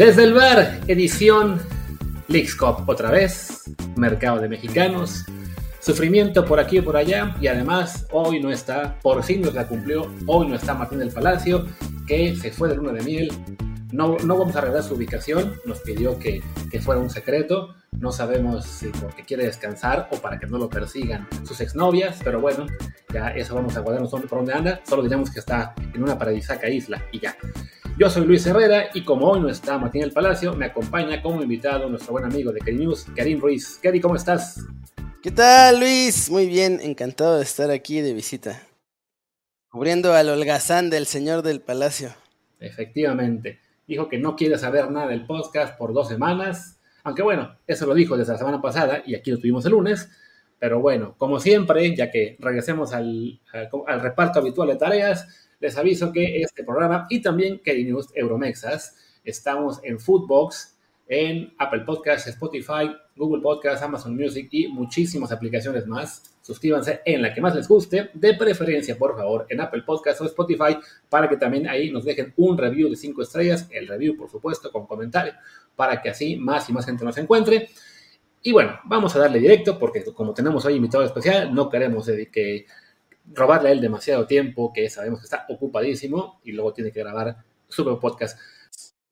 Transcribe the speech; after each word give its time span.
Desde 0.00 0.24
el 0.24 0.32
bar, 0.32 0.80
edición 0.86 1.60
Leagues 2.28 2.54
Cup 2.54 2.88
otra 2.88 3.10
vez, 3.10 3.64
mercado 3.96 4.40
de 4.40 4.48
mexicanos, 4.48 5.26
sufrimiento 5.78 6.46
por 6.46 6.58
aquí 6.58 6.78
y 6.78 6.80
por 6.80 6.96
allá 6.96 7.36
y 7.38 7.48
además 7.48 8.06
hoy 8.10 8.40
no 8.40 8.50
está, 8.50 8.98
por 9.02 9.22
fin 9.22 9.42
nos 9.42 9.52
la 9.52 9.68
cumplió, 9.68 10.10
hoy 10.26 10.48
no 10.48 10.54
está 10.54 10.72
Martín 10.72 11.00
del 11.00 11.10
Palacio, 11.10 11.66
que 12.06 12.34
se 12.34 12.50
fue 12.50 12.70
de 12.70 12.76
luna 12.76 12.92
de 12.92 13.02
miel, 13.02 13.30
no, 13.92 14.16
no 14.24 14.38
vamos 14.38 14.56
a 14.56 14.62
revelar 14.62 14.84
su 14.84 14.94
ubicación, 14.94 15.56
nos 15.66 15.80
pidió 15.80 16.18
que, 16.18 16.42
que 16.70 16.80
fuera 16.80 16.98
un 16.98 17.10
secreto, 17.10 17.74
no 17.92 18.10
sabemos 18.10 18.64
si 18.64 18.86
porque 18.86 19.22
quiere 19.22 19.44
descansar 19.44 20.08
o 20.12 20.16
para 20.16 20.38
que 20.38 20.46
no 20.46 20.56
lo 20.56 20.70
persigan 20.70 21.28
sus 21.44 21.60
exnovias, 21.60 22.20
pero 22.24 22.40
bueno, 22.40 22.64
ya 23.12 23.28
eso 23.32 23.54
vamos 23.54 23.76
a 23.76 23.80
guardarnos 23.80 24.10
por 24.10 24.38
dónde 24.38 24.54
anda, 24.54 24.80
solo 24.88 25.02
diremos 25.02 25.30
que 25.30 25.40
está 25.40 25.74
en 25.92 26.02
una 26.02 26.16
paradisíaca 26.16 26.70
isla 26.70 27.04
y 27.12 27.20
ya. 27.20 27.36
Yo 27.98 28.08
soy 28.08 28.24
Luis 28.24 28.46
Herrera 28.46 28.88
y 28.94 29.04
como 29.04 29.26
hoy 29.26 29.40
no 29.40 29.48
está 29.48 29.78
Martín 29.78 30.02
el 30.02 30.12
Palacio, 30.12 30.54
me 30.54 30.66
acompaña 30.66 31.20
como 31.22 31.42
invitado 31.42 31.88
nuestro 31.88 32.12
buen 32.12 32.24
amigo 32.24 32.50
de 32.50 32.60
Keri 32.60 32.78
News, 32.78 33.06
Karim 33.14 33.40
Ruiz. 33.40 33.78
Keri, 33.82 34.00
¿cómo 34.00 34.16
estás? 34.16 34.64
¿Qué 35.22 35.30
tal, 35.30 35.80
Luis? 35.80 36.30
Muy 36.30 36.46
bien, 36.46 36.80
encantado 36.82 37.36
de 37.36 37.42
estar 37.42 37.70
aquí 37.70 38.00
de 38.00 38.14
visita. 38.14 38.62
Cubriendo 39.68 40.14
al 40.14 40.30
holgazán 40.30 40.88
del 40.88 41.04
señor 41.06 41.42
del 41.42 41.60
Palacio. 41.60 42.10
Efectivamente. 42.58 43.60
Dijo 43.86 44.08
que 44.08 44.18
no 44.18 44.34
quiere 44.34 44.56
saber 44.56 44.90
nada 44.90 45.08
del 45.08 45.26
podcast 45.26 45.76
por 45.76 45.92
dos 45.92 46.08
semanas. 46.08 46.78
Aunque 47.04 47.22
bueno, 47.22 47.56
eso 47.66 47.86
lo 47.86 47.94
dijo 47.94 48.16
desde 48.16 48.32
la 48.32 48.38
semana 48.38 48.62
pasada 48.62 49.02
y 49.04 49.14
aquí 49.14 49.30
lo 49.30 49.38
tuvimos 49.38 49.64
el 49.66 49.72
lunes. 49.72 50.08
Pero 50.58 50.80
bueno, 50.80 51.14
como 51.18 51.38
siempre, 51.38 51.94
ya 51.94 52.10
que 52.10 52.36
regresemos 52.38 52.92
al, 52.92 53.40
al, 53.52 53.68
al 53.86 54.00
reparto 54.00 54.38
habitual 54.38 54.68
de 54.68 54.76
tareas, 54.76 55.49
les 55.60 55.76
aviso 55.76 56.12
que 56.12 56.40
este 56.40 56.64
programa 56.64 57.06
y 57.10 57.20
también 57.20 57.60
Kelly 57.60 57.84
News 57.84 58.08
Euromexas 58.14 58.96
estamos 59.24 59.80
en 59.84 60.00
Foodbox, 60.00 60.76
en 61.06 61.52
Apple 61.58 61.80
Podcasts, 61.80 62.28
Spotify, 62.28 62.90
Google 63.16 63.42
Podcasts, 63.42 63.82
Amazon 63.82 64.16
Music 64.16 64.48
y 64.52 64.68
muchísimas 64.68 65.32
aplicaciones 65.32 65.86
más. 65.86 66.22
Suscríbanse 66.40 67.00
en 67.04 67.20
la 67.20 67.34
que 67.34 67.40
más 67.40 67.54
les 67.54 67.68
guste, 67.68 68.10
de 68.14 68.34
preferencia, 68.34 68.96
por 68.96 69.16
favor, 69.16 69.46
en 69.50 69.60
Apple 69.60 69.82
Podcasts 69.82 70.20
o 70.20 70.26
Spotify, 70.26 70.78
para 71.08 71.28
que 71.28 71.36
también 71.36 71.68
ahí 71.68 71.90
nos 71.90 72.04
dejen 72.04 72.32
un 72.36 72.56
review 72.56 72.88
de 72.88 72.96
5 72.96 73.22
estrellas, 73.22 73.68
el 73.72 73.88
review, 73.88 74.16
por 74.16 74.30
supuesto, 74.30 74.70
con 74.72 74.86
comentario, 74.86 75.34
para 75.76 76.00
que 76.00 76.10
así 76.10 76.36
más 76.36 76.68
y 76.70 76.72
más 76.72 76.86
gente 76.86 77.04
nos 77.04 77.18
encuentre. 77.18 77.68
Y 78.42 78.52
bueno, 78.52 78.78
vamos 78.84 79.14
a 79.14 79.18
darle 79.18 79.40
directo, 79.40 79.78
porque 79.78 80.02
como 80.14 80.32
tenemos 80.32 80.64
hoy 80.64 80.74
invitado 80.74 81.04
especial, 81.04 81.52
no 81.54 81.68
queremos 81.68 82.06
que 82.32 82.66
robarle 83.32 83.70
a 83.70 83.72
él 83.72 83.80
demasiado 83.80 84.26
tiempo, 84.26 84.72
que 84.72 84.88
sabemos 84.90 85.20
que 85.20 85.24
está 85.24 85.46
ocupadísimo 85.48 86.40
y 86.44 86.52
luego 86.52 86.72
tiene 86.72 86.92
que 86.92 87.00
grabar 87.00 87.36
su 87.68 87.84
podcast. 88.00 88.38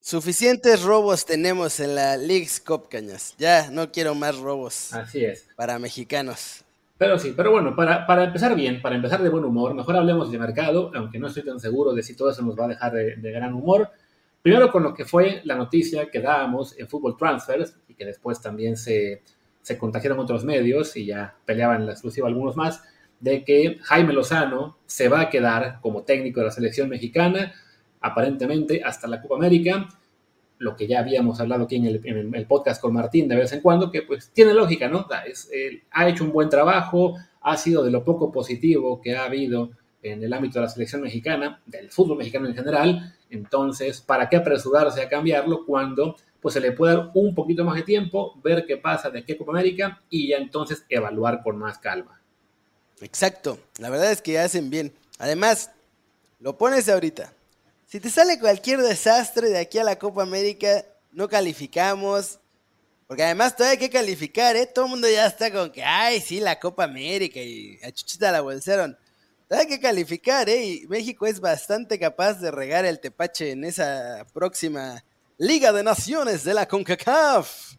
Suficientes 0.00 0.82
robos 0.82 1.26
tenemos 1.26 1.80
en 1.80 1.94
la 1.94 2.16
Leagues 2.16 2.60
Cup, 2.60 2.88
Cañas. 2.88 3.34
Ya 3.38 3.70
no 3.70 3.92
quiero 3.92 4.14
más 4.14 4.38
robos. 4.38 4.92
Así 4.94 5.24
es. 5.24 5.46
Para 5.54 5.78
mexicanos. 5.78 6.64
Pero 6.96 7.18
sí, 7.18 7.34
pero 7.36 7.52
bueno, 7.52 7.76
para, 7.76 8.06
para 8.06 8.24
empezar 8.24 8.56
bien, 8.56 8.82
para 8.82 8.96
empezar 8.96 9.22
de 9.22 9.28
buen 9.28 9.44
humor, 9.44 9.74
mejor 9.74 9.96
hablemos 9.96 10.32
de 10.32 10.38
mercado, 10.38 10.90
aunque 10.94 11.18
no 11.18 11.28
estoy 11.28 11.44
tan 11.44 11.60
seguro 11.60 11.92
de 11.92 12.02
si 12.02 12.16
todo 12.16 12.30
eso 12.30 12.42
nos 12.42 12.58
va 12.58 12.64
a 12.64 12.68
dejar 12.68 12.92
de, 12.92 13.16
de 13.16 13.30
gran 13.30 13.54
humor. 13.54 13.90
Primero 14.42 14.72
con 14.72 14.82
lo 14.82 14.94
que 14.94 15.04
fue 15.04 15.42
la 15.44 15.54
noticia 15.54 16.10
que 16.10 16.20
dábamos 16.20 16.76
en 16.78 16.88
Fútbol 16.88 17.16
Transfers 17.16 17.76
y 17.86 17.94
que 17.94 18.04
después 18.04 18.40
también 18.40 18.76
se, 18.76 19.22
se 19.60 19.76
contagiaron 19.76 20.18
otros 20.18 20.44
medios 20.44 20.96
y 20.96 21.04
ya 21.04 21.36
peleaban 21.44 21.84
la 21.84 21.92
exclusiva 21.92 22.28
algunos 22.28 22.56
más 22.56 22.82
de 23.20 23.44
que 23.44 23.78
Jaime 23.82 24.12
Lozano 24.12 24.78
se 24.86 25.08
va 25.08 25.20
a 25.22 25.30
quedar 25.30 25.80
como 25.80 26.02
técnico 26.02 26.40
de 26.40 26.46
la 26.46 26.52
selección 26.52 26.88
mexicana, 26.88 27.52
aparentemente 28.00 28.82
hasta 28.84 29.08
la 29.08 29.20
Copa 29.20 29.36
América, 29.36 29.88
lo 30.58 30.76
que 30.76 30.86
ya 30.86 31.00
habíamos 31.00 31.40
hablado 31.40 31.64
aquí 31.64 31.76
en 31.76 31.86
el, 31.86 32.46
podcast 32.46 32.80
con 32.80 32.92
Martín 32.92 33.28
de 33.28 33.36
vez 33.36 33.52
en 33.52 33.60
cuando, 33.60 33.90
que 33.90 34.02
pues 34.02 34.30
tiene 34.32 34.54
lógica, 34.54 34.88
¿no? 34.88 35.06
Es, 35.26 35.48
eh, 35.52 35.82
ha 35.90 36.08
hecho 36.08 36.24
un 36.24 36.32
buen 36.32 36.48
trabajo, 36.48 37.16
ha 37.40 37.56
sido 37.56 37.84
de 37.84 37.90
lo 37.90 38.04
poco 38.04 38.32
positivo 38.32 39.00
que 39.00 39.16
ha 39.16 39.24
habido 39.24 39.70
en 40.02 40.22
el 40.22 40.32
ámbito 40.32 40.58
de 40.58 40.66
la 40.66 40.70
selección 40.70 41.02
mexicana, 41.02 41.60
del 41.66 41.90
fútbol 41.90 42.18
mexicano 42.18 42.46
en 42.46 42.54
general, 42.54 43.14
entonces, 43.30 44.00
¿para 44.00 44.28
qué 44.28 44.36
apresurarse 44.36 45.02
a 45.02 45.08
cambiarlo 45.08 45.64
cuando 45.66 46.16
pues 46.40 46.54
se 46.54 46.60
le 46.60 46.72
puede 46.72 46.94
dar 46.94 47.10
un 47.14 47.34
poquito 47.34 47.64
más 47.64 47.74
de 47.74 47.82
tiempo, 47.82 48.38
ver 48.42 48.64
qué 48.64 48.76
pasa 48.76 49.10
de 49.10 49.24
qué 49.24 49.36
Copa 49.36 49.52
América 49.52 50.00
y 50.08 50.28
ya 50.28 50.36
entonces 50.36 50.86
evaluar 50.88 51.42
con 51.42 51.58
más 51.58 51.78
calma? 51.78 52.17
Exacto, 53.00 53.58
la 53.78 53.90
verdad 53.90 54.12
es 54.12 54.22
que 54.22 54.38
hacen 54.38 54.70
bien. 54.70 54.92
Además, 55.18 55.70
lo 56.40 56.56
pones 56.56 56.88
ahorita. 56.88 57.32
Si 57.86 58.00
te 58.00 58.10
sale 58.10 58.38
cualquier 58.38 58.80
desastre 58.80 59.48
de 59.48 59.58
aquí 59.58 59.78
a 59.78 59.84
la 59.84 59.98
Copa 59.98 60.22
América, 60.22 60.84
no 61.12 61.28
calificamos. 61.28 62.38
Porque 63.06 63.24
además 63.24 63.56
todavía 63.56 63.72
hay 63.72 63.78
que 63.78 63.90
calificar, 63.90 64.54
¿eh? 64.54 64.66
Todo 64.66 64.84
el 64.84 64.90
mundo 64.90 65.08
ya 65.08 65.26
está 65.26 65.50
con 65.50 65.72
que, 65.72 65.82
ay, 65.82 66.20
sí, 66.20 66.40
la 66.40 66.60
Copa 66.60 66.84
América 66.84 67.40
y 67.40 67.78
a 67.82 67.90
Chuchita 67.90 68.30
la 68.30 68.42
bolsaron. 68.42 68.98
Todavía 69.48 69.66
hay 69.66 69.76
que 69.76 69.80
calificar, 69.80 70.46
¿eh? 70.50 70.62
Y 70.62 70.86
México 70.88 71.26
es 71.26 71.40
bastante 71.40 71.98
capaz 71.98 72.34
de 72.34 72.50
regar 72.50 72.84
el 72.84 73.00
tepache 73.00 73.52
en 73.52 73.64
esa 73.64 74.26
próxima 74.34 75.02
Liga 75.38 75.72
de 75.72 75.82
Naciones 75.82 76.44
de 76.44 76.52
la 76.52 76.68
CONCACAF 76.68 77.76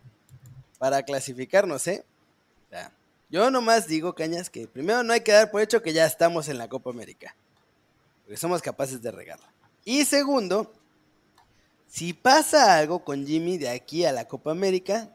para 0.80 1.04
clasificarnos, 1.04 1.86
¿eh? 1.86 2.04
Sea, 2.72 2.92
yo 3.30 3.52
nomás 3.52 3.88
digo, 3.88 4.16
Cañas, 4.16 4.50
que 4.50 4.68
primero 4.68 5.04
no 5.04 5.14
hay 5.14 5.22
que 5.22 5.32
dar 5.32 5.52
por 5.52 5.62
hecho 5.62 5.82
que 5.82 5.94
ya 5.94 6.06
estamos 6.06 6.48
en 6.50 6.58
la 6.58 6.68
Copa 6.68 6.90
América. 6.90 7.36
Porque 8.24 8.38
somos 8.38 8.62
capaces 8.62 9.02
de 9.02 9.12
regarla. 9.12 9.52
Y 9.86 10.06
segundo, 10.06 10.74
si 11.88 12.14
pasa 12.14 12.78
algo 12.78 13.04
con 13.04 13.26
Jimmy 13.26 13.58
de 13.58 13.70
aquí 13.70 14.06
a 14.06 14.12
la 14.12 14.28
Copa 14.28 14.52
América, 14.52 15.10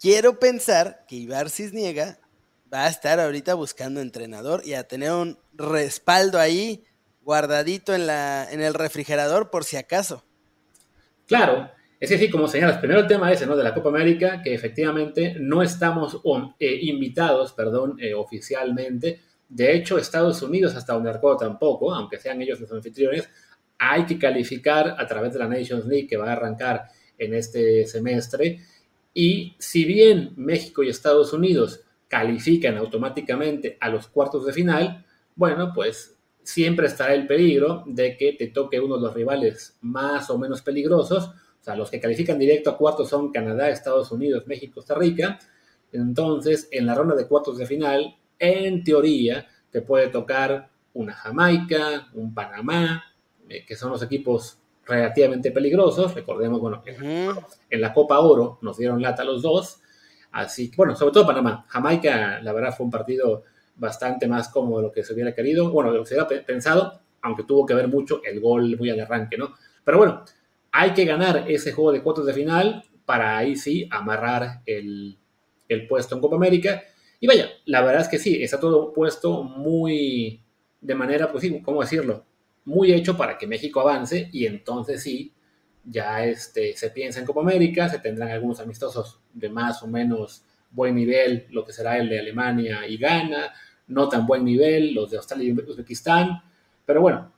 quiero 0.00 0.38
pensar 0.38 1.04
que 1.06 1.16
Ibar 1.16 1.50
Cisniega 1.50 2.18
va 2.72 2.84
a 2.84 2.88
estar 2.88 3.20
ahorita 3.20 3.54
buscando 3.54 4.00
entrenador 4.00 4.62
y 4.64 4.74
a 4.74 4.86
tener 4.86 5.12
un 5.12 5.38
respaldo 5.52 6.38
ahí 6.38 6.84
guardadito 7.22 7.94
en, 7.94 8.06
la, 8.06 8.46
en 8.50 8.60
el 8.60 8.74
refrigerador 8.74 9.50
por 9.50 9.64
si 9.64 9.76
acaso. 9.76 10.24
Claro, 11.26 11.70
es 11.98 12.10
sí, 12.10 12.30
como 12.30 12.46
señalas, 12.46 12.78
primero 12.78 13.00
el 13.00 13.06
tema 13.06 13.32
ese, 13.32 13.46
¿no? 13.46 13.56
De 13.56 13.64
la 13.64 13.72
Copa 13.72 13.88
América, 13.88 14.42
que 14.42 14.54
efectivamente 14.54 15.36
no 15.38 15.62
estamos 15.62 16.20
eh, 16.58 16.78
invitados, 16.82 17.52
perdón, 17.52 17.96
eh, 18.00 18.12
oficialmente. 18.12 19.20
De 19.48 19.74
hecho, 19.74 19.96
Estados 19.96 20.42
Unidos, 20.42 20.74
hasta 20.74 20.92
donde 20.92 21.12
tampoco, 21.38 21.94
aunque 21.94 22.18
sean 22.18 22.42
ellos 22.42 22.60
los 22.60 22.70
anfitriones, 22.72 23.28
hay 23.78 24.04
que 24.04 24.18
calificar 24.18 24.94
a 24.98 25.06
través 25.06 25.32
de 25.32 25.38
la 25.38 25.48
Nations 25.48 25.86
League 25.86 26.06
que 26.06 26.16
va 26.16 26.30
a 26.30 26.32
arrancar 26.32 26.86
en 27.16 27.34
este 27.34 27.86
semestre. 27.86 28.60
Y 29.14 29.54
si 29.58 29.84
bien 29.84 30.32
México 30.36 30.82
y 30.82 30.90
Estados 30.90 31.32
Unidos 31.32 31.80
califican 32.08 32.76
automáticamente 32.76 33.78
a 33.80 33.88
los 33.88 34.08
cuartos 34.08 34.44
de 34.44 34.52
final, 34.52 35.04
bueno, 35.34 35.72
pues 35.74 36.16
siempre 36.42 36.86
estará 36.86 37.14
el 37.14 37.26
peligro 37.26 37.84
de 37.86 38.16
que 38.16 38.34
te 38.34 38.48
toque 38.48 38.80
uno 38.80 38.96
de 38.96 39.02
los 39.02 39.14
rivales 39.14 39.76
más 39.80 40.30
o 40.30 40.38
menos 40.38 40.62
peligrosos 40.62 41.30
sea, 41.66 41.76
los 41.76 41.90
que 41.90 42.00
califican 42.00 42.38
directo 42.38 42.70
a 42.70 42.78
cuartos 42.78 43.08
son 43.08 43.32
Canadá, 43.32 43.68
Estados 43.68 44.12
Unidos, 44.12 44.46
México, 44.46 44.76
Costa 44.76 44.94
Rica. 44.94 45.38
Entonces, 45.90 46.68
en 46.70 46.86
la 46.86 46.94
ronda 46.94 47.16
de 47.16 47.26
cuartos 47.26 47.58
de 47.58 47.66
final, 47.66 48.16
en 48.38 48.84
teoría, 48.84 49.46
te 49.70 49.82
puede 49.82 50.08
tocar 50.08 50.70
una 50.94 51.12
Jamaica, 51.12 52.08
un 52.14 52.32
Panamá, 52.32 53.04
eh, 53.48 53.64
que 53.66 53.74
son 53.74 53.90
los 53.90 54.02
equipos 54.02 54.58
relativamente 54.86 55.50
peligrosos. 55.50 56.14
Recordemos, 56.14 56.60
bueno, 56.60 56.82
uh 56.86 56.90
-huh. 56.90 57.46
en 57.68 57.80
la 57.80 57.92
Copa 57.92 58.20
Oro 58.20 58.58
nos 58.62 58.78
dieron 58.78 59.02
lata 59.02 59.24
los 59.24 59.42
dos. 59.42 59.80
Así 60.32 60.70
que, 60.70 60.76
bueno, 60.76 60.94
sobre 60.94 61.12
todo 61.12 61.26
Panamá. 61.26 61.64
Jamaica, 61.68 62.40
la 62.42 62.52
verdad, 62.52 62.74
fue 62.76 62.84
un 62.84 62.92
partido 62.92 63.42
bastante 63.74 64.28
más 64.28 64.48
como 64.48 64.80
lo 64.80 64.92
que 64.92 65.02
se 65.02 65.12
hubiera 65.12 65.34
querido, 65.34 65.70
bueno, 65.70 65.90
lo 65.90 66.02
que 66.02 66.08
se 66.08 66.14
hubiera 66.14 66.44
pensado, 66.44 67.00
aunque 67.22 67.42
tuvo 67.42 67.66
que 67.66 67.74
ver 67.74 67.88
mucho 67.88 68.20
el 68.24 68.40
gol 68.40 68.76
muy 68.78 68.90
al 68.90 69.00
arranque, 69.00 69.36
¿no? 69.36 69.54
Pero 69.84 69.98
bueno, 69.98 70.24
hay 70.78 70.92
que 70.92 71.06
ganar 71.06 71.50
ese 71.50 71.72
juego 71.72 71.90
de 71.90 72.02
cuartos 72.02 72.26
de 72.26 72.34
final 72.34 72.84
para 73.06 73.38
ahí 73.38 73.56
sí 73.56 73.88
amarrar 73.90 74.60
el, 74.66 75.16
el, 75.68 75.86
puesto 75.86 76.14
en 76.14 76.20
Copa 76.20 76.36
América. 76.36 76.82
Y 77.18 77.26
vaya, 77.26 77.48
la 77.64 77.80
verdad 77.80 78.02
es 78.02 78.08
que 78.08 78.18
sí, 78.18 78.42
está 78.42 78.60
todo 78.60 78.92
puesto 78.92 79.42
muy 79.42 80.42
de 80.78 80.94
manera, 80.94 81.32
pues 81.32 81.42
sí, 81.42 81.62
¿cómo 81.62 81.80
decirlo? 81.80 82.26
Muy 82.66 82.92
hecho 82.92 83.16
para 83.16 83.38
que 83.38 83.46
México 83.46 83.80
avance 83.80 84.28
y 84.30 84.44
entonces 84.44 85.02
sí, 85.02 85.32
ya 85.82 86.26
este, 86.26 86.76
se 86.76 86.90
piensa 86.90 87.20
en 87.20 87.26
Copa 87.26 87.40
América, 87.40 87.88
se 87.88 88.00
tendrán 88.00 88.28
algunos 88.28 88.60
amistosos 88.60 89.20
de 89.32 89.48
más 89.48 89.82
o 89.82 89.86
menos 89.86 90.44
buen 90.70 90.94
nivel, 90.94 91.46
lo 91.52 91.64
que 91.64 91.72
será 91.72 91.96
el 91.96 92.10
de 92.10 92.18
Alemania 92.18 92.86
y 92.86 92.98
Ghana, 92.98 93.50
no 93.86 94.10
tan 94.10 94.26
buen 94.26 94.44
nivel, 94.44 94.92
los 94.92 95.10
de 95.10 95.16
Australia 95.16 95.48
y 95.48 95.52
Uzbekistán, 95.52 96.42
pero 96.84 97.00
bueno, 97.00 97.32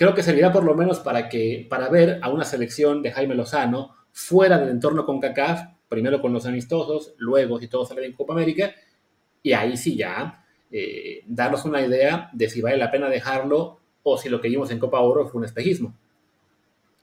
creo 0.00 0.14
que 0.14 0.22
servirá 0.22 0.50
por 0.50 0.64
lo 0.64 0.74
menos 0.74 0.98
para, 0.98 1.28
que, 1.28 1.66
para 1.68 1.90
ver 1.90 2.20
a 2.22 2.30
una 2.30 2.46
selección 2.46 3.02
de 3.02 3.12
Jaime 3.12 3.34
Lozano 3.34 3.94
fuera 4.12 4.56
del 4.56 4.70
entorno 4.70 5.04
con 5.04 5.20
CACAF, 5.20 5.60
primero 5.90 6.22
con 6.22 6.32
los 6.32 6.46
amistosos, 6.46 7.12
luego 7.18 7.60
si 7.60 7.68
todo 7.68 7.84
sale 7.84 8.06
en 8.06 8.14
Copa 8.14 8.32
América, 8.32 8.72
y 9.42 9.52
ahí 9.52 9.76
sí 9.76 9.98
ya 9.98 10.46
eh, 10.70 11.22
darnos 11.26 11.66
una 11.66 11.82
idea 11.82 12.30
de 12.32 12.48
si 12.48 12.62
vale 12.62 12.78
la 12.78 12.90
pena 12.90 13.10
dejarlo 13.10 13.78
o 14.02 14.16
si 14.16 14.30
lo 14.30 14.40
que 14.40 14.48
vimos 14.48 14.70
en 14.70 14.78
Copa 14.78 15.00
Oro 15.00 15.28
fue 15.28 15.40
un 15.40 15.44
espejismo. 15.44 15.94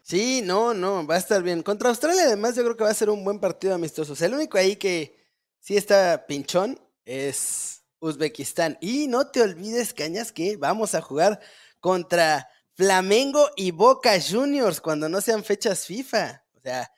Sí, 0.02 0.42
no, 0.44 0.74
no, 0.74 1.06
va 1.06 1.16
a 1.16 1.20
estar 1.20 1.44
bien. 1.44 1.62
Contra 1.62 1.90
Australia, 1.90 2.24
además, 2.24 2.56
yo 2.56 2.64
creo 2.64 2.78
que 2.78 2.84
va 2.84 2.90
a 2.90 2.96
ser 2.96 3.12
un 3.12 3.24
buen 3.24 3.40
partido 3.40 3.76
amistoso. 3.76 4.14
O 4.20 4.26
el 4.26 4.34
único 4.34 4.58
ahí 4.58 4.76
que 4.76 5.16
sí 5.60 5.78
está 5.78 6.26
pinchón 6.26 6.80
es 7.06 7.84
Uzbekistán. 8.00 8.80
Y 8.82 9.08
no 9.08 9.28
te 9.28 9.44
olvides, 9.44 9.94
Cañas, 9.94 10.32
que 10.32 10.58
vamos 10.58 10.96
a 10.96 11.02
jugar 11.02 11.40
contra 11.80 12.48
Flamengo 12.78 13.50
y 13.56 13.72
Boca 13.72 14.12
Juniors 14.22 14.80
cuando 14.80 15.10
no 15.10 15.20
sean 15.20 15.44
fechas 15.44 15.88
FIFA. 15.88 16.44
O 16.56 16.60
sea, 16.60 16.92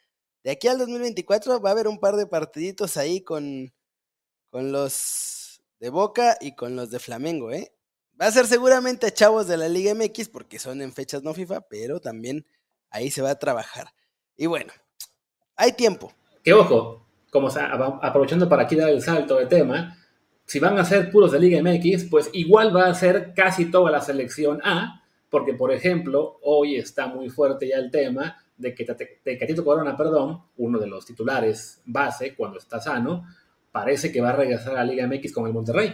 de 0.43 0.51
aquí 0.51 0.67
al 0.67 0.77
2024 0.77 1.61
va 1.61 1.69
a 1.69 1.71
haber 1.71 1.87
un 1.87 1.99
par 1.99 2.17
de 2.17 2.27
partiditos 2.27 2.97
ahí 2.97 3.21
con, 3.21 3.73
con 4.49 4.73
los 4.73 5.61
de 5.79 5.89
Boca 5.89 6.37
y 6.41 6.53
con 6.53 6.75
los 6.75 6.91
de 6.91 6.99
Flamengo, 6.99 7.53
¿eh? 7.53 7.73
Va 8.21 8.25
a 8.25 8.31
ser 8.31 8.45
seguramente 8.45 9.13
chavos 9.13 9.47
de 9.47 9.55
la 9.55 9.69
Liga 9.69 9.95
MX 9.95 10.27
porque 10.27 10.59
son 10.59 10.81
en 10.81 10.91
fechas 10.91 11.23
no 11.23 11.33
FIFA, 11.33 11.61
pero 11.69 12.01
también 12.01 12.45
ahí 12.89 13.09
se 13.09 13.21
va 13.21 13.31
a 13.31 13.39
trabajar. 13.39 13.93
Y 14.35 14.47
bueno, 14.47 14.73
hay 15.55 15.71
tiempo. 15.71 16.11
Que 16.43 16.51
ojo, 16.51 17.05
como 17.31 17.47
aprovechando 17.47 18.49
para 18.49 18.63
aquí 18.63 18.75
dar 18.75 18.89
el 18.89 19.01
salto 19.01 19.37
de 19.37 19.45
tema, 19.45 19.97
si 20.45 20.59
van 20.59 20.77
a 20.77 20.83
ser 20.83 21.09
puros 21.09 21.31
de 21.31 21.39
Liga 21.39 21.63
MX, 21.63 22.09
pues 22.09 22.29
igual 22.33 22.75
va 22.75 22.87
a 22.87 22.95
ser 22.95 23.33
casi 23.33 23.71
toda 23.71 23.89
la 23.89 24.01
selección 24.01 24.59
A, 24.65 24.98
porque 25.29 25.53
por 25.53 25.71
ejemplo, 25.71 26.39
hoy 26.43 26.75
está 26.75 27.07
muy 27.07 27.29
fuerte 27.29 27.67
ya 27.67 27.77
el 27.77 27.91
tema 27.91 28.37
de 28.57 28.75
que 28.75 28.85
Tecatito 28.85 29.63
Corona, 29.63 29.95
perdón, 29.95 30.43
uno 30.57 30.79
de 30.79 30.87
los 30.87 31.05
titulares 31.05 31.81
base 31.85 32.35
cuando 32.35 32.57
está 32.57 32.81
sano, 32.81 33.25
parece 33.71 34.11
que 34.11 34.21
va 34.21 34.29
a 34.29 34.35
regresar 34.35 34.71
a 34.73 34.83
la 34.83 34.83
Liga 34.83 35.07
MX 35.07 35.31
con 35.31 35.47
el 35.47 35.53
Monterrey. 35.53 35.93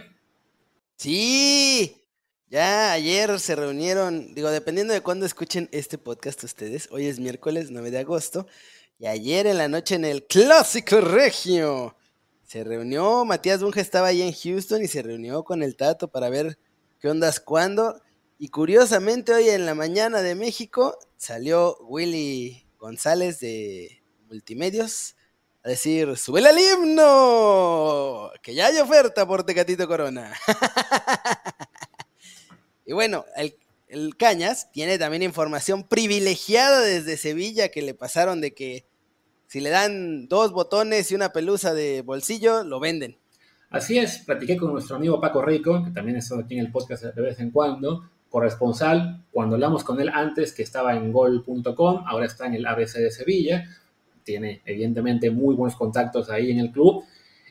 Sí, 0.96 2.02
ya 2.48 2.92
ayer 2.92 3.38
se 3.38 3.54
reunieron, 3.54 4.34
digo, 4.34 4.50
dependiendo 4.50 4.94
de 4.94 5.02
cuándo 5.02 5.26
escuchen 5.26 5.68
este 5.72 5.98
podcast 5.98 6.42
ustedes, 6.42 6.88
hoy 6.90 7.06
es 7.06 7.20
miércoles 7.20 7.70
9 7.70 7.90
de 7.90 7.98
agosto, 7.98 8.46
y 8.98 9.06
ayer 9.06 9.46
en 9.46 9.58
la 9.58 9.68
noche 9.68 9.94
en 9.94 10.04
el 10.04 10.24
Clásico 10.24 11.00
Regio 11.00 11.94
se 12.42 12.64
reunió, 12.64 13.24
Matías 13.24 13.62
Bunge 13.62 13.80
estaba 13.80 14.06
ahí 14.08 14.22
en 14.22 14.32
Houston 14.32 14.82
y 14.82 14.86
se 14.86 15.02
reunió 15.02 15.44
con 15.44 15.62
el 15.62 15.76
Tato 15.76 16.08
para 16.08 16.30
ver 16.30 16.58
qué 17.00 17.10
ondas 17.10 17.40
cuándo. 17.40 18.00
Y 18.38 18.48
curiosamente 18.48 19.32
hoy 19.32 19.48
en 19.48 19.64
la 19.64 19.74
mañana 19.74 20.20
de 20.20 20.34
México 20.34 20.98
salió 21.16 21.78
Willy 21.80 22.66
González 22.78 23.40
de 23.40 24.02
Multimedios 24.28 25.16
a 25.64 25.70
decir, 25.70 26.16
sube 26.16 26.46
al 26.46 26.58
himno, 26.58 28.30
que 28.42 28.54
ya 28.54 28.66
hay 28.66 28.78
oferta 28.78 29.26
por 29.26 29.44
Tecatito 29.44 29.88
Corona. 29.88 30.32
Y 32.86 32.92
bueno, 32.92 33.24
el, 33.36 34.16
Cañas 34.16 34.70
tiene 34.70 34.96
también 34.98 35.22
información 35.22 35.82
privilegiada 35.82 36.80
desde 36.80 37.16
Sevilla 37.16 37.68
que 37.68 37.82
le 37.82 37.94
pasaron 37.94 38.40
de 38.40 38.54
que 38.54 38.84
si 39.48 39.60
le 39.60 39.70
dan 39.70 40.28
dos 40.28 40.52
botones 40.52 41.10
y 41.10 41.14
una 41.14 41.32
pelusa 41.32 41.74
de 41.74 42.02
bolsillo, 42.02 42.62
lo 42.62 42.78
venden. 42.78 43.18
Así 43.70 43.98
es, 43.98 44.18
platiqué 44.18 44.56
con 44.56 44.72
nuestro 44.72 44.96
amigo 44.96 45.20
Paco 45.20 45.42
Rico, 45.42 45.82
que 45.84 45.90
también 45.90 46.16
está 46.16 46.38
aquí 46.38 46.54
en 46.54 46.60
el 46.60 46.70
podcast 46.70 47.04
de 47.04 47.22
vez 47.22 47.40
en 47.40 47.50
cuando, 47.50 48.08
corresponsal, 48.36 49.24
cuando 49.30 49.54
hablamos 49.54 49.82
con 49.82 49.98
él 49.98 50.10
antes, 50.12 50.52
que 50.52 50.62
estaba 50.62 50.94
en 50.94 51.10
gol.com, 51.10 52.04
ahora 52.06 52.26
está 52.26 52.44
en 52.44 52.52
el 52.52 52.66
ABC 52.66 52.98
de 52.98 53.10
Sevilla, 53.10 53.64
tiene 54.24 54.60
evidentemente 54.66 55.30
muy 55.30 55.54
buenos 55.54 55.74
contactos 55.74 56.28
ahí 56.28 56.50
en 56.50 56.58
el 56.58 56.70
club. 56.70 57.02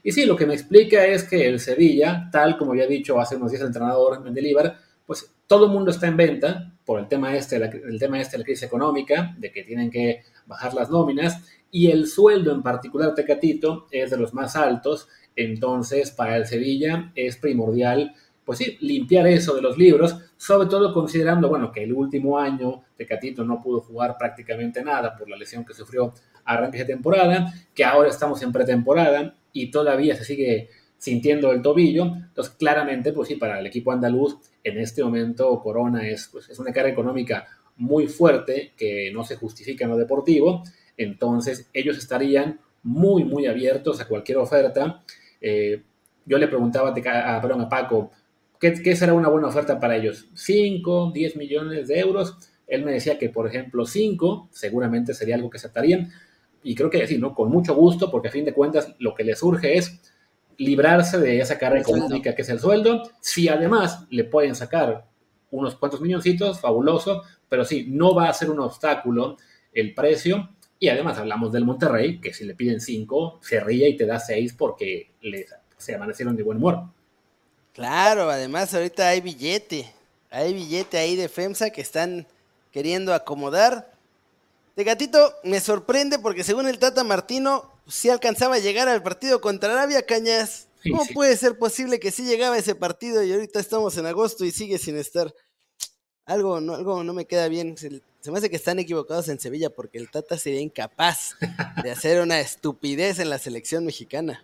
Y 0.04 0.12
sí, 0.12 0.26
lo 0.26 0.36
que 0.36 0.46
me 0.46 0.54
explica 0.54 1.04
es 1.04 1.24
que 1.24 1.48
el 1.48 1.60
Sevilla, 1.60 2.30
tal 2.32 2.56
como 2.56 2.74
había 2.74 2.86
dicho 2.86 3.20
hace 3.20 3.36
unos 3.36 3.50
días 3.50 3.62
el 3.62 3.70
entrenador 3.70 4.22
Mendilibar, 4.22 4.78
pues 5.08 5.34
todo 5.48 5.66
el 5.66 5.72
mundo 5.72 5.90
está 5.90 6.06
en 6.06 6.18
venta 6.18 6.72
por 6.86 7.00
el 7.00 7.08
tema 7.08 7.36
este, 7.36 7.56
el 7.56 7.98
tema 7.98 8.22
este 8.22 8.34
de 8.34 8.38
la 8.38 8.46
crisis 8.46 8.68
económica, 8.68 9.36
de 9.40 9.52
que 9.52 9.64
tienen 9.64 9.90
que 9.90 10.22
bajar 10.46 10.76
las 10.76 10.92
nóminas, 10.92 11.42
y 11.72 11.90
el 11.90 12.06
sueldo 12.06 12.54
en 12.54 12.62
particular 12.62 13.16
Tecatito 13.16 13.88
es 13.90 14.12
de 14.12 14.18
los 14.18 14.36
más 14.36 14.56
altos, 14.56 15.08
entonces 15.36 16.12
para 16.12 16.38
el 16.38 16.46
Sevilla 16.46 17.12
es 17.16 17.38
primordial, 17.38 18.14
pues 18.46 18.60
sí, 18.60 18.78
limpiar 18.82 19.28
eso 19.28 19.56
de 19.56 19.62
los 19.62 19.78
libros, 19.78 20.16
sobre 20.38 20.70
todo 20.70 20.94
considerando, 20.94 21.50
bueno, 21.50 21.72
que 21.72 21.84
el 21.84 21.94
último 21.94 22.38
año 22.38 22.84
Tecatito 22.96 23.44
no 23.44 23.62
pudo 23.62 23.82
jugar 23.82 24.16
prácticamente 24.18 24.84
nada 24.84 25.16
por 25.16 25.30
la 25.30 25.36
lesión 25.36 25.66
que 25.66 25.74
sufrió 25.74 26.14
a 26.46 26.54
arranque 26.54 26.78
de 26.78 26.86
temporada, 26.86 27.54
que 27.74 27.84
ahora 27.84 28.10
estamos 28.10 28.42
en 28.44 28.52
pretemporada 28.52 29.36
y 29.52 29.72
todavía 29.72 30.16
se 30.16 30.24
sigue 30.24 30.70
sintiendo 30.98 31.52
el 31.52 31.62
tobillo. 31.62 32.06
Entonces, 32.06 32.54
claramente, 32.56 33.14
pues 33.14 33.28
sí, 33.28 33.36
para 33.36 33.60
el 33.60 33.66
equipo 33.66 33.92
andaluz, 33.92 34.38
en 34.64 34.78
este 34.80 35.04
momento 35.04 35.60
Corona 35.62 36.08
es, 36.08 36.30
pues, 36.32 36.50
es 36.50 36.60
una 36.60 36.72
carga 36.72 36.90
económica 36.90 37.48
muy 37.78 38.08
fuerte 38.08 38.74
que 38.78 39.12
no 39.14 39.24
se 39.24 39.36
justifica 39.36 39.86
en 39.86 39.92
lo 39.92 39.98
deportivo. 39.98 40.64
Entonces, 40.98 41.70
ellos 41.74 41.98
estarían 41.98 42.60
muy, 42.84 43.24
muy 43.24 43.48
abiertos 43.48 44.00
a 44.00 44.08
cualquier 44.08 44.38
oferta. 44.38 45.04
Eh, 45.42 45.82
yo 46.26 46.38
le 46.38 46.48
preguntaba 46.48 46.94
a, 46.94 47.38
a 47.38 47.70
Paco, 47.70 48.12
¿qué, 48.60 48.74
¿qué, 48.74 48.96
será 48.96 49.14
una 49.14 49.30
buena 49.30 49.48
oferta 49.48 49.80
para 49.80 49.96
ellos? 49.96 50.28
¿5, 50.34 51.14
10 51.14 51.36
millones 51.36 51.88
de 51.88 52.00
euros? 52.00 52.38
Él 52.68 52.84
me 52.84 52.92
decía 52.92 53.18
que, 53.18 53.30
por 53.30 53.48
ejemplo, 53.48 53.86
5 53.86 54.50
seguramente 54.52 55.14
sería 55.14 55.36
algo 55.36 55.50
que 55.50 55.58
aceptarían. 55.58 56.12
Y 56.64 56.74
creo 56.76 56.90
que 56.90 57.06
sí, 57.08 57.18
¿no? 57.18 57.36
Con 57.36 57.52
mucho 57.52 57.76
gusto, 57.76 58.10
porque 58.10 58.30
a 58.30 58.32
fin 58.32 58.46
de 58.46 58.54
cuentas 58.54 58.96
lo 58.98 59.14
que 59.14 59.24
les 59.24 59.40
surge 59.40 59.78
es 59.78 60.02
librarse 60.58 61.20
de 61.20 61.40
esa 61.40 61.58
carga 61.58 61.80
económica 61.80 62.34
que 62.34 62.42
es 62.42 62.50
el 62.50 62.60
sueldo. 62.60 63.04
Si 63.22 63.48
además 63.48 64.08
le 64.10 64.24
pueden 64.24 64.56
sacar 64.56 65.06
unos 65.52 65.76
cuantos 65.76 66.02
milloncitos, 66.02 66.60
fabuloso, 66.60 67.24
pero 67.48 67.66
sí, 67.66 67.86
no 67.90 68.16
va 68.16 68.30
a 68.30 68.34
ser 68.34 68.50
un 68.50 68.60
obstáculo 68.60 69.38
el 69.74 69.94
precio. 69.94 70.50
Y 70.80 70.90
además 70.90 71.18
hablamos 71.18 71.52
del 71.52 71.66
Monterrey, 71.66 72.20
que 72.20 72.34
si 72.34 72.46
le 72.46 72.56
piden 72.56 72.82
5, 72.82 73.40
se 73.42 73.60
ríe 73.60 73.88
y 73.88 73.96
te 73.96 74.06
da 74.06 74.20
6 74.20 74.54
porque 74.54 75.12
se 75.78 75.96
amanecieron 75.96 76.36
de 76.36 76.44
buen 76.44 76.58
humor. 76.58 76.90
Claro, 77.76 78.30
además 78.30 78.74
ahorita 78.74 79.10
hay 79.10 79.20
billete, 79.20 79.94
hay 80.32 80.54
billete 80.54 80.98
ahí 80.98 81.18
de 81.18 81.28
FEMSA 81.28 81.72
que 81.72 81.82
están 81.82 82.26
queriendo 82.72 83.14
acomodar. 83.14 83.92
De 84.78 84.86
gatito 84.86 85.34
me 85.44 85.60
sorprende 85.60 86.18
porque 86.18 86.46
según 86.46 86.68
el 86.68 86.80
Tata 86.80 87.04
Martino, 87.04 87.70
si 87.88 88.10
alcanzaba 88.10 88.56
a 88.56 88.60
llegar 88.60 88.88
al 88.88 89.04
partido 89.04 89.42
contra 89.42 89.74
Arabia 89.74 90.06
Cañas. 90.06 90.68
¿Cómo 90.90 91.06
puede 91.14 91.36
ser 91.36 91.58
posible 91.58 92.00
que 92.00 92.12
sí 92.12 92.24
llegaba 92.24 92.58
ese 92.58 92.76
partido 92.76 93.24
y 93.24 93.34
ahorita 93.34 93.60
estamos 93.60 93.98
en 93.98 94.06
agosto 94.06 94.46
y 94.46 94.52
sigue 94.52 94.78
sin 94.78 94.98
estar? 94.98 95.34
Algo 96.26 96.62
no, 96.62 96.76
algo 96.76 97.04
no 97.04 97.14
me 97.14 97.26
queda 97.26 97.48
bien. 97.48 97.76
Se, 97.78 97.90
me 98.32 98.38
hace 98.38 98.50
que 98.50 98.56
están 98.56 98.80
equivocados 98.80 99.28
en 99.28 99.40
Sevilla 99.40 99.70
porque 99.70 99.98
el 99.98 100.10
Tata 100.10 100.38
sería 100.38 100.62
incapaz 100.62 101.36
de 101.84 101.92
hacer 101.92 102.22
una 102.22 102.40
estupidez 102.40 103.20
en 103.20 103.30
la 103.30 103.38
selección 103.38 103.84
mexicana. 103.84 104.44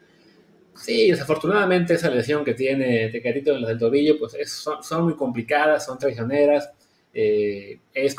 Sí, 0.81 1.11
desafortunadamente 1.11 1.93
esa 1.93 2.09
lesión 2.09 2.43
que 2.43 2.55
tiene 2.55 3.09
Tecatito 3.09 3.53
en 3.53 3.61
los 3.61 3.69
del 3.69 3.77
tobillo, 3.77 4.17
pues 4.17 4.35
son, 4.51 5.03
muy 5.03 5.15
complicadas, 5.15 5.85
son 5.85 5.99
traicioneras. 5.99 6.71
Eh, 7.13 7.79
es 7.93 8.15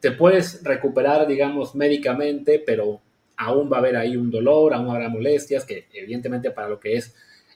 te 0.00 0.12
puedes 0.12 0.62
recuperar, 0.62 1.26
digamos, 1.26 1.74
médicamente, 1.74 2.62
pero 2.64 3.00
aún 3.36 3.70
va 3.72 3.78
a 3.78 3.80
haber 3.80 3.96
ahí 3.96 4.16
un 4.16 4.30
dolor, 4.30 4.72
aún 4.72 4.88
habrá 4.88 5.08
molestias, 5.08 5.64
que 5.64 5.88
evidentemente 5.92 6.52
para 6.52 6.68
lo 6.68 6.78
que 6.78 6.94
es 6.94 7.14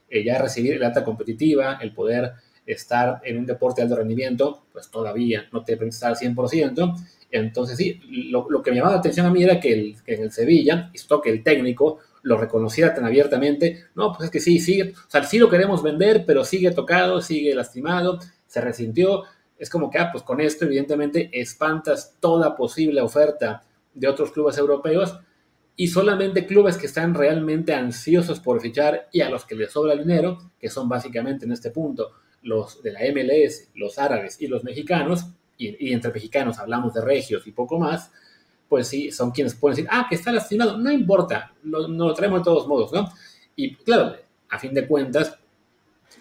eh, 0.08 0.24
ya 0.24 0.40
recibir 0.40 0.80
la 0.80 0.88
alta 0.88 1.04
competitiva, 1.04 1.78
el 1.80 1.92
poder 1.92 2.32
estar 2.66 3.20
en 3.24 3.38
un 3.38 3.46
deporte 3.46 3.82
de 3.82 3.84
alto 3.84 3.96
rendimiento, 3.96 4.64
pues 4.72 4.90
todavía 4.90 5.46
no 5.52 5.62
te 5.62 5.76
permite 5.76 5.94
estar 5.94 6.10
al 6.10 6.16
100%. 6.16 6.94
Entonces 7.30 7.76
sí, 7.76 8.00
lo, 8.30 8.62
que 8.62 8.70
me 8.70 8.78
llamaba 8.78 8.94
la 8.94 9.00
atención 9.00 9.26
a 9.26 9.30
mí 9.30 9.44
era 9.44 9.60
que, 9.60 9.72
el, 9.72 9.96
en 10.06 10.22
el 10.22 10.32
Sevilla, 10.32 10.90
esto 10.92 11.20
que 11.20 11.30
el 11.30 11.42
técnico 11.42 12.00
lo 12.24 12.36
reconociera 12.36 12.92
tan 12.92 13.04
abiertamente, 13.04 13.84
no, 13.94 14.12
pues 14.12 14.24
es 14.24 14.30
que 14.30 14.40
sí, 14.40 14.58
sigue, 14.58 14.92
o 14.92 15.10
sea, 15.10 15.22
sí 15.22 15.38
lo 15.38 15.48
queremos 15.48 15.82
vender, 15.82 16.24
pero 16.26 16.44
sigue 16.44 16.72
tocado, 16.72 17.20
sigue 17.20 17.54
lastimado, 17.54 18.18
se 18.46 18.60
resintió, 18.60 19.22
es 19.58 19.70
como 19.70 19.90
que, 19.90 19.98
ah, 19.98 20.08
pues 20.10 20.24
con 20.24 20.40
esto 20.40 20.64
evidentemente 20.64 21.30
espantas 21.32 22.16
toda 22.20 22.56
posible 22.56 23.00
oferta 23.00 23.62
de 23.94 24.08
otros 24.08 24.32
clubes 24.32 24.58
europeos, 24.58 25.20
y 25.76 25.88
solamente 25.88 26.46
clubes 26.46 26.76
que 26.76 26.86
están 26.86 27.14
realmente 27.14 27.74
ansiosos 27.74 28.40
por 28.40 28.60
fichar 28.60 29.08
y 29.12 29.20
a 29.20 29.30
los 29.30 29.44
que 29.44 29.56
les 29.56 29.72
sobra 29.72 29.96
dinero, 29.96 30.52
que 30.58 30.70
son 30.70 30.88
básicamente 30.88 31.44
en 31.44 31.52
este 31.52 31.70
punto 31.70 32.12
los 32.42 32.82
de 32.82 32.92
la 32.92 33.00
MLS, 33.12 33.70
los 33.74 33.98
árabes 33.98 34.40
y 34.40 34.46
los 34.46 34.64
mexicanos, 34.64 35.26
y, 35.56 35.92
entre 35.92 36.12
mexicanos 36.12 36.58
hablamos 36.58 36.94
de 36.94 37.00
regios 37.00 37.46
y 37.46 37.52
poco 37.52 37.78
más, 37.78 38.12
pues 38.74 38.88
sí, 38.88 39.12
son 39.12 39.30
quienes 39.30 39.54
pueden 39.54 39.76
decir, 39.76 39.88
ah, 39.92 40.06
que 40.08 40.16
está 40.16 40.32
lastimado, 40.32 40.76
no 40.76 40.90
importa, 40.90 41.52
no 41.62 41.86
lo 41.86 42.12
traemos 42.12 42.40
de 42.40 42.44
todos 42.44 42.66
modos, 42.66 42.92
¿no? 42.92 43.08
Y 43.54 43.76
claro, 43.76 44.16
a 44.50 44.58
fin 44.58 44.74
de 44.74 44.84
cuentas, 44.84 45.38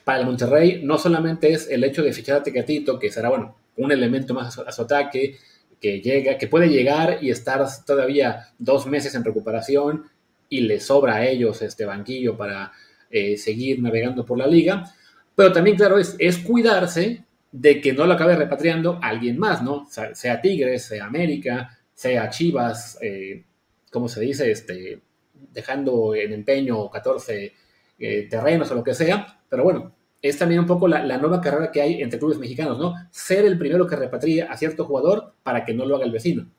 para 0.03 0.19
el 0.19 0.27
Monterrey 0.27 0.81
no 0.83 0.99
solamente 0.99 1.51
es 1.51 1.67
el 1.67 1.83
hecho 1.83 2.03
de 2.03 2.13
fichar 2.13 2.37
a 2.37 2.43
Tecatito, 2.43 2.99
que 2.99 3.09
será, 3.11 3.29
bueno, 3.29 3.55
un 3.77 3.91
elemento 3.91 4.35
más 4.35 4.59
a 4.59 4.71
su 4.71 4.81
ataque, 4.83 5.37
que 5.81 5.99
llega, 5.99 6.37
que 6.37 6.45
puede 6.45 6.69
llegar 6.69 7.23
y 7.23 7.31
estar 7.31 7.65
todavía 7.87 8.49
dos 8.59 8.85
meses 8.85 9.15
en 9.15 9.23
recuperación 9.23 10.03
y 10.47 10.61
le 10.61 10.79
sobra 10.79 11.15
a 11.15 11.25
ellos 11.25 11.59
este 11.63 11.85
banquillo 11.85 12.37
para 12.37 12.71
eh, 13.09 13.35
seguir 13.35 13.81
navegando 13.81 14.23
por 14.23 14.37
la 14.37 14.45
liga. 14.45 14.93
Pero 15.33 15.51
también, 15.51 15.75
claro, 15.75 15.97
es, 15.97 16.15
es 16.19 16.37
cuidarse 16.37 17.23
de 17.51 17.81
que 17.81 17.93
no 17.93 18.05
lo 18.05 18.13
acabe 18.13 18.35
repatriando 18.35 18.99
alguien 19.01 19.39
más, 19.39 19.63
¿no? 19.63 19.87
Sea 19.89 20.39
Tigres, 20.39 20.85
sea 20.85 21.07
América, 21.07 21.79
sea 22.03 22.29
Chivas, 22.29 22.97
eh, 23.01 23.45
¿cómo 23.89 24.09
se 24.09 24.19
dice? 24.19 24.51
Este, 24.51 25.01
dejando 25.33 26.13
en 26.13 26.33
empeño 26.33 26.89
14 26.89 27.53
eh, 27.97 28.27
terrenos 28.29 28.69
o 28.71 28.75
lo 28.75 28.83
que 28.83 28.93
sea, 28.93 29.41
pero 29.47 29.63
bueno, 29.63 29.95
es 30.21 30.37
también 30.37 30.59
un 30.59 30.67
poco 30.67 30.85
la, 30.89 31.17
nueva 31.17 31.39
carrera 31.39 31.71
que 31.71 31.81
hay 31.81 32.01
entre 32.01 32.19
clubes 32.19 32.37
mexicanos, 32.37 32.77
¿no? 32.77 32.93
Ser 33.09 33.45
el 33.45 33.57
primero 33.57 33.87
que 33.87 33.95
repatria 33.95 34.51
a 34.51 34.57
cierto 34.57 34.83
jugador 34.85 35.33
para 35.43 35.63
que 35.63 35.73
no 35.73 35.85
lo 35.85 35.95
haga 35.95 36.05
el 36.05 36.11
vecino. 36.11 36.51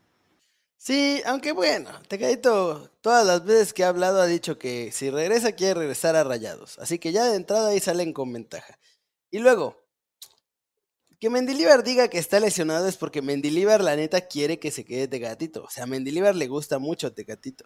Sí, 0.79 1.21
aunque 1.27 1.53
bueno, 1.53 1.91
Tecadito 2.09 2.91
todas 3.03 3.27
las 3.27 3.45
veces 3.45 3.75
que 3.75 3.85
ha 3.85 3.89
hablado 3.89 4.23
ha 4.23 4.27
dicho 4.27 4.59
que 4.59 4.93
si 4.93 5.11
regresa 5.11 5.53
quiere 5.53 5.75
regresar 5.75 6.17
a 6.17 6.25
Rayados, 6.25 6.79
así 6.79 6.99
que 6.99 7.13
ya 7.13 7.25
de 7.25 7.37
entrada 7.37 7.69
ahí 7.69 7.81
salen 7.81 8.15
con 8.15 8.33
ventaja. 8.33 8.79
Y 9.31 9.41
luego, 9.41 9.84
que 11.21 11.31
Mendilibar 11.31 11.83
diga 11.85 12.09
que 12.09 12.19
está 12.19 12.41
lesionado 12.41 12.89
es 12.89 12.97
porque 12.97 13.23
Mendilibar 13.23 13.83
la 13.83 13.97
neta 13.97 14.23
quiere 14.23 14.59
que 14.59 14.71
se 14.71 14.85
quede 14.85 15.09
Tecatito, 15.09 15.65
o 15.65 15.71
sea, 15.71 15.85
a 15.85 15.87
Mendilibar 15.87 16.35
le 16.35 16.49
gusta 16.49 16.79
mucho 16.79 17.13
Tecatito. 17.13 17.65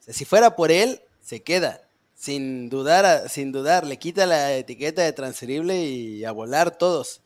O 0.00 0.02
sea, 0.02 0.14
si 0.14 0.24
fuera 0.24 0.56
por 0.56 0.70
él, 0.70 1.00
se 1.20 1.42
queda 1.42 1.86
sin 2.14 2.70
dudar, 2.70 3.28
sin 3.28 3.52
dudar, 3.52 3.86
le 3.86 3.98
quita 3.98 4.26
la 4.26 4.54
etiqueta 4.54 5.02
de 5.02 5.12
transferible 5.12 5.84
y 5.84 6.24
a 6.24 6.32
volar 6.32 6.76
todos. 6.78 7.22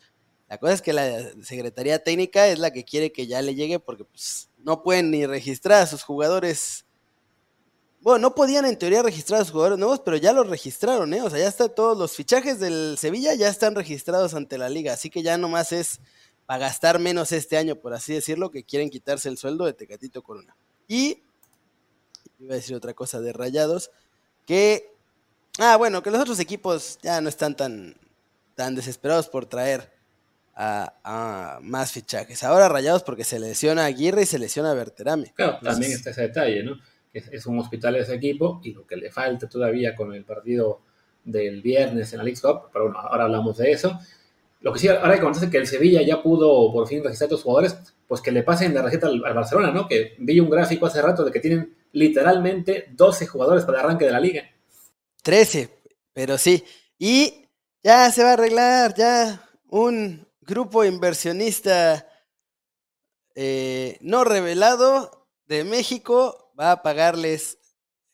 La 0.48 0.58
cosa 0.58 0.74
es 0.74 0.82
que 0.82 0.92
la 0.92 1.30
Secretaría 1.42 2.02
Técnica 2.02 2.48
es 2.48 2.58
la 2.58 2.72
que 2.72 2.84
quiere 2.84 3.12
que 3.12 3.28
ya 3.28 3.40
le 3.40 3.54
llegue 3.54 3.78
porque 3.78 4.04
pues, 4.04 4.50
no 4.58 4.82
pueden 4.82 5.12
ni 5.12 5.24
registrar 5.24 5.82
a 5.82 5.86
sus 5.86 6.02
jugadores. 6.02 6.86
Bueno, 8.00 8.18
no 8.18 8.34
podían 8.34 8.64
en 8.64 8.78
teoría 8.78 9.02
registrar 9.02 9.40
a 9.40 9.44
sus 9.44 9.52
jugadores 9.52 9.78
nuevos, 9.78 10.00
pero 10.00 10.16
ya 10.16 10.32
los 10.32 10.48
registraron, 10.48 11.12
¿eh? 11.12 11.22
O 11.22 11.28
sea, 11.28 11.38
ya 11.38 11.48
están 11.48 11.74
todos 11.74 11.98
los 11.98 12.12
fichajes 12.12 12.58
del 12.58 12.96
Sevilla 12.98 13.34
ya 13.34 13.48
están 13.48 13.74
registrados 13.74 14.32
ante 14.34 14.56
la 14.56 14.70
liga, 14.70 14.94
así 14.94 15.10
que 15.10 15.22
ya 15.22 15.36
nomás 15.36 15.72
es 15.72 16.00
para 16.46 16.60
gastar 16.60 16.98
menos 16.98 17.30
este 17.32 17.58
año, 17.58 17.76
por 17.76 17.92
así 17.92 18.14
decirlo, 18.14 18.50
que 18.50 18.64
quieren 18.64 18.88
quitarse 18.88 19.28
el 19.28 19.36
sueldo 19.36 19.66
de 19.66 19.74
Tecatito 19.74 20.22
Corona. 20.22 20.56
Y 20.88 21.22
iba 22.38 22.54
a 22.54 22.56
decir 22.56 22.74
otra 22.74 22.94
cosa 22.94 23.20
de 23.20 23.34
Rayados, 23.34 23.90
que, 24.46 24.94
ah, 25.58 25.76
bueno, 25.76 26.02
que 26.02 26.10
los 26.10 26.20
otros 26.20 26.40
equipos 26.40 26.98
ya 27.02 27.20
no 27.20 27.28
están 27.28 27.54
tan, 27.54 27.96
tan 28.54 28.74
desesperados 28.74 29.28
por 29.28 29.44
traer 29.44 29.92
a, 30.54 31.58
más 31.62 31.92
fichajes. 31.92 32.42
Ahora 32.44 32.68
rayados 32.68 33.02
porque 33.02 33.24
se 33.24 33.38
lesiona 33.38 33.82
a 33.82 33.86
Aguirre 33.86 34.22
y 34.22 34.26
se 34.26 34.38
lesiona 34.38 34.72
a 34.72 34.74
Berterame. 34.74 35.32
Claro, 35.34 35.58
también 35.62 35.92
está 35.92 36.10
ese 36.10 36.22
detalle, 36.22 36.62
¿no? 36.62 36.76
Es, 37.12 37.46
un 37.46 37.58
hospital 37.58 37.96
ese 37.96 38.14
equipo 38.14 38.60
y 38.62 38.72
lo 38.72 38.86
que 38.86 38.96
le 38.96 39.10
falta 39.10 39.48
todavía 39.48 39.96
con 39.96 40.14
el 40.14 40.24
partido 40.24 40.80
del 41.24 41.60
viernes 41.60 42.12
en 42.12 42.18
la 42.18 42.24
League 42.24 42.40
Cup, 42.40 42.70
pero 42.72 42.84
bueno, 42.84 43.00
ahora 43.00 43.24
hablamos 43.24 43.58
de 43.58 43.72
eso. 43.72 43.98
Lo 44.60 44.72
que 44.72 44.78
sí, 44.78 44.88
ahora 44.88 45.14
que 45.14 45.20
contaste 45.20 45.50
que 45.50 45.56
el 45.56 45.66
Sevilla 45.66 46.02
ya 46.02 46.22
pudo 46.22 46.72
por 46.72 46.86
fin 46.86 47.02
registrar 47.02 47.28
a 47.28 47.32
los 47.32 47.42
jugadores, 47.42 47.76
pues 48.06 48.20
que 48.20 48.30
le 48.30 48.42
pasen 48.42 48.74
la 48.74 48.82
receta 48.82 49.06
al, 49.06 49.24
al, 49.24 49.34
Barcelona, 49.34 49.70
¿no? 49.70 49.88
Que 49.88 50.14
vi 50.18 50.38
un 50.38 50.50
gráfico 50.50 50.86
hace 50.86 51.02
rato 51.02 51.24
de 51.24 51.32
que 51.32 51.40
tienen 51.40 51.74
literalmente 51.92 52.88
12 52.92 53.26
jugadores 53.26 53.64
para 53.64 53.78
el 53.78 53.84
arranque 53.84 54.04
de 54.04 54.12
la 54.12 54.20
liga. 54.20 54.42
13, 55.22 55.68
pero 56.12 56.38
sí. 56.38 56.62
Y 56.98 57.46
ya 57.82 58.10
se 58.12 58.22
va 58.22 58.30
a 58.30 58.32
arreglar, 58.34 58.94
ya 58.94 59.42
un 59.68 60.26
grupo 60.40 60.84
inversionista 60.84 62.06
eh, 63.34 63.96
no 64.00 64.24
revelado 64.24 65.26
de 65.46 65.64
México 65.64 66.39
va 66.60 66.72
a 66.72 66.82
pagarles 66.82 67.58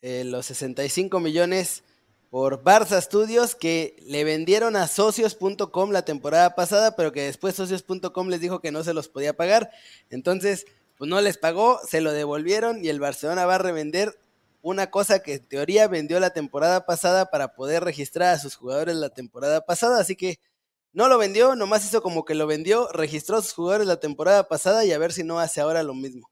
eh, 0.01 0.23
los 0.23 0.45
65 0.45 1.19
millones 1.19 1.83
por 2.29 2.63
Barça 2.63 3.01
Studios 3.01 3.55
que 3.55 3.95
le 4.05 4.23
vendieron 4.23 4.75
a 4.75 4.87
socios.com 4.87 5.91
la 5.91 6.03
temporada 6.05 6.55
pasada, 6.55 6.95
pero 6.95 7.11
que 7.11 7.23
después 7.23 7.55
socios.com 7.55 8.29
les 8.29 8.39
dijo 8.39 8.59
que 8.59 8.71
no 8.71 8.83
se 8.83 8.93
los 8.93 9.09
podía 9.09 9.35
pagar. 9.35 9.71
Entonces, 10.09 10.65
pues 10.97 11.09
no 11.09 11.19
les 11.21 11.37
pagó, 11.37 11.79
se 11.87 12.01
lo 12.01 12.11
devolvieron 12.11 12.83
y 12.83 12.89
el 12.89 12.99
Barcelona 12.99 13.45
va 13.45 13.55
a 13.55 13.59
revender 13.59 14.17
una 14.61 14.89
cosa 14.91 15.19
que 15.19 15.35
en 15.35 15.45
teoría 15.45 15.87
vendió 15.87 16.19
la 16.19 16.31
temporada 16.31 16.85
pasada 16.85 17.29
para 17.29 17.53
poder 17.53 17.83
registrar 17.83 18.33
a 18.33 18.39
sus 18.39 18.55
jugadores 18.55 18.95
la 18.95 19.09
temporada 19.09 19.65
pasada. 19.65 19.99
Así 19.99 20.15
que 20.15 20.39
no 20.93 21.07
lo 21.07 21.17
vendió, 21.17 21.55
nomás 21.55 21.85
hizo 21.85 22.01
como 22.01 22.25
que 22.25 22.35
lo 22.35 22.47
vendió, 22.47 22.87
registró 22.91 23.37
a 23.37 23.41
sus 23.41 23.53
jugadores 23.53 23.87
la 23.87 23.99
temporada 23.99 24.47
pasada 24.47 24.83
y 24.85 24.91
a 24.91 24.97
ver 24.97 25.13
si 25.13 25.23
no 25.23 25.39
hace 25.39 25.61
ahora 25.61 25.83
lo 25.83 25.93
mismo. 25.93 26.29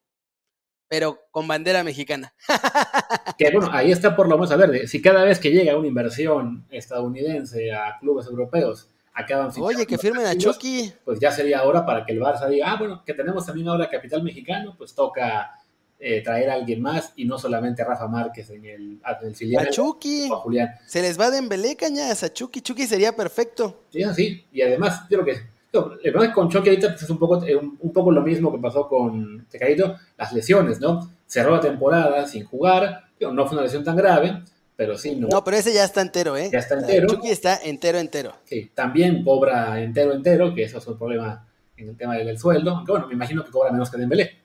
Pero 0.88 1.20
con 1.32 1.48
bandera 1.48 1.84
mexicana. 1.84 2.34
que 3.38 3.52
bueno, 3.52 3.70
ahí 3.72 3.92
está 3.92 4.16
por 4.16 4.30
lo 4.30 4.36
menos 4.36 4.52
a 4.52 4.56
ver, 4.56 4.88
si 4.88 5.02
cada 5.02 5.24
vez 5.24 5.40
que 5.40 5.52
llega 5.52 5.78
una 5.78 5.88
inversión 5.88 6.66
estadounidense 6.70 7.74
a 7.74 7.98
clubes 8.00 8.28
europeos 8.28 8.90
acaban 9.16 9.50
Oye, 9.60 9.88
que 9.88 9.98
firmen 9.98 10.26
a 10.26 10.38
Chucky. 10.38 10.94
Pues 11.04 11.20
ya 11.20 11.32
sería 11.32 11.64
hora 11.64 11.86
para 11.86 12.06
que 12.06 12.12
el 12.12 12.20
Barça 12.20 12.48
diga, 12.50 12.72
ah, 12.72 12.76
bueno, 12.78 13.04
que 13.06 13.14
tenemos 13.14 13.46
también 13.46 13.68
ahora 13.70 13.90
capital 13.90 14.22
mexicano, 14.22 14.76
pues 14.78 14.94
toca 14.94 15.52
eh, 15.98 16.22
traer 16.22 16.50
a 16.50 16.56
alguien 16.56 16.82
más 16.82 17.14
y 17.16 17.24
no 17.24 17.40
solamente 17.40 17.82
a 17.82 17.86
Rafa 17.86 18.08
Márquez 18.08 18.50
en 18.50 18.66
el, 18.66 19.00
en 19.22 19.36
filial. 19.36 19.68
A 19.68 19.70
Chucky. 19.70 20.28
a 20.30 20.36
Julián. 20.36 20.70
Se 20.86 21.02
les 21.02 21.20
va 21.20 21.32
de 21.32 21.38
embelé, 21.38 21.78
cañas, 21.78 22.24
a 22.24 22.34
Chucky. 22.34 22.62
Chucky 22.62 22.86
sería 22.86 23.16
perfecto. 23.16 23.84
Sí, 23.90 24.04
así. 24.04 24.46
Y 24.52 24.62
además, 24.62 25.04
creo 25.08 25.24
que 25.24 25.55
el 26.04 26.12
problema 26.12 26.34
con 26.34 26.50
Chucky 26.50 26.70
ahorita 26.70 26.90
pues, 26.90 27.04
es 27.04 27.10
un 27.10 27.20
poco, 27.20 27.44
eh, 27.46 27.56
un, 27.56 27.94
poco 27.94 28.12
lo 28.12 28.22
mismo 28.22 28.52
que 28.52 28.60
pasó 28.60 28.88
con 28.88 29.46
Tecadito, 29.50 29.96
las 30.18 30.34
lesiones, 30.34 30.80
¿no? 30.80 31.12
Cerró 31.26 31.52
la 31.52 31.62
temporada 31.62 32.28
sin 32.28 32.46
jugar, 32.46 33.06
no 33.20 33.46
fue 33.46 33.58
una 33.58 33.64
lesión 33.64 33.84
tan 33.84 33.96
grave, 33.96 34.44
pero 34.76 34.98
sí, 34.98 35.16
no. 35.16 35.28
No, 35.28 35.44
pero 35.44 35.58
ese 35.58 35.74
ya 35.74 35.84
está 35.84 36.02
entero, 36.02 36.36
¿eh? 36.38 36.50
Ya 36.52 36.60
está 36.60 36.76
entero. 36.76 37.08
Chucky 37.08 37.30
está 37.30 37.58
entero, 37.64 37.98
entero. 37.98 38.34
Sí, 38.46 38.72
también 38.74 39.24
cobra 39.24 39.82
entero, 39.82 40.14
entero, 40.14 40.54
que 40.54 40.64
eso 40.64 40.78
es 40.78 40.88
un 40.88 40.98
problema 40.98 41.48
en 41.78 41.90
el 41.90 41.98
tema 41.98 42.16
del, 42.16 42.38
sueldo, 42.38 42.72
aunque 42.72 42.92
bueno, 42.92 43.08
me 43.08 43.14
imagino 43.14 43.44
que 43.44 43.52
cobra 43.52 43.72
menos 43.72 43.90
que 43.90 43.98
Dembélé. 43.98 44.38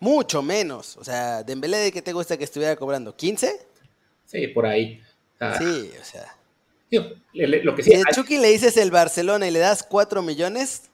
Mucho 0.00 0.42
menos, 0.42 0.96
o 0.96 1.04
sea, 1.04 1.42
Dembélé, 1.42 1.78
¿de 1.78 1.92
qué 1.92 2.02
te 2.02 2.12
gusta 2.12 2.36
que 2.36 2.44
estuviera 2.44 2.76
cobrando? 2.76 3.16
¿15? 3.16 3.50
Sí, 4.24 4.46
por 4.48 4.66
ahí. 4.66 5.00
sí, 5.58 5.90
o 6.00 6.04
sea. 6.04 6.37
Lo 6.90 7.74
que 7.74 7.82
sí, 7.82 7.90
si 7.90 7.96
a 7.96 8.02
Chucky 8.12 8.38
le 8.38 8.48
dices 8.48 8.76
el 8.76 8.90
Barcelona 8.90 9.46
y 9.46 9.50
le 9.50 9.58
das 9.58 9.82
4 9.82 10.22
millones, 10.22 10.90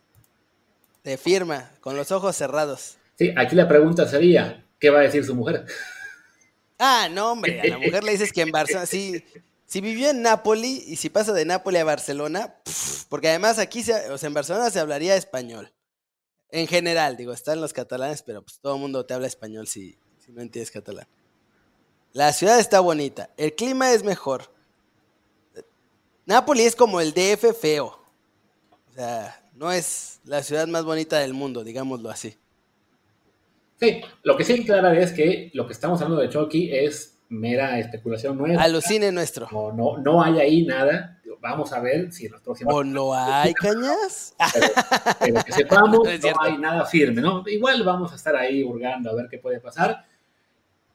te 1.02 1.16
firma, 1.16 1.70
con 1.80 1.96
los 1.96 2.10
ojos 2.12 2.34
cerrados. 2.36 2.96
Sí, 3.18 3.32
aquí 3.36 3.54
la 3.54 3.68
pregunta 3.68 4.08
sería, 4.08 4.64
¿qué 4.78 4.90
va 4.90 5.00
a 5.00 5.02
decir 5.02 5.24
su 5.24 5.34
mujer? 5.34 5.66
Ah, 6.78 7.08
no, 7.10 7.32
hombre, 7.32 7.60
a 7.60 7.66
la 7.66 7.78
mujer 7.78 8.02
le 8.02 8.12
dices 8.12 8.32
que 8.32 8.40
en 8.40 8.50
Barcelona, 8.50 8.86
si, 8.86 9.24
si 9.66 9.80
vivió 9.80 10.10
en 10.10 10.22
Nápoli 10.22 10.82
y 10.86 10.96
si 10.96 11.10
pasa 11.10 11.32
de 11.32 11.44
Nápoli 11.44 11.78
a 11.78 11.84
Barcelona, 11.84 12.56
porque 13.08 13.28
además 13.28 13.58
aquí, 13.58 13.82
se, 13.82 14.10
o 14.10 14.18
sea, 14.18 14.26
en 14.26 14.34
Barcelona 14.34 14.70
se 14.70 14.80
hablaría 14.80 15.14
español. 15.14 15.72
En 16.50 16.66
general, 16.66 17.16
digo, 17.16 17.32
están 17.32 17.60
los 17.60 17.72
catalanes, 17.72 18.22
pero 18.22 18.42
pues 18.42 18.58
todo 18.60 18.74
el 18.74 18.80
mundo 18.80 19.06
te 19.06 19.14
habla 19.14 19.26
español 19.26 19.66
si, 19.66 19.98
si 20.18 20.32
no 20.32 20.42
entiendes 20.42 20.70
catalán. 20.70 21.06
La 22.12 22.32
ciudad 22.32 22.58
está 22.58 22.80
bonita, 22.80 23.30
el 23.36 23.54
clima 23.54 23.92
es 23.92 24.04
mejor. 24.04 24.53
Nápoli 26.26 26.62
es 26.62 26.74
como 26.76 27.00
el 27.00 27.12
DF 27.12 27.54
feo. 27.60 27.98
O 28.90 28.94
sea, 28.94 29.40
no 29.54 29.70
es 29.70 30.20
la 30.24 30.42
ciudad 30.42 30.66
más 30.66 30.84
bonita 30.84 31.18
del 31.18 31.34
mundo, 31.34 31.64
digámoslo 31.64 32.10
así. 32.10 32.36
Sí, 33.80 34.00
lo 34.22 34.36
que 34.36 34.44
sí 34.44 34.64
claro 34.64 34.92
es 34.92 35.12
que 35.12 35.50
lo 35.52 35.66
que 35.66 35.72
estamos 35.72 36.00
hablando 36.00 36.22
de 36.22 36.28
Chucky 36.28 36.72
es 36.72 37.18
mera 37.28 37.78
especulación 37.78 38.38
nuestra. 38.38 38.62
Alucine 38.62 39.12
nuestro. 39.12 39.48
No, 39.50 39.72
no, 39.72 39.98
no 39.98 40.22
hay 40.22 40.38
ahí 40.38 40.62
nada. 40.64 41.20
Vamos 41.40 41.74
a 41.74 41.80
ver 41.80 42.10
si 42.10 42.24
en 42.24 42.32
los 42.32 42.40
próximos... 42.40 42.72
¿O 42.72 42.82
no 42.82 43.12
hay, 43.14 43.52
cañas? 43.52 44.34
Pero, 45.20 45.44
que 45.44 45.52
sepamos, 45.52 46.08
no, 46.22 46.40
hay 46.40 46.56
nada 46.56 46.86
firme, 46.86 47.20
¿no? 47.20 47.44
Igual 47.46 47.82
vamos 47.82 48.12
a 48.12 48.14
estar 48.14 48.34
ahí 48.34 48.64
hurgando 48.64 49.10
a 49.10 49.14
ver 49.14 49.28
qué 49.28 49.36
puede 49.36 49.60
pasar. 49.60 50.06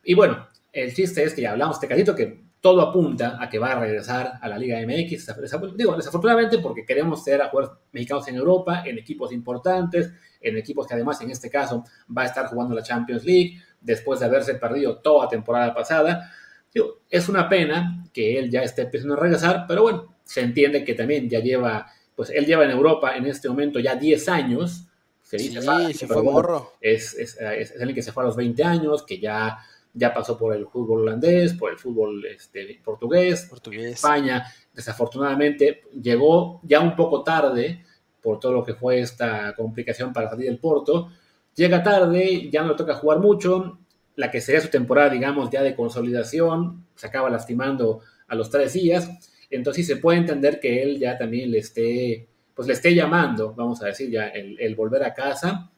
Y 0.03 0.15
bueno, 0.15 0.47
el 0.73 0.91
chiste 0.95 1.23
es 1.23 1.35
que 1.35 1.43
ya 1.43 1.51
hablamos 1.51 1.79
de 1.79 1.87
Tecatito, 1.87 2.15
que 2.15 2.48
todo 2.61 2.81
apunta 2.81 3.37
a 3.41 3.49
que 3.49 3.57
va 3.57 3.71
a 3.71 3.79
regresar 3.79 4.33
a 4.41 4.47
la 4.49 4.57
Liga 4.57 4.79
MX. 4.79 5.33
Digo, 5.75 5.95
desafortunadamente 5.95 6.59
porque 6.59 6.85
queremos 6.85 7.23
ser 7.23 7.41
a 7.41 7.49
jugadores 7.49 7.77
mexicanos 7.91 8.27
en 8.27 8.35
Europa, 8.35 8.83
en 8.85 8.97
equipos 8.97 9.31
importantes, 9.31 10.11
en 10.41 10.57
equipos 10.57 10.85
que 10.85 10.93
además 10.93 11.21
en 11.21 11.31
este 11.31 11.49
caso 11.49 11.85
va 12.15 12.23
a 12.23 12.25
estar 12.25 12.47
jugando 12.47 12.75
la 12.75 12.83
Champions 12.83 13.23
League 13.23 13.61
después 13.79 14.19
de 14.19 14.25
haberse 14.25 14.55
perdido 14.55 14.97
toda 14.97 15.29
temporada 15.29 15.73
pasada. 15.73 16.31
Digo, 16.73 16.99
es 17.09 17.29
una 17.29 17.47
pena 17.47 18.05
que 18.13 18.37
él 18.37 18.49
ya 18.49 18.61
esté 18.61 18.83
empezando 18.83 19.15
a 19.15 19.17
regresar, 19.17 19.65
pero 19.67 19.83
bueno, 19.83 20.15
se 20.23 20.41
entiende 20.41 20.83
que 20.83 20.93
también 20.93 21.29
ya 21.29 21.39
lleva, 21.39 21.87
pues 22.15 22.29
él 22.29 22.45
lleva 22.45 22.65
en 22.65 22.71
Europa 22.71 23.15
en 23.15 23.25
este 23.25 23.47
momento 23.49 23.79
ya 23.79 23.95
10 23.95 24.29
años. 24.29 24.85
Se 25.23 25.37
dice 25.37 25.61
sí, 25.61 25.93
se 25.93 26.07
fue 26.07 26.23
morro. 26.23 26.73
Es, 26.81 27.13
es, 27.13 27.37
es, 27.39 27.71
alguien 27.73 27.95
que 27.95 28.01
se 28.01 28.11
fue 28.11 28.23
a 28.23 28.27
los 28.27 28.35
20 28.35 28.63
años, 28.63 29.03
que 29.03 29.19
ya 29.19 29.59
ya 29.93 30.13
pasó 30.13 30.37
por 30.37 30.55
el 30.55 30.67
fútbol 30.67 31.01
holandés, 31.01 31.53
por 31.53 31.71
el 31.71 31.77
fútbol 31.77 32.25
este, 32.25 32.79
portugués, 32.83 33.47
portugués, 33.49 33.95
España. 33.95 34.45
Desafortunadamente 34.73 35.83
llegó 36.01 36.61
ya 36.63 36.79
un 36.79 36.95
poco 36.95 37.23
tarde 37.23 37.83
por 38.21 38.39
todo 38.39 38.53
lo 38.53 38.63
que 38.63 38.73
fue 38.73 38.99
esta 38.99 39.53
complicación 39.55 40.13
para 40.13 40.29
salir 40.29 40.47
del 40.47 40.59
Porto. 40.59 41.09
Llega 41.55 41.83
tarde, 41.83 42.49
ya 42.51 42.61
no 42.61 42.69
le 42.69 42.75
toca 42.75 42.93
jugar 42.95 43.19
mucho. 43.19 43.79
La 44.15 44.29
que 44.29 44.41
sería 44.41 44.61
su 44.61 44.69
temporada, 44.69 45.09
digamos, 45.09 45.49
ya 45.49 45.63
de 45.63 45.75
consolidación, 45.75 46.85
se 46.95 47.07
acaba 47.07 47.29
lastimando 47.29 48.01
a 48.27 48.35
los 48.35 48.49
tres 48.49 48.73
días. 48.73 49.09
Entonces 49.49 49.87
se 49.87 49.97
puede 49.97 50.19
entender 50.19 50.59
que 50.59 50.83
él 50.83 50.99
ya 50.99 51.17
también 51.17 51.49
le 51.51 51.59
esté, 51.59 52.27
pues 52.53 52.67
le 52.67 52.73
esté 52.73 52.93
llamando, 52.93 53.53
vamos 53.53 53.81
a 53.81 53.87
decir, 53.87 54.11
ya 54.11 54.27
el, 54.27 54.59
el 54.59 54.75
volver 54.75 55.03
a 55.03 55.13
casa 55.13 55.71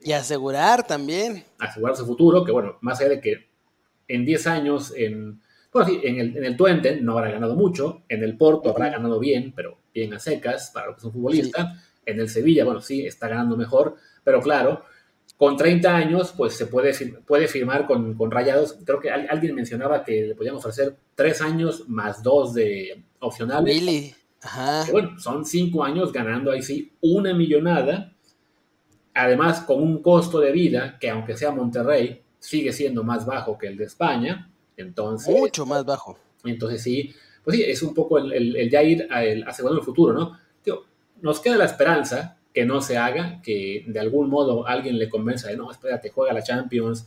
Y 0.00 0.12
asegurar 0.12 0.86
también. 0.86 1.44
Asegurar 1.58 1.96
su 1.96 2.06
futuro, 2.06 2.44
que 2.44 2.52
bueno, 2.52 2.78
más 2.80 3.00
allá 3.00 3.10
de 3.10 3.20
que 3.20 3.47
en 4.08 4.24
10 4.24 4.46
años 4.46 4.92
en, 4.96 5.40
en, 5.74 6.18
el, 6.18 6.36
en 6.36 6.44
el 6.44 6.56
Twente 6.56 7.00
no 7.00 7.12
habrá 7.12 7.30
ganado 7.30 7.54
mucho, 7.54 8.02
en 8.08 8.22
el 8.22 8.36
Porto 8.36 8.70
habrá 8.70 8.88
ganado 8.88 9.18
bien, 9.18 9.52
pero 9.54 9.78
bien 9.94 10.14
a 10.14 10.18
secas 10.18 10.70
para 10.72 10.86
lo 10.86 10.94
que 10.94 10.98
es 10.98 11.04
un 11.04 11.12
futbolista. 11.12 11.82
En 12.04 12.18
el 12.18 12.28
Sevilla, 12.28 12.64
bueno, 12.64 12.80
sí, 12.80 13.06
está 13.06 13.28
ganando 13.28 13.54
mejor, 13.54 13.96
pero 14.24 14.40
claro, 14.40 14.82
con 15.38 15.56
30 15.56 15.94
años, 15.94 16.34
pues 16.36 16.54
se 16.54 16.66
puede, 16.66 16.92
puede 17.24 17.46
firmar 17.46 17.86
con, 17.86 18.14
con 18.14 18.30
Rayados. 18.30 18.76
Creo 18.84 18.98
que 18.98 19.08
alguien 19.10 19.54
mencionaba 19.54 20.02
que 20.02 20.22
le 20.22 20.34
podíamos 20.34 20.64
ofrecer 20.64 20.96
3 21.14 21.42
años 21.42 21.88
más 21.88 22.24
2 22.24 22.54
de 22.54 23.04
opcionales. 23.20 23.72
Billy. 23.72 24.14
Ajá. 24.42 24.84
bueno, 24.90 25.18
son 25.18 25.44
5 25.44 25.84
años 25.84 26.12
ganando 26.12 26.50
ahí 26.50 26.62
sí 26.62 26.92
una 27.00 27.34
millonada. 27.34 28.12
Además, 29.14 29.60
con 29.60 29.80
un 29.80 30.02
costo 30.02 30.40
de 30.40 30.50
vida 30.50 30.98
que, 30.98 31.08
aunque 31.08 31.36
sea 31.36 31.52
Monterrey, 31.52 32.22
sigue 32.38 32.72
siendo 32.72 33.02
más 33.04 33.26
bajo 33.26 33.58
que 33.58 33.66
el 33.66 33.76
de 33.76 33.84
España. 33.84 34.50
Entonces. 34.76 35.34
Mucho 35.34 35.66
más 35.66 35.84
bajo. 35.84 36.18
Entonces, 36.44 36.82
sí, 36.82 37.14
pues 37.44 37.56
sí, 37.56 37.64
es 37.64 37.82
un 37.82 37.94
poco 37.94 38.18
el, 38.18 38.56
el, 38.56 38.70
ya 38.70 38.82
ir 38.82 39.08
asegurando 39.10 39.80
el 39.80 39.84
futuro, 39.84 40.12
¿no? 40.12 40.38
Tío, 40.62 40.84
nos 41.20 41.40
queda 41.40 41.56
la 41.56 41.64
esperanza 41.64 42.36
que 42.54 42.64
no 42.64 42.80
se 42.80 42.96
haga, 42.96 43.40
que 43.42 43.84
de 43.86 44.00
algún 44.00 44.28
modo 44.28 44.66
alguien 44.66 44.98
le 44.98 45.08
convenza 45.08 45.48
de 45.48 45.56
no, 45.56 45.70
espérate, 45.70 46.10
juega 46.10 46.32
la 46.32 46.42
Champions. 46.42 47.06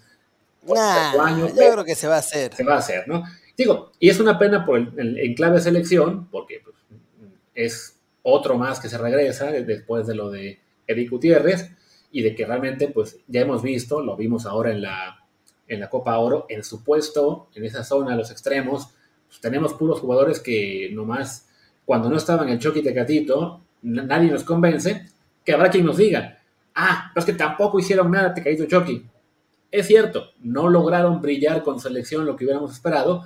Nah, 0.68 1.38
yo 1.38 1.54
creo 1.54 1.84
que 1.84 1.96
se 1.96 2.08
va 2.08 2.16
a 2.16 2.20
hacer. 2.20 2.54
Se 2.54 2.64
va 2.64 2.76
a 2.76 2.80
hacer, 2.80 3.08
¿no? 3.08 3.24
Digo, 3.58 3.92
y 4.00 4.10
es 4.10 4.20
una 4.20 4.38
pena 4.38 4.66
por 4.66 4.78
el, 4.80 5.18
en 5.18 5.34
clave 5.34 5.60
selección, 5.60 6.28
porque 6.30 6.62
pues, 6.64 6.76
es 7.54 7.98
otro 8.24 8.58
más 8.58 8.80
que 8.80 8.90
se 8.90 8.98
regresa 8.98 9.52
después 9.52 10.08
de 10.08 10.16
lo 10.16 10.30
de 10.30 10.60
Eric 10.88 11.10
Gutiérrez 11.10 11.72
y 12.12 12.22
de 12.22 12.36
que 12.36 12.46
realmente, 12.46 12.88
pues 12.88 13.18
ya 13.28 13.42
hemos 13.42 13.62
visto, 13.62 14.02
lo 14.02 14.16
vimos 14.16 14.46
ahora 14.46 14.72
en 14.72 14.82
la, 14.82 15.21
en 15.72 15.80
la 15.80 15.90
Copa 15.90 16.18
Oro, 16.20 16.46
en 16.50 16.64
su 16.64 16.84
puesto, 16.84 17.48
en 17.56 17.64
esa 17.64 17.84
zona, 17.84 18.16
los 18.16 18.30
extremos, 18.30 18.90
pues, 19.28 19.40
tenemos 19.40 19.74
puros 19.74 20.02
jugadores 20.02 20.42
que 20.42 20.90
nomás, 20.92 21.48
cuando 21.86 22.10
no 22.10 22.18
estaban 22.18 22.50
el 22.50 22.60
Chucky 22.60 22.84
Tecatito, 22.84 23.62
nadie 23.82 24.30
nos 24.30 24.44
convence, 24.44 25.06
que 25.46 25.54
habrá 25.54 25.70
quien 25.70 25.86
nos 25.86 25.96
diga, 25.96 26.38
ah, 26.76 27.10
pero 27.14 27.22
es 27.22 27.26
que 27.26 27.38
tampoco 27.38 27.80
hicieron 27.80 28.12
nada 28.12 28.34
Tecatito 28.34 28.66
Chucky. 28.66 29.06
Es 29.72 29.88
cierto, 29.88 30.32
no 30.42 30.68
lograron 30.68 31.22
brillar 31.22 31.64
con 31.64 31.80
selección 31.80 32.26
lo 32.26 32.36
que 32.36 32.44
hubiéramos 32.44 32.74
esperado, 32.74 33.24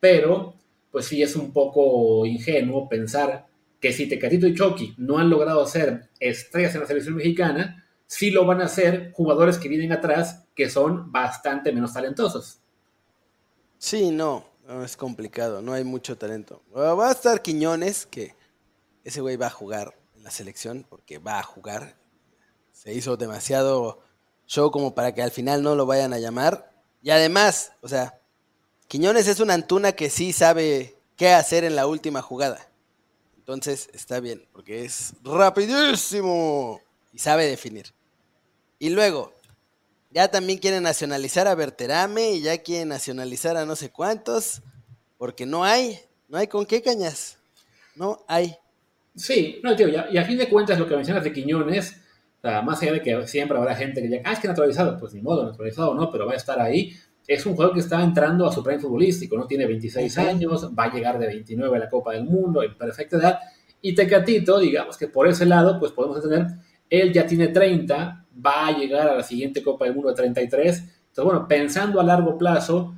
pero 0.00 0.54
pues 0.90 1.06
sí 1.06 1.22
es 1.22 1.36
un 1.36 1.52
poco 1.52 2.26
ingenuo 2.26 2.88
pensar 2.88 3.46
que 3.80 3.92
si 3.92 4.08
Tecatito 4.08 4.48
y 4.48 4.54
Chucky 4.54 4.94
no 4.98 5.18
han 5.18 5.30
logrado 5.30 5.64
ser 5.66 6.08
estrellas 6.18 6.74
en 6.74 6.80
la 6.80 6.86
selección 6.88 7.14
mexicana, 7.14 7.84
sí 8.06 8.32
lo 8.32 8.44
van 8.44 8.60
a 8.60 8.64
hacer 8.64 9.12
jugadores 9.12 9.58
que 9.58 9.68
vienen 9.68 9.92
atrás 9.92 10.43
que 10.54 10.70
son 10.70 11.10
bastante 11.10 11.72
menos 11.72 11.92
talentosos. 11.92 12.60
Sí, 13.78 14.10
no, 14.10 14.44
es 14.82 14.96
complicado, 14.96 15.60
no 15.60 15.72
hay 15.72 15.84
mucho 15.84 16.16
talento. 16.16 16.62
Va 16.74 17.08
a 17.08 17.12
estar 17.12 17.42
Quiñones, 17.42 18.06
que 18.06 18.34
ese 19.02 19.20
güey 19.20 19.36
va 19.36 19.48
a 19.48 19.50
jugar 19.50 19.98
la 20.22 20.30
selección 20.30 20.86
porque 20.88 21.18
va 21.18 21.38
a 21.38 21.42
jugar. 21.42 21.96
Se 22.72 22.94
hizo 22.94 23.16
demasiado 23.16 24.00
show 24.46 24.70
como 24.70 24.94
para 24.94 25.12
que 25.12 25.22
al 25.22 25.30
final 25.30 25.62
no 25.62 25.74
lo 25.74 25.86
vayan 25.86 26.12
a 26.12 26.18
llamar. 26.18 26.72
Y 27.02 27.10
además, 27.10 27.72
o 27.82 27.88
sea, 27.88 28.18
Quiñones 28.88 29.26
es 29.26 29.40
una 29.40 29.54
Antuna 29.54 29.92
que 29.92 30.08
sí 30.08 30.32
sabe 30.32 30.98
qué 31.16 31.30
hacer 31.30 31.64
en 31.64 31.76
la 31.76 31.86
última 31.86 32.22
jugada. 32.22 32.70
Entonces 33.36 33.90
está 33.92 34.20
bien, 34.20 34.48
porque 34.52 34.86
es 34.86 35.12
rapidísimo 35.22 36.80
y 37.12 37.18
sabe 37.18 37.46
definir. 37.46 37.92
Y 38.78 38.88
luego, 38.90 39.34
ya 40.14 40.28
también 40.28 40.60
quieren 40.60 40.84
nacionalizar 40.84 41.48
a 41.48 41.56
Berterame 41.56 42.30
y 42.30 42.40
ya 42.40 42.56
quieren 42.58 42.88
nacionalizar 42.88 43.56
a 43.56 43.66
no 43.66 43.74
sé 43.74 43.90
cuántos, 43.90 44.62
porque 45.18 45.44
no 45.44 45.64
hay, 45.64 45.98
no 46.28 46.38
hay 46.38 46.46
con 46.46 46.64
qué 46.66 46.80
cañas. 46.80 47.36
No 47.96 48.24
hay. 48.28 48.54
Sí, 49.16 49.60
no, 49.64 49.74
tío, 49.74 49.88
y 49.88 50.16
a 50.16 50.24
fin 50.24 50.38
de 50.38 50.48
cuentas 50.48 50.78
lo 50.78 50.86
que 50.86 50.94
mencionas 50.94 51.24
de 51.24 51.32
Quiñones, 51.32 52.00
más 52.42 52.80
allá 52.80 52.92
de 52.92 53.02
que 53.02 53.26
siempre 53.26 53.58
habrá 53.58 53.74
gente 53.74 54.00
que 54.00 54.08
diga, 54.08 54.22
ah, 54.24 54.32
es 54.32 54.38
que 54.38 54.46
naturalizado, 54.46 54.98
pues 54.98 55.14
ni 55.14 55.20
modo, 55.20 55.44
naturalizado 55.46 55.94
no, 55.94 56.10
pero 56.12 56.26
va 56.26 56.32
a 56.32 56.36
estar 56.36 56.60
ahí. 56.60 56.92
Es 57.26 57.44
un 57.46 57.54
jugador 57.54 57.74
que 57.74 57.80
está 57.80 58.02
entrando 58.02 58.46
a 58.46 58.52
su 58.52 58.62
prime 58.62 58.78
futbolístico, 58.78 59.36
¿no? 59.36 59.46
Tiene 59.46 59.66
26 59.66 60.18
años, 60.18 60.70
va 60.78 60.84
a 60.84 60.92
llegar 60.92 61.18
de 61.18 61.26
29 61.26 61.76
a 61.76 61.80
la 61.80 61.88
Copa 61.88 62.12
del 62.12 62.24
Mundo 62.24 62.62
en 62.62 62.76
perfecta 62.76 63.16
edad. 63.16 63.38
Y 63.80 63.94
Tecatito, 63.94 64.60
digamos 64.60 64.96
que 64.96 65.08
por 65.08 65.26
ese 65.26 65.46
lado, 65.46 65.80
pues 65.80 65.90
podemos 65.92 66.18
entender, 66.18 66.46
él 66.90 67.12
ya 67.12 67.26
tiene 67.26 67.48
30, 67.48 68.23
va 68.44 68.68
a 68.68 68.78
llegar 68.78 69.08
a 69.08 69.16
la 69.16 69.22
siguiente 69.22 69.62
Copa 69.62 69.84
del 69.84 69.94
Mundo 69.94 70.10
de 70.10 70.16
33. 70.16 70.78
Entonces, 70.78 71.24
bueno, 71.24 71.46
pensando 71.46 72.00
a 72.00 72.04
largo 72.04 72.36
plazo, 72.36 72.94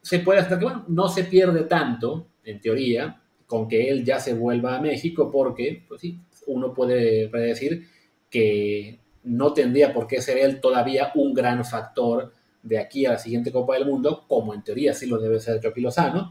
se 0.00 0.18
puede 0.18 0.40
hacer 0.40 0.58
que, 0.58 0.66
no 0.88 1.08
se 1.08 1.24
pierde 1.24 1.64
tanto, 1.64 2.28
en 2.44 2.60
teoría, 2.60 3.20
con 3.46 3.68
que 3.68 3.88
él 3.88 4.04
ya 4.04 4.18
se 4.18 4.34
vuelva 4.34 4.76
a 4.76 4.80
México, 4.80 5.30
porque, 5.30 5.84
pues 5.86 6.00
sí, 6.00 6.18
uno 6.46 6.74
puede 6.74 7.28
predecir 7.28 7.86
que 8.28 8.98
no 9.24 9.52
tendría 9.52 9.92
por 9.92 10.06
qué 10.06 10.20
ser 10.20 10.38
él 10.38 10.60
todavía 10.60 11.12
un 11.14 11.32
gran 11.32 11.64
factor 11.64 12.32
de 12.62 12.78
aquí 12.78 13.06
a 13.06 13.12
la 13.12 13.18
siguiente 13.18 13.52
Copa 13.52 13.74
del 13.74 13.86
Mundo, 13.86 14.24
como 14.26 14.54
en 14.54 14.62
teoría 14.62 14.94
sí 14.94 15.06
lo 15.06 15.18
debe 15.18 15.40
ser 15.40 15.60
Chucky 15.60 15.80
Lozano, 15.80 16.30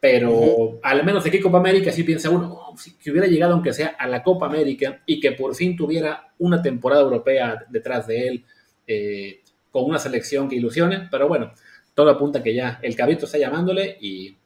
pero 0.00 0.78
al 0.82 1.04
menos 1.04 1.24
de 1.24 1.30
aquí 1.30 1.40
Copa 1.40 1.58
América 1.58 1.90
sí 1.90 2.02
piensa 2.02 2.30
uno 2.30 2.52
oh, 2.52 2.74
que 3.02 3.10
hubiera 3.10 3.26
llegado 3.26 3.54
aunque 3.54 3.72
sea 3.72 3.96
a 3.98 4.06
la 4.06 4.22
Copa 4.22 4.46
América 4.46 5.02
y 5.06 5.20
que 5.20 5.32
por 5.32 5.54
fin 5.54 5.76
tuviera 5.76 6.32
una 6.38 6.60
temporada 6.62 7.02
europea 7.02 7.64
detrás 7.70 8.06
de 8.06 8.28
él 8.28 8.44
eh, 8.86 9.42
con 9.70 9.84
una 9.84 9.98
selección 9.98 10.48
que 10.48 10.56
ilusione, 10.56 11.08
pero 11.10 11.28
bueno, 11.28 11.52
todo 11.94 12.10
apunta 12.10 12.42
que 12.42 12.54
ya 12.54 12.78
el 12.82 12.94
cabrito 12.94 13.26
está 13.26 13.38
llamándole 13.38 13.96
y 14.00 14.36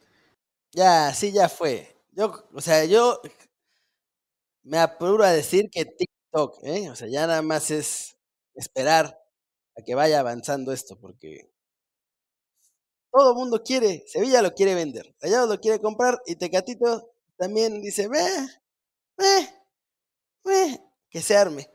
ya, 0.73 1.13
sí, 1.15 1.33
ya 1.33 1.49
fue. 1.49 1.97
Yo, 2.13 2.33
o 2.55 2.61
sea, 2.61 2.85
yo 2.85 3.21
me 4.63 4.79
apuro 4.79 5.25
a 5.25 5.33
decir 5.33 5.69
que 5.71 5.85
TikTok, 5.85 6.59
¿eh? 6.63 6.91
O 6.91 6.95
sea, 6.97 7.09
ya 7.09 7.27
nada 7.27 7.43
más 7.43 7.71
es 7.71 8.17
esperar 8.55 9.19
a 9.77 9.83
que 9.83 9.95
vaya 9.95 10.21
avanzando 10.21 10.73
esto, 10.73 10.97
porque 10.99 11.51
todo 13.13 13.31
el 13.33 13.37
mundo 13.37 13.63
quiere, 13.63 14.05
Sevilla 14.07 14.43
lo 14.43 14.55
quiere 14.55 14.75
vender, 14.75 15.15
Rayado 15.21 15.47
lo 15.47 15.61
quiere 15.61 15.81
comprar 15.81 16.21
y 16.27 16.37
Tecatito 16.37 17.11
también 17.37 17.81
dice, 17.81 18.09
ve, 18.09 18.27
ve, 19.17 19.49
ve, 20.45 20.81
que 21.09 21.21
se 21.21 21.37
arme. 21.37 21.69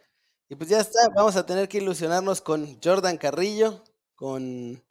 Y 0.48 0.56
pues 0.56 0.70
ya 0.70 0.80
está, 0.80 1.10
vamos 1.16 1.36
a 1.36 1.46
tener 1.46 1.68
que 1.68 1.80
ilusionarnos 1.80 2.42
con 2.42 2.80
Jordan 2.82 3.18
Carrillo, 3.18 3.84
con... 4.16 4.82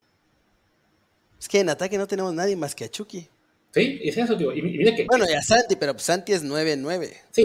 Es 1.38 1.48
que 1.48 1.61
en 1.61 1.68
ataque 1.68 1.96
no 1.96 2.07
tenemos 2.07 2.35
nadie 2.35 2.57
más 2.57 2.74
que 2.74 2.85
a 2.85 2.88
Chucky. 2.88 3.28
Sí, 3.72 4.00
es 4.02 4.16
eso, 4.16 4.37
tío. 4.37 4.52
Y, 4.52 4.62
mira 4.62 4.94
que, 4.94 5.04
bueno, 5.04 5.26
y 5.28 5.35
a 5.35 5.42
Santi, 5.42 5.76
pero 5.76 5.98
Santi 5.98 6.33
es 6.33 6.44
9-9. 6.44 7.12
Sí, 7.30 7.44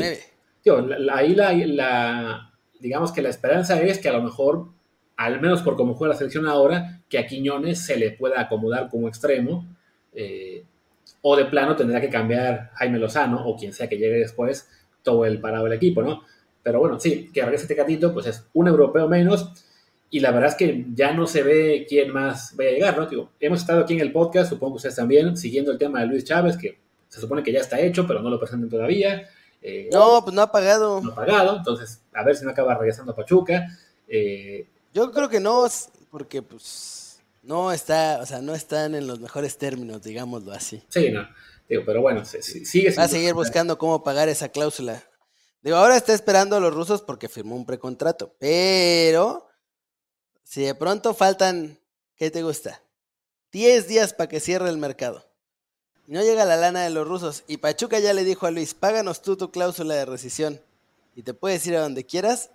tío, 0.61 0.87
ahí 1.11 1.35
la, 1.35 2.51
digamos 2.79 3.11
que 3.11 3.21
la 3.21 3.29
esperanza 3.29 3.79
es 3.81 3.99
que 3.99 4.09
a 4.09 4.13
lo 4.13 4.21
mejor, 4.21 4.69
al 5.19 5.41
menos 5.41 5.61
por 5.63 5.75
cómo 5.75 5.95
juega 5.95 6.13
la 6.13 6.17
selección 6.17 6.47
ahora, 6.47 7.01
que 7.09 7.19
a 7.19 7.27
Quiñones 7.27 7.85
se 7.85 7.97
le 7.97 8.11
pueda 8.11 8.39
acomodar 8.39 8.87
como 8.87 9.09
extremo, 9.09 9.67
eh, 10.13 10.63
o 11.21 11.35
de 11.35 11.43
plano 11.43 11.75
tendrá 11.75 11.99
que 11.99 12.07
cambiar 12.07 12.71
Jaime 12.75 12.99
Lozano, 12.99 13.45
o 13.45 13.57
quien 13.57 13.73
sea 13.73 13.89
que 13.89 13.97
llegue 13.97 14.17
después, 14.17 14.69
todo 15.03 15.25
el 15.25 15.41
parado 15.41 15.65
del 15.65 15.73
equipo, 15.73 16.01
¿no? 16.01 16.23
Pero 16.63 16.79
bueno, 16.79 17.01
sí, 17.01 17.29
que 17.33 17.41
regrese 17.41 17.67
Tecatito, 17.67 18.13
pues 18.13 18.27
es 18.27 18.47
un 18.53 18.69
europeo 18.69 19.09
menos, 19.09 19.51
y 20.09 20.21
la 20.21 20.31
verdad 20.31 20.51
es 20.51 20.55
que 20.55 20.85
ya 20.93 21.11
no 21.11 21.27
se 21.27 21.43
ve 21.43 21.85
quién 21.89 22.13
más 22.13 22.55
vaya 22.55 22.69
a 22.69 22.73
llegar, 22.73 22.97
¿no? 22.97 23.29
hemos 23.41 23.59
estado 23.59 23.81
aquí 23.81 23.95
en 23.95 23.99
el 23.99 24.13
podcast, 24.13 24.49
supongo 24.49 24.75
que 24.75 24.77
ustedes 24.77 24.95
también, 24.95 25.35
siguiendo 25.35 25.73
el 25.73 25.77
tema 25.77 25.99
de 25.99 26.07
Luis 26.07 26.23
Chávez, 26.23 26.55
que 26.55 26.79
se 27.09 27.19
supone 27.19 27.43
que 27.43 27.51
ya 27.51 27.59
está 27.59 27.77
hecho, 27.81 28.07
pero 28.07 28.21
no 28.21 28.29
lo 28.29 28.39
presentan 28.39 28.69
todavía. 28.69 29.27
Eh, 29.61 29.89
no, 29.91 30.21
pues 30.23 30.33
no 30.33 30.43
ha 30.43 30.49
pagado. 30.49 31.01
No 31.01 31.11
ha 31.11 31.15
pagado, 31.15 31.57
entonces 31.57 32.01
a 32.13 32.23
ver 32.23 32.37
si 32.37 32.45
no 32.45 32.51
acaba 32.51 32.75
regresando 32.75 33.11
a 33.11 33.15
Pachuca. 33.17 33.67
Eh, 34.07 34.65
Yo 34.93 35.11
creo 35.11 35.29
que 35.29 35.39
no, 35.39 35.67
porque 36.09 36.41
pues 36.41 37.19
no 37.43 37.71
está, 37.71 38.19
o 38.21 38.25
sea, 38.25 38.41
no 38.41 38.55
están 38.55 38.95
en 38.95 39.07
los 39.07 39.19
mejores 39.19 39.57
términos, 39.57 40.01
digámoslo 40.01 40.51
así. 40.51 40.83
Sí, 40.89 41.11
no, 41.11 41.27
digo, 41.67 41.83
pero 41.85 42.01
bueno, 42.01 42.23
sigue. 42.25 42.95
Va 42.95 43.03
a 43.03 43.07
seguir 43.07 43.33
buscando 43.33 43.77
cómo 43.77 44.03
pagar 44.03 44.29
esa 44.29 44.49
cláusula. 44.49 45.03
Digo, 45.61 45.77
ahora 45.77 45.97
está 45.97 46.13
esperando 46.13 46.55
a 46.55 46.59
los 46.59 46.73
rusos 46.73 47.01
porque 47.01 47.29
firmó 47.29 47.55
un 47.55 47.65
precontrato, 47.65 48.33
pero 48.39 49.47
si 50.43 50.63
de 50.63 50.73
pronto 50.73 51.13
faltan, 51.13 51.79
¿qué 52.15 52.31
te 52.31 52.43
gusta? 52.43 52.81
10 53.51 53.87
días 53.87 54.13
para 54.13 54.29
que 54.29 54.39
cierre 54.39 54.69
el 54.69 54.77
mercado. 54.77 55.29
No 56.07 56.23
llega 56.23 56.43
la 56.45 56.57
lana 56.57 56.81
de 56.81 56.89
los 56.89 57.07
rusos. 57.07 57.43
Y 57.47 57.57
Pachuca 57.57 57.99
ya 57.99 58.13
le 58.13 58.23
dijo 58.23 58.47
a 58.47 58.51
Luis, 58.51 58.73
páganos 58.73 59.21
tú 59.21 59.37
tu 59.37 59.51
cláusula 59.51 59.93
de 59.93 60.05
rescisión. 60.05 60.59
Y 61.15 61.21
te 61.21 61.35
puedes 61.35 61.65
ir 61.67 61.75
a 61.75 61.81
donde 61.81 62.03
quieras. 62.03 62.49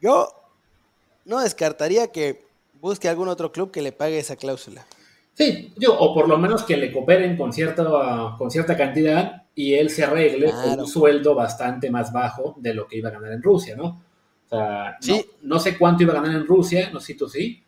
Yo 0.00 0.39
no 1.30 1.40
descartaría 1.40 2.08
que 2.08 2.42
busque 2.80 3.08
algún 3.08 3.28
otro 3.28 3.52
club 3.52 3.70
que 3.70 3.82
le 3.82 3.92
pague 3.92 4.18
esa 4.18 4.34
cláusula. 4.34 4.84
Sí, 5.32 5.72
yo, 5.78 5.96
o 5.96 6.12
por 6.12 6.28
lo 6.28 6.36
menos 6.36 6.64
que 6.64 6.76
le 6.76 6.92
cooperen 6.92 7.36
con 7.36 7.52
cierta, 7.52 8.34
con 8.36 8.50
cierta 8.50 8.76
cantidad 8.76 9.44
y 9.54 9.74
él 9.74 9.90
se 9.90 10.02
arregle 10.02 10.50
con 10.50 10.80
un 10.80 10.86
sueldo 10.88 11.36
bastante 11.36 11.88
más 11.88 12.12
bajo 12.12 12.56
de 12.58 12.74
lo 12.74 12.88
que 12.88 12.98
iba 12.98 13.10
a 13.10 13.12
ganar 13.12 13.32
en 13.32 13.42
Rusia, 13.42 13.76
¿no? 13.76 14.02
O 14.44 14.48
sea, 14.48 14.98
no, 15.42 15.60
sé 15.60 15.78
cuánto 15.78 16.02
iba 16.02 16.12
a 16.12 16.20
ganar 16.20 16.34
en 16.34 16.46
Rusia, 16.46 16.90
no 16.92 16.98
sé 16.98 17.06
si 17.06 17.14
tú 17.14 17.28
sí, 17.28 17.62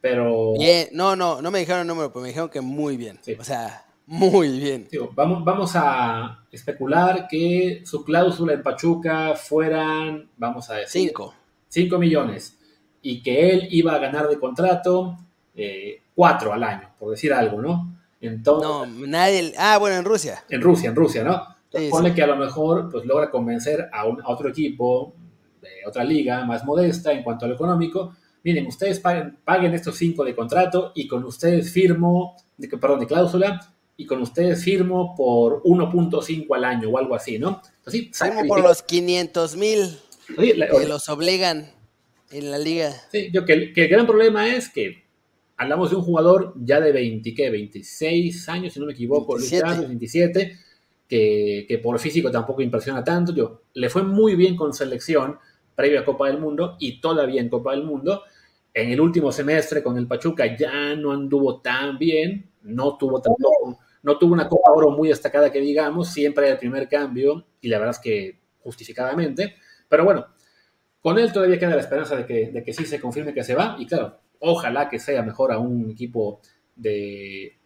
pero... 0.00 0.54
no, 0.90 1.14
no, 1.14 1.40
no 1.40 1.50
me 1.52 1.60
dijeron 1.60 1.82
el 1.82 1.86
número, 1.86 2.12
pero 2.12 2.22
me 2.22 2.28
dijeron 2.28 2.48
que 2.48 2.60
muy 2.60 2.96
bien. 2.96 3.20
O 3.38 3.44
sea, 3.44 3.86
muy 4.06 4.58
bien. 4.58 4.88
vamos, 5.14 5.44
vamos 5.44 5.70
a 5.76 6.44
especular 6.50 7.28
que 7.30 7.82
su 7.84 8.04
cláusula 8.04 8.54
en 8.54 8.62
Pachuca 8.64 9.36
fueran, 9.36 10.28
vamos 10.36 10.68
a 10.68 10.74
decir... 10.74 11.02
Cinco. 11.02 11.32
Cinco 11.68 11.98
millones. 11.98 12.57
Y 13.02 13.22
que 13.22 13.50
él 13.50 13.68
iba 13.70 13.94
a 13.94 13.98
ganar 13.98 14.28
de 14.28 14.38
contrato 14.38 15.16
eh, 15.54 16.02
cuatro 16.14 16.52
al 16.52 16.62
año, 16.62 16.90
por 16.98 17.10
decir 17.10 17.32
algo, 17.32 17.60
¿no? 17.60 17.96
Entonces, 18.20 18.68
no, 18.68 19.06
nadie... 19.06 19.52
Ah, 19.56 19.78
bueno, 19.78 19.96
en 19.96 20.04
Rusia. 20.04 20.44
En 20.48 20.60
Rusia, 20.60 20.90
en 20.90 20.96
Rusia, 20.96 21.22
¿no? 21.22 21.58
Entonces, 21.72 22.14
que 22.14 22.22
a 22.22 22.26
lo 22.26 22.36
mejor 22.36 22.90
pues, 22.90 23.04
logra 23.04 23.30
convencer 23.30 23.88
a, 23.92 24.06
un, 24.06 24.20
a 24.22 24.28
otro 24.28 24.48
equipo 24.48 25.14
de 25.60 25.86
otra 25.86 26.02
liga 26.02 26.44
más 26.44 26.64
modesta 26.64 27.12
en 27.12 27.22
cuanto 27.22 27.44
a 27.44 27.48
lo 27.48 27.54
económico. 27.54 28.14
Miren, 28.42 28.66
ustedes 28.66 29.00
paguen, 29.00 29.36
paguen 29.44 29.74
estos 29.74 29.96
cinco 29.96 30.24
de 30.24 30.34
contrato 30.34 30.92
y 30.94 31.06
con 31.06 31.24
ustedes 31.24 31.70
firmo, 31.70 32.36
de, 32.56 32.68
perdón, 32.68 33.00
de 33.00 33.06
cláusula, 33.06 33.60
y 33.96 34.06
con 34.06 34.22
ustedes 34.22 34.62
firmo 34.62 35.14
por 35.16 35.62
1.5 35.64 36.46
al 36.54 36.64
año 36.64 36.88
o 36.88 36.98
algo 36.98 37.14
así, 37.16 37.38
¿no? 37.38 37.60
Así, 37.84 38.10
firmo 38.14 38.46
por 38.46 38.62
los 38.62 38.82
500 38.82 39.56
mil 39.56 39.98
que 40.36 40.86
los 40.86 41.08
obligan 41.08 41.70
en 42.30 42.50
la 42.50 42.58
liga. 42.58 42.92
Sí, 43.10 43.30
yo 43.32 43.44
que, 43.44 43.72
que, 43.72 43.84
el 43.84 43.88
gran 43.88 44.06
problema 44.06 44.48
es 44.54 44.68
que 44.68 45.04
hablamos 45.56 45.90
de 45.90 45.96
un 45.96 46.02
jugador 46.02 46.54
ya 46.56 46.80
de 46.80 46.92
20, 46.92 47.34
¿qué? 47.34 47.50
26 47.50 48.48
años, 48.48 48.72
si 48.72 48.80
no 48.80 48.86
me 48.86 48.92
equivoco, 48.92 49.34
27, 49.34 49.86
27 49.86 50.58
que, 51.08 51.64
que, 51.66 51.78
por 51.78 51.98
físico 51.98 52.30
tampoco 52.30 52.62
impresiona 52.62 53.02
tanto. 53.02 53.34
Yo, 53.34 53.62
le 53.74 53.88
fue 53.88 54.02
muy 54.02 54.36
bien 54.36 54.56
con 54.56 54.72
selección 54.72 55.38
previo 55.74 56.00
a 56.00 56.04
Copa 56.04 56.26
del 56.26 56.38
Mundo 56.38 56.76
y 56.78 57.00
todavía 57.00 57.40
en 57.40 57.48
Copa 57.48 57.72
del 57.72 57.84
Mundo. 57.84 58.22
En 58.74 58.90
el 58.90 59.00
último 59.00 59.32
semestre 59.32 59.82
con 59.82 59.96
el 59.96 60.06
Pachuca 60.06 60.56
ya 60.56 60.94
no 60.94 61.12
anduvo 61.12 61.60
tan 61.60 61.98
bien, 61.98 62.50
no 62.62 62.96
tuvo 62.98 63.20
tampoco, 63.20 63.78
no 64.02 64.18
tuvo 64.18 64.34
una 64.34 64.48
Copa 64.48 64.70
Oro 64.72 64.90
muy 64.90 65.08
destacada 65.08 65.50
que 65.50 65.60
digamos, 65.60 66.08
siempre 66.10 66.44
era 66.44 66.52
el 66.54 66.58
primer 66.58 66.88
cambio 66.88 67.46
y 67.60 67.68
la 67.68 67.78
verdad 67.78 67.94
es 67.94 68.00
que 68.00 68.40
justificadamente. 68.60 69.54
Pero 69.88 70.04
bueno, 70.04 70.26
con 71.00 71.18
él 71.18 71.32
todavía 71.32 71.58
queda 71.58 71.74
la 71.74 71.80
esperanza 71.80 72.16
de 72.16 72.26
que, 72.26 72.50
de 72.50 72.62
que 72.62 72.72
sí 72.72 72.84
se 72.84 73.00
confirme 73.00 73.32
que 73.32 73.44
se 73.44 73.54
va 73.54 73.76
y 73.78 73.86
claro, 73.86 74.18
ojalá 74.40 74.88
que 74.88 74.98
sea 74.98 75.22
mejor 75.22 75.52
a 75.52 75.58
un 75.58 75.90
equipo 75.90 76.40
de, 76.74 77.56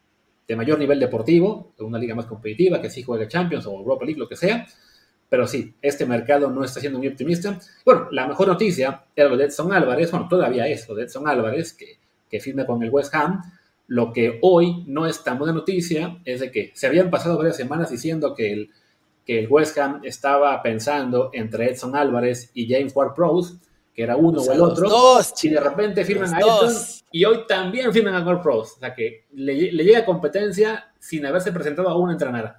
de 0.46 0.56
mayor 0.56 0.78
nivel 0.78 0.98
deportivo, 0.98 1.74
de 1.78 1.84
una 1.84 1.98
liga 1.98 2.14
más 2.14 2.26
competitiva, 2.26 2.80
que 2.80 2.90
sí 2.90 3.02
juegue 3.02 3.28
Champions 3.28 3.66
o 3.66 3.72
Europa 3.72 4.04
League, 4.04 4.18
lo 4.18 4.28
que 4.28 4.36
sea. 4.36 4.66
Pero 5.28 5.46
sí, 5.46 5.74
este 5.80 6.04
mercado 6.04 6.50
no 6.50 6.62
está 6.62 6.78
siendo 6.80 6.98
muy 6.98 7.08
optimista. 7.08 7.58
Bueno, 7.86 8.08
la 8.10 8.26
mejor 8.26 8.48
noticia 8.48 9.06
era 9.16 9.30
lo 9.30 9.36
de 9.36 9.44
Edson 9.44 9.72
Álvarez, 9.72 10.10
bueno, 10.10 10.28
todavía 10.28 10.66
es 10.66 10.86
lo 10.88 10.94
de 10.94 11.04
Edson 11.04 11.26
Álvarez, 11.26 11.72
que, 11.72 11.98
que 12.28 12.40
firme 12.40 12.66
con 12.66 12.82
el 12.82 12.90
West 12.90 13.14
Ham. 13.14 13.40
Lo 13.86 14.12
que 14.12 14.38
hoy 14.42 14.84
no 14.86 15.06
es 15.06 15.24
tan 15.24 15.38
buena 15.38 15.54
noticia 15.54 16.20
es 16.24 16.40
de 16.40 16.50
que 16.50 16.70
se 16.74 16.86
habían 16.86 17.10
pasado 17.10 17.38
varias 17.38 17.56
semanas 17.56 17.90
diciendo 17.90 18.34
que 18.34 18.52
el, 18.52 18.70
que 19.24 19.38
el 19.40 19.48
West 19.48 19.78
Ham 19.78 20.00
estaba 20.04 20.60
pensando 20.62 21.30
entre 21.32 21.70
Edson 21.70 21.94
Álvarez 21.94 22.50
y 22.54 22.72
James 22.72 22.94
Ward-Prowse, 22.94 23.58
que 23.94 24.02
era 24.02 24.16
uno 24.16 24.40
o 24.40 24.52
el 24.52 24.60
otro, 24.60 24.88
dos, 24.88 25.32
y 25.44 25.50
de 25.50 25.60
repente 25.60 26.04
firman 26.04 26.34
a 26.34 26.40
Edson 26.40 26.74
y 27.12 27.24
hoy 27.24 27.46
también 27.46 27.92
firman 27.92 28.14
a 28.14 28.26
Ward 28.26 28.42
Prowse. 28.42 28.74
O 28.76 28.78
sea 28.80 28.94
que 28.94 29.26
le, 29.32 29.54
llega 29.70 30.04
competencia 30.04 30.92
sin 30.98 31.24
haberse 31.26 31.52
presentado 31.52 31.88
a 31.88 31.96
un 31.96 32.10
entrenador. 32.10 32.54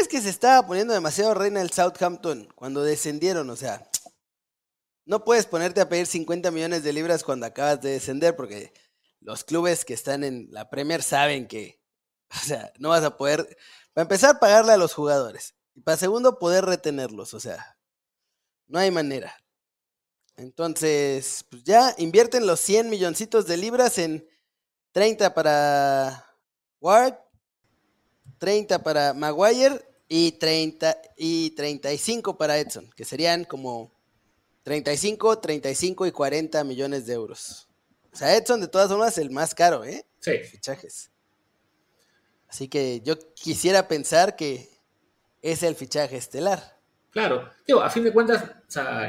Es 0.00 0.08
que 0.08 0.20
se 0.20 0.30
estaba 0.30 0.66
poniendo 0.66 0.94
demasiado 0.94 1.34
reina 1.34 1.60
el 1.60 1.70
Southampton 1.70 2.48
cuando 2.54 2.82
descendieron, 2.82 3.50
o 3.50 3.56
sea, 3.56 3.86
no 5.06 5.24
puedes 5.24 5.46
ponerte 5.46 5.80
a 5.80 5.88
pedir 5.88 6.06
50 6.06 6.50
millones 6.50 6.82
de 6.82 6.92
libras 6.92 7.24
cuando 7.24 7.44
acabas 7.46 7.82
de 7.82 7.90
descender 7.90 8.36
porque 8.36 8.72
los 9.20 9.44
clubes 9.44 9.84
que 9.84 9.92
están 9.92 10.24
en 10.24 10.48
la 10.50 10.70
Premier 10.70 11.02
saben 11.02 11.46
que, 11.46 11.80
o 12.30 12.46
sea, 12.46 12.72
no 12.78 12.90
vas 12.90 13.04
a 13.04 13.16
poder, 13.16 13.56
para 13.92 14.02
empezar, 14.02 14.38
pagarle 14.38 14.72
a 14.72 14.78
los 14.78 14.94
jugadores 14.94 15.54
y 15.74 15.80
para 15.80 15.96
segundo, 15.96 16.38
poder 16.38 16.64
retenerlos, 16.64 17.34
o 17.34 17.40
sea, 17.40 17.76
no 18.66 18.78
hay 18.78 18.90
manera. 18.90 19.34
Entonces, 20.36 21.44
pues 21.50 21.64
ya 21.64 21.94
invierten 21.98 22.46
los 22.46 22.60
100 22.60 22.90
milloncitos 22.90 23.46
de 23.46 23.56
libras 23.56 23.98
en 23.98 24.28
30 24.92 25.34
para 25.34 26.26
Ward, 26.80 27.14
30 28.38 28.82
para 28.82 29.14
Maguire 29.14 29.80
y, 30.08 30.32
30, 30.32 31.00
y 31.16 31.50
35 31.50 32.36
para 32.36 32.58
Edson, 32.58 32.90
que 32.96 33.04
serían 33.04 33.44
como 33.44 33.92
35, 34.64 35.38
35 35.38 36.06
y 36.06 36.12
40 36.12 36.64
millones 36.64 37.06
de 37.06 37.14
euros. 37.14 37.68
O 38.12 38.16
sea, 38.16 38.36
Edson 38.36 38.60
de 38.60 38.68
todas 38.68 38.88
formas 38.88 39.18
el 39.18 39.30
más 39.30 39.54
caro, 39.54 39.84
¿eh? 39.84 40.06
Sí. 40.20 40.38
Fichajes. 40.38 41.10
Así 42.48 42.68
que 42.68 43.00
yo 43.00 43.18
quisiera 43.34 43.88
pensar 43.88 44.36
que 44.36 44.73
es 45.44 45.62
el 45.62 45.74
fichaje 45.74 46.16
estelar. 46.16 46.58
Claro, 47.10 47.50
digo, 47.66 47.82
a 47.82 47.90
fin 47.90 48.02
de 48.02 48.12
cuentas, 48.12 48.42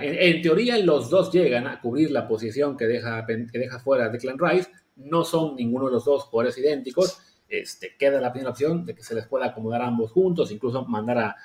en, 0.01 0.41
teoría 0.41 0.77
los 0.77 1.09
dos 1.09 1.31
llegan 1.31 1.65
a 1.65 1.79
cubrir 1.79 2.11
la 2.11 2.27
posición 2.27 2.75
que 2.77 2.85
deja, 2.85 3.25
que 3.25 3.57
deja 3.57 3.79
fuera 3.79 4.09
Declan 4.09 4.37
Rice, 4.37 4.69
no 4.97 5.23
son 5.23 5.55
ninguno 5.55 5.87
de 5.87 5.93
los 5.93 6.05
dos 6.05 6.25
jugadores 6.25 6.57
idénticos, 6.57 7.19
este, 7.47 7.95
queda 7.97 8.19
la 8.19 8.33
primera 8.33 8.51
opción 8.51 8.85
de 8.85 8.93
que 8.93 9.01
se 9.01 9.15
les 9.15 9.25
pueda 9.25 9.47
acomodar 9.47 9.81
ambos 9.81 10.11
juntos, 10.11 10.51
incluso 10.51 10.85
mandar 10.85 11.17
a, 11.17 11.35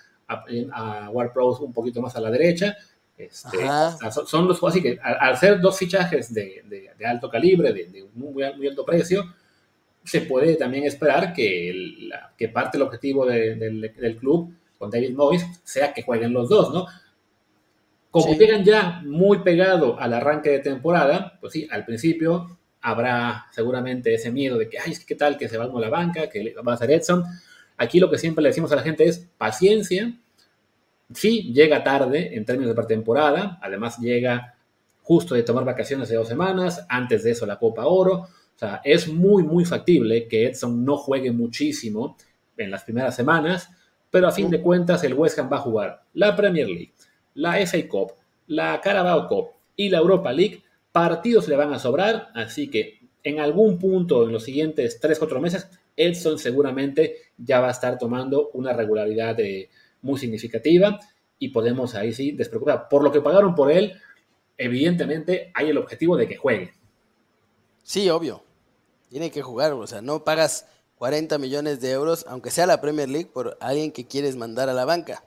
a, 0.72 1.08
War 1.10 1.32
Pros 1.32 1.60
un 1.60 1.72
poquito 1.72 2.02
más 2.02 2.16
a 2.16 2.20
la 2.20 2.30
derecha. 2.30 2.76
Este, 3.16 3.58
son, 4.26 4.48
los 4.48 4.62
así 4.64 4.82
que 4.82 4.98
al, 5.00 5.36
ser 5.36 5.60
dos 5.60 5.78
fichajes 5.78 6.34
de, 6.34 6.90
alto 7.06 7.30
calibre, 7.30 7.72
de, 7.72 8.06
muy, 8.14 8.42
alto 8.42 8.84
precio, 8.84 9.22
se 10.02 10.22
puede 10.22 10.56
también 10.56 10.84
esperar 10.84 11.32
que, 11.32 12.10
que 12.36 12.48
parte 12.48 12.76
del 12.76 12.86
objetivo 12.86 13.24
del 13.24 14.16
club 14.18 14.52
con 14.80 14.90
David 14.90 15.14
Moyes 15.14 15.44
sea 15.62 15.92
que 15.92 16.02
jueguen 16.02 16.32
los 16.32 16.48
dos, 16.48 16.72
¿no? 16.72 16.86
Como 18.10 18.32
llegan 18.34 18.64
ya 18.64 19.02
muy 19.04 19.40
pegado 19.40 20.00
al 20.00 20.14
arranque 20.14 20.48
de 20.48 20.60
temporada, 20.60 21.36
pues 21.38 21.52
sí, 21.52 21.68
al 21.70 21.84
principio 21.84 22.58
habrá 22.80 23.44
seguramente 23.52 24.14
ese 24.14 24.32
miedo 24.32 24.56
de 24.56 24.70
que, 24.70 24.78
ay, 24.78 24.94
¿qué 25.06 25.14
tal 25.14 25.36
que 25.36 25.50
se 25.50 25.58
va 25.58 25.64
a 25.64 25.80
la 25.80 25.90
banca, 25.90 26.30
que 26.30 26.54
va 26.66 26.72
a 26.72 26.76
ser 26.78 26.92
Edson? 26.92 27.22
Aquí 27.76 28.00
lo 28.00 28.10
que 28.10 28.16
siempre 28.16 28.42
le 28.42 28.48
decimos 28.48 28.72
a 28.72 28.76
la 28.76 28.82
gente 28.82 29.04
es 29.04 29.28
paciencia. 29.36 30.14
Sí, 31.12 31.52
llega 31.52 31.84
tarde 31.84 32.34
en 32.34 32.46
términos 32.46 32.70
de 32.70 32.74
pretemporada, 32.74 33.58
además 33.60 33.98
llega 33.98 34.54
justo 35.02 35.34
de 35.34 35.42
tomar 35.42 35.66
vacaciones 35.66 36.08
de 36.08 36.16
dos 36.16 36.26
semanas, 36.26 36.86
antes 36.88 37.22
de 37.22 37.32
eso 37.32 37.44
la 37.44 37.58
Copa 37.58 37.84
Oro. 37.84 38.14
O 38.14 38.58
sea, 38.58 38.80
es 38.82 39.08
muy, 39.12 39.42
muy 39.42 39.66
factible 39.66 40.26
que 40.26 40.46
Edson 40.46 40.86
no 40.86 40.96
juegue 40.96 41.32
muchísimo 41.32 42.16
en 42.56 42.70
las 42.70 42.84
primeras 42.84 43.14
semanas 43.14 43.68
pero 44.10 44.28
a 44.28 44.32
fin 44.32 44.50
de 44.50 44.60
cuentas 44.60 45.04
el 45.04 45.14
West 45.14 45.38
Ham 45.38 45.50
va 45.50 45.56
a 45.56 45.60
jugar 45.60 46.02
la 46.14 46.34
Premier 46.36 46.66
League, 46.66 46.92
la 47.34 47.64
FA 47.66 47.88
Cup, 47.88 48.12
la 48.46 48.80
Carabao 48.80 49.28
Cup 49.28 49.50
y 49.76 49.88
la 49.88 49.98
Europa 49.98 50.32
League. 50.32 50.62
Partidos 50.92 51.46
le 51.48 51.56
van 51.56 51.72
a 51.72 51.78
sobrar, 51.78 52.30
así 52.34 52.68
que 52.68 53.00
en 53.22 53.38
algún 53.38 53.78
punto 53.78 54.24
en 54.24 54.32
los 54.32 54.44
siguientes 54.44 55.00
3-4 55.00 55.40
meses, 55.40 55.68
Edson 55.96 56.38
seguramente 56.38 57.16
ya 57.36 57.60
va 57.60 57.68
a 57.68 57.72
estar 57.72 57.98
tomando 57.98 58.50
una 58.54 58.72
regularidad 58.72 59.36
muy 60.02 60.18
significativa 60.18 60.98
y 61.38 61.50
podemos 61.50 61.94
ahí 61.94 62.12
sí 62.12 62.32
despreocupar. 62.32 62.88
Por 62.88 63.04
lo 63.04 63.12
que 63.12 63.20
pagaron 63.20 63.54
por 63.54 63.70
él, 63.70 63.94
evidentemente 64.56 65.52
hay 65.54 65.68
el 65.68 65.78
objetivo 65.78 66.16
de 66.16 66.26
que 66.26 66.36
juegue. 66.36 66.72
Sí, 67.82 68.08
obvio. 68.10 68.42
Tiene 69.08 69.30
que 69.30 69.42
jugar, 69.42 69.72
o 69.72 69.86
sea, 69.86 70.02
no 70.02 70.24
pagas 70.24 70.68
40 71.00 71.38
millones 71.38 71.80
de 71.80 71.92
euros, 71.92 72.26
aunque 72.28 72.50
sea 72.50 72.66
la 72.66 72.78
Premier 72.78 73.08
League, 73.08 73.30
por 73.32 73.56
alguien 73.62 73.90
que 73.90 74.06
quieres 74.06 74.36
mandar 74.36 74.68
a 74.68 74.74
la 74.74 74.84
banca. 74.84 75.24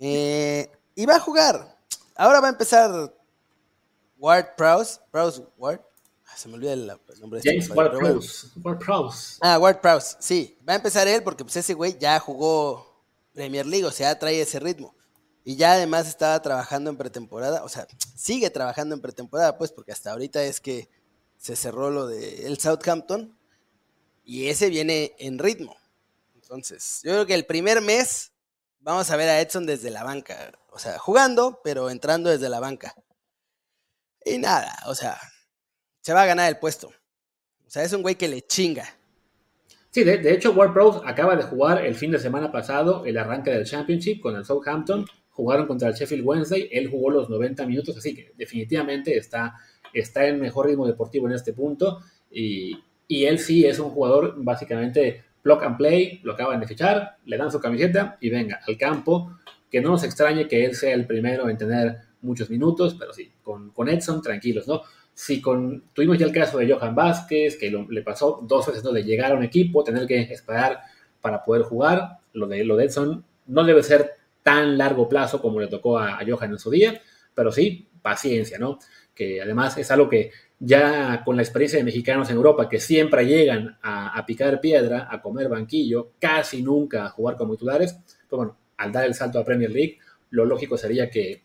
Eh, 0.00 0.70
y 0.94 1.04
va 1.04 1.16
a 1.16 1.20
jugar. 1.20 1.76
Ahora 2.16 2.40
va 2.40 2.46
a 2.46 2.52
empezar 2.52 3.14
Ward 4.16 4.56
Prowse. 4.56 4.98
Prowse 5.10 5.44
Ward. 5.58 5.80
Ah, 6.26 6.38
se 6.38 6.48
me 6.48 6.54
olvida 6.54 6.72
el, 6.72 6.86
nombre 7.20 7.38
de 7.42 7.58
este 7.58 7.70
Ward, 7.74 7.98
Prowse. 7.98 8.46
Ward 8.64 8.78
Prowse. 8.78 9.36
Ah, 9.42 9.58
Ward 9.58 9.82
Prowse, 9.82 10.16
sí. 10.20 10.56
Va 10.66 10.72
a 10.72 10.76
empezar 10.76 11.06
él 11.06 11.22
porque 11.22 11.44
pues 11.44 11.56
ese 11.56 11.74
güey 11.74 11.98
ya 11.98 12.18
jugó 12.18 13.04
Premier 13.34 13.66
League, 13.66 13.84
o 13.84 13.92
sea, 13.92 14.18
trae 14.18 14.40
ese 14.40 14.58
ritmo. 14.58 14.94
Y 15.44 15.56
ya 15.56 15.72
además 15.72 16.08
estaba 16.08 16.40
trabajando 16.40 16.88
en 16.88 16.96
pretemporada, 16.96 17.62
o 17.62 17.68
sea, 17.68 17.86
sigue 18.16 18.48
trabajando 18.48 18.94
en 18.94 19.02
pretemporada, 19.02 19.58
pues, 19.58 19.70
porque 19.70 19.92
hasta 19.92 20.12
ahorita 20.12 20.42
es 20.44 20.60
que 20.60 20.88
se 21.36 21.56
cerró 21.56 21.90
lo 21.90 22.06
de 22.06 22.46
el 22.46 22.58
Southampton 22.58 23.37
y 24.28 24.48
ese 24.48 24.68
viene 24.68 25.14
en 25.18 25.38
ritmo. 25.38 25.74
Entonces, 26.34 27.00
yo 27.02 27.12
creo 27.12 27.24
que 27.24 27.34
el 27.34 27.46
primer 27.46 27.80
mes 27.80 28.30
vamos 28.80 29.10
a 29.10 29.16
ver 29.16 29.26
a 29.26 29.40
Edson 29.40 29.64
desde 29.64 29.90
la 29.90 30.04
banca. 30.04 30.52
O 30.70 30.78
sea, 30.78 30.98
jugando, 30.98 31.62
pero 31.64 31.88
entrando 31.88 32.28
desde 32.28 32.50
la 32.50 32.60
banca. 32.60 32.94
Y 34.22 34.36
nada, 34.36 34.80
o 34.84 34.94
sea, 34.94 35.18
se 36.02 36.12
va 36.12 36.24
a 36.24 36.26
ganar 36.26 36.46
el 36.50 36.58
puesto. 36.58 36.88
O 37.66 37.70
sea, 37.70 37.82
es 37.84 37.92
un 37.94 38.02
güey 38.02 38.16
que 38.16 38.28
le 38.28 38.42
chinga. 38.42 38.84
Sí, 39.88 40.04
de, 40.04 40.30
hecho, 40.30 40.52
Ward 40.52 40.74
Pros 40.74 41.00
acaba 41.06 41.34
de 41.34 41.44
jugar 41.44 41.86
el 41.86 41.94
fin 41.94 42.10
de 42.10 42.18
semana 42.18 42.52
pasado 42.52 43.06
el 43.06 43.16
arranque 43.16 43.50
del 43.50 43.64
Championship 43.64 44.20
con 44.20 44.36
el 44.36 44.44
Southampton. 44.44 45.06
jugaron 45.30 45.66
contra 45.66 45.88
el 45.88 45.94
Sheffield 45.94 46.26
Wednesday, 46.26 46.68
él 46.70 46.90
jugó 46.90 47.08
los 47.08 47.30
90 47.30 47.64
minutos, 47.64 47.96
así 47.96 48.14
que 48.14 48.34
definitivamente 48.36 49.16
está, 49.16 49.54
está 49.94 50.26
en 50.26 50.38
mejor 50.38 50.66
ritmo 50.66 50.86
deportivo 50.86 51.28
en 51.28 51.32
este 51.32 51.54
punto 51.54 52.02
y, 52.30 52.76
y 53.08 53.24
él 53.24 53.38
sí 53.38 53.64
es 53.64 53.78
un 53.78 53.90
jugador 53.90 54.34
básicamente 54.36 55.24
plug 55.42 55.64
and 55.64 55.76
play, 55.78 56.20
lo 56.22 56.34
acaban 56.34 56.60
de 56.60 56.66
fichar, 56.66 57.16
le 57.24 57.38
dan 57.38 57.50
su 57.50 57.58
camiseta 57.58 58.18
y 58.20 58.28
venga 58.28 58.60
al 58.66 58.76
campo, 58.76 59.38
que 59.70 59.80
no 59.80 59.90
nos 59.90 60.04
extrañe 60.04 60.46
que 60.46 60.64
él 60.64 60.74
sea 60.74 60.94
el 60.94 61.06
primero 61.06 61.48
en 61.48 61.56
tener 61.56 61.96
muchos 62.20 62.50
minutos, 62.50 62.96
pero 62.98 63.12
sí, 63.12 63.32
con, 63.42 63.70
con 63.70 63.88
Edson 63.88 64.20
tranquilos, 64.20 64.68
¿no? 64.68 64.82
Si 65.14 65.40
con, 65.40 65.84
tuvimos 65.92 66.18
ya 66.18 66.26
el 66.26 66.32
caso 66.32 66.58
de 66.58 66.72
Johan 66.72 66.94
Vázquez, 66.94 67.56
que 67.56 67.70
le 67.88 68.02
pasó 68.02 68.40
dos 68.46 68.66
veces 68.66 68.84
¿no? 68.84 68.92
de 68.92 69.02
llegar 69.02 69.32
a 69.32 69.34
un 69.34 69.42
equipo, 69.42 69.82
tener 69.82 70.06
que 70.06 70.20
esperar 70.20 70.80
para 71.20 71.44
poder 71.44 71.62
jugar, 71.62 72.18
lo 72.34 72.46
de, 72.46 72.64
lo 72.64 72.76
de 72.76 72.84
Edson 72.84 73.24
no 73.46 73.64
debe 73.64 73.82
ser 73.82 74.12
tan 74.42 74.78
largo 74.78 75.08
plazo 75.08 75.42
como 75.42 75.60
le 75.60 75.66
tocó 75.66 75.98
a 75.98 76.20
Johan 76.26 76.52
en 76.52 76.58
su 76.58 76.70
día, 76.70 77.00
pero 77.34 77.50
sí, 77.50 77.88
paciencia, 78.00 78.58
¿no? 78.58 78.78
Que 79.14 79.42
además 79.42 79.76
es 79.76 79.90
algo 79.90 80.08
que 80.08 80.30
ya 80.60 81.22
con 81.24 81.36
la 81.36 81.42
experiencia 81.42 81.78
de 81.78 81.84
mexicanos 81.84 82.28
en 82.30 82.36
Europa 82.36 82.68
que 82.68 82.80
siempre 82.80 83.26
llegan 83.26 83.78
a, 83.82 84.24
picar 84.26 84.60
piedra, 84.60 85.08
a 85.10 85.22
comer 85.22 85.48
banquillo, 85.48 86.12
casi 86.18 86.62
nunca 86.62 87.06
a 87.06 87.10
jugar 87.10 87.36
como 87.36 87.54
titulares, 87.54 87.96
pues 88.28 88.36
bueno, 88.36 88.56
al 88.76 88.92
dar 88.92 89.04
el 89.04 89.14
salto 89.14 89.38
a 89.38 89.44
Premier 89.44 89.70
League, 89.70 89.98
lo 90.30 90.44
lógico 90.44 90.76
sería 90.76 91.08
que, 91.08 91.42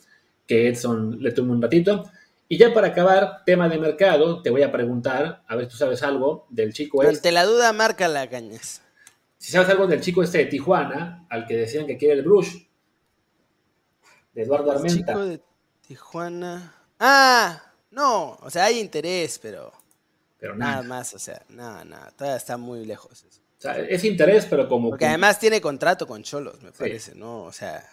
que 0.47 0.67
Edson 0.67 1.21
le 1.21 1.31
tome 1.31 1.51
un 1.51 1.61
ratito. 1.61 2.09
Y 2.49 2.57
ya 2.57 2.73
para 2.73 2.87
acabar, 2.87 3.43
tema 3.45 3.69
de 3.69 3.79
mercado, 3.79 4.41
te 4.41 4.49
voy 4.49 4.63
a 4.63 4.71
preguntar, 4.71 5.43
a 5.47 5.55
ver 5.55 5.65
si 5.65 5.71
tú 5.71 5.77
sabes 5.77 6.03
algo 6.03 6.47
del 6.49 6.73
chico 6.73 7.01
este. 7.01 7.15
Ante 7.15 7.31
la 7.31 7.45
duda, 7.45 7.71
marca 7.73 8.07
la 8.07 8.29
cañas. 8.29 8.81
Si 9.37 9.51
sabes 9.51 9.69
algo 9.69 9.87
del 9.87 10.01
chico 10.01 10.23
este 10.23 10.39
de 10.39 10.45
Tijuana, 10.45 11.25
al 11.29 11.45
que 11.45 11.55
decían 11.55 11.85
que 11.85 11.97
quiere 11.97 12.15
el 12.15 12.23
Brush, 12.23 12.55
de 14.33 14.41
Eduardo 14.41 14.71
Armenta. 14.71 14.97
El 14.97 15.05
chico 15.05 15.25
de 15.25 15.41
Tijuana. 15.87 16.75
¡Ah! 16.99 17.72
No, 17.93 18.37
o 18.41 18.49
sea, 18.49 18.65
hay 18.65 18.79
interés, 18.79 19.39
pero. 19.39 19.71
Pero 20.39 20.55
nada. 20.55 20.81
más, 20.81 21.13
o 21.13 21.19
sea, 21.19 21.41
nada, 21.49 21.85
nada. 21.85 22.11
Todavía 22.11 22.37
está 22.37 22.57
muy 22.57 22.85
lejos 22.85 23.23
eso. 23.23 23.39
O 23.57 23.61
sea, 23.61 23.77
es 23.77 24.03
interés, 24.03 24.45
pero 24.49 24.67
como. 24.67 24.89
Porque 24.89 25.05
además 25.05 25.39
tiene 25.39 25.61
contrato 25.61 26.07
con 26.07 26.23
Cholos, 26.23 26.61
me 26.61 26.71
parece, 26.71 27.13
¿no? 27.15 27.43
O 27.43 27.51
sea. 27.51 27.83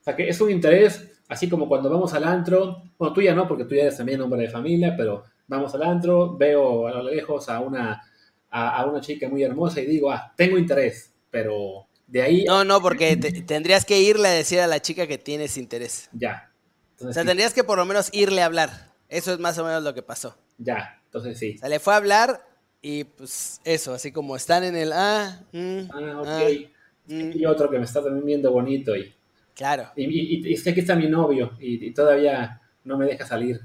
O 0.00 0.04
sea, 0.04 0.16
que 0.16 0.28
es 0.28 0.40
un 0.40 0.50
interés, 0.50 1.08
así 1.28 1.48
como 1.48 1.68
cuando 1.68 1.90
vamos 1.90 2.14
al 2.14 2.24
antro. 2.24 2.82
Bueno, 2.98 3.14
tú 3.14 3.20
ya 3.20 3.34
no, 3.34 3.46
porque 3.46 3.64
tú 3.64 3.74
ya 3.74 3.82
eres 3.82 3.98
también 3.98 4.20
hombre 4.22 4.42
de 4.42 4.50
familia, 4.50 4.94
pero 4.96 5.24
vamos 5.46 5.74
al 5.74 5.82
antro, 5.82 6.36
veo 6.36 6.86
a 6.86 6.92
lo 6.92 7.02
lejos 7.02 7.48
a 7.48 7.60
una, 7.60 8.02
a, 8.50 8.86
una 8.86 9.00
chica 9.00 9.28
muy 9.28 9.42
hermosa 9.42 9.80
y 9.80 9.86
digo, 9.86 10.10
ah, 10.10 10.32
tengo 10.36 10.58
interés, 10.58 11.12
pero 11.30 11.86
de 12.06 12.22
ahí. 12.22 12.44
No, 12.44 12.64
no, 12.64 12.80
porque 12.80 13.16
tendrías 13.16 13.84
que 13.84 14.00
irle 14.00 14.28
a 14.28 14.32
decir 14.32 14.60
a 14.60 14.66
la 14.66 14.80
chica 14.80 15.06
que 15.06 15.18
tienes 15.18 15.56
interés. 15.58 16.08
Ya, 16.12 16.50
o 17.00 17.12
sea, 17.12 17.24
tendrías 17.24 17.52
que 17.52 17.64
por 17.64 17.78
lo 17.78 17.84
menos 17.84 18.08
irle 18.12 18.42
a 18.42 18.46
hablar. 18.46 18.92
Eso 19.08 19.32
es 19.32 19.38
más 19.38 19.58
o 19.58 19.64
menos 19.64 19.82
lo 19.82 19.94
que 19.94 20.02
pasó. 20.02 20.36
Ya, 20.58 21.00
entonces 21.06 21.38
sí. 21.38 21.54
O 21.56 21.58
sea, 21.58 21.68
le 21.68 21.80
fue 21.80 21.94
a 21.94 21.96
hablar 21.96 22.46
y 22.80 23.04
pues 23.04 23.60
eso, 23.64 23.94
así 23.94 24.12
como 24.12 24.36
están 24.36 24.64
en 24.64 24.76
el 24.76 24.92
ah, 24.92 25.40
mm, 25.52 25.80
ah, 25.90 26.20
ok. 26.20 26.28
Ah, 26.28 26.48
mm. 27.06 27.30
Y 27.34 27.46
otro 27.46 27.70
que 27.70 27.78
me 27.78 27.84
está 27.84 28.02
también 28.02 28.26
viendo 28.26 28.50
bonito 28.52 28.94
y. 28.96 29.14
Claro. 29.54 29.90
Y, 29.94 30.48
y, 30.48 30.56
sé 30.56 30.74
que 30.74 30.80
está 30.80 30.96
mi 30.96 31.08
novio 31.08 31.52
y, 31.60 31.92
todavía 31.92 32.60
no 32.82 32.98
me 32.98 33.06
deja 33.06 33.24
salir. 33.24 33.60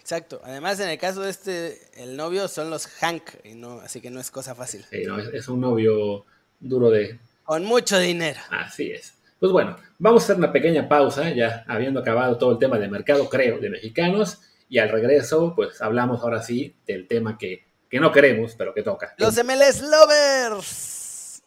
Exacto. 0.00 0.40
Además, 0.44 0.78
en 0.78 0.88
el 0.88 0.98
caso 0.98 1.22
de 1.22 1.30
este, 1.30 1.78
el 2.02 2.16
novio 2.16 2.46
son 2.46 2.70
los 2.70 2.86
Hank, 2.86 3.22
y 3.44 3.54
no, 3.54 3.80
así 3.80 4.00
que 4.00 4.10
no 4.10 4.20
es 4.20 4.30
cosa 4.30 4.54
fácil. 4.54 4.84
Sí, 4.88 5.02
no, 5.04 5.18
es 5.18 5.48
un 5.48 5.60
novio 5.60 6.24
duro 6.60 6.90
de. 6.90 7.18
Con 7.42 7.64
mucho 7.64 7.98
dinero. 7.98 8.40
Así 8.50 8.92
es. 8.92 9.17
Pues 9.38 9.52
bueno, 9.52 9.76
vamos 9.98 10.22
a 10.22 10.24
hacer 10.24 10.36
una 10.36 10.52
pequeña 10.52 10.88
pausa, 10.88 11.30
ya 11.30 11.64
habiendo 11.68 12.00
acabado 12.00 12.36
todo 12.38 12.52
el 12.52 12.58
tema 12.58 12.78
de 12.78 12.88
mercado, 12.88 13.28
creo, 13.28 13.58
de 13.58 13.70
mexicanos, 13.70 14.40
y 14.68 14.78
al 14.78 14.88
regreso, 14.88 15.54
pues 15.54 15.80
hablamos 15.80 16.22
ahora 16.22 16.42
sí 16.42 16.74
del 16.86 17.06
tema 17.06 17.38
que, 17.38 17.64
no 17.92 18.10
queremos, 18.10 18.54
pero 18.56 18.74
que 18.74 18.82
toca. 18.82 19.14
Los 19.16 19.42
MLS 19.42 19.82
Lovers. 19.82 21.42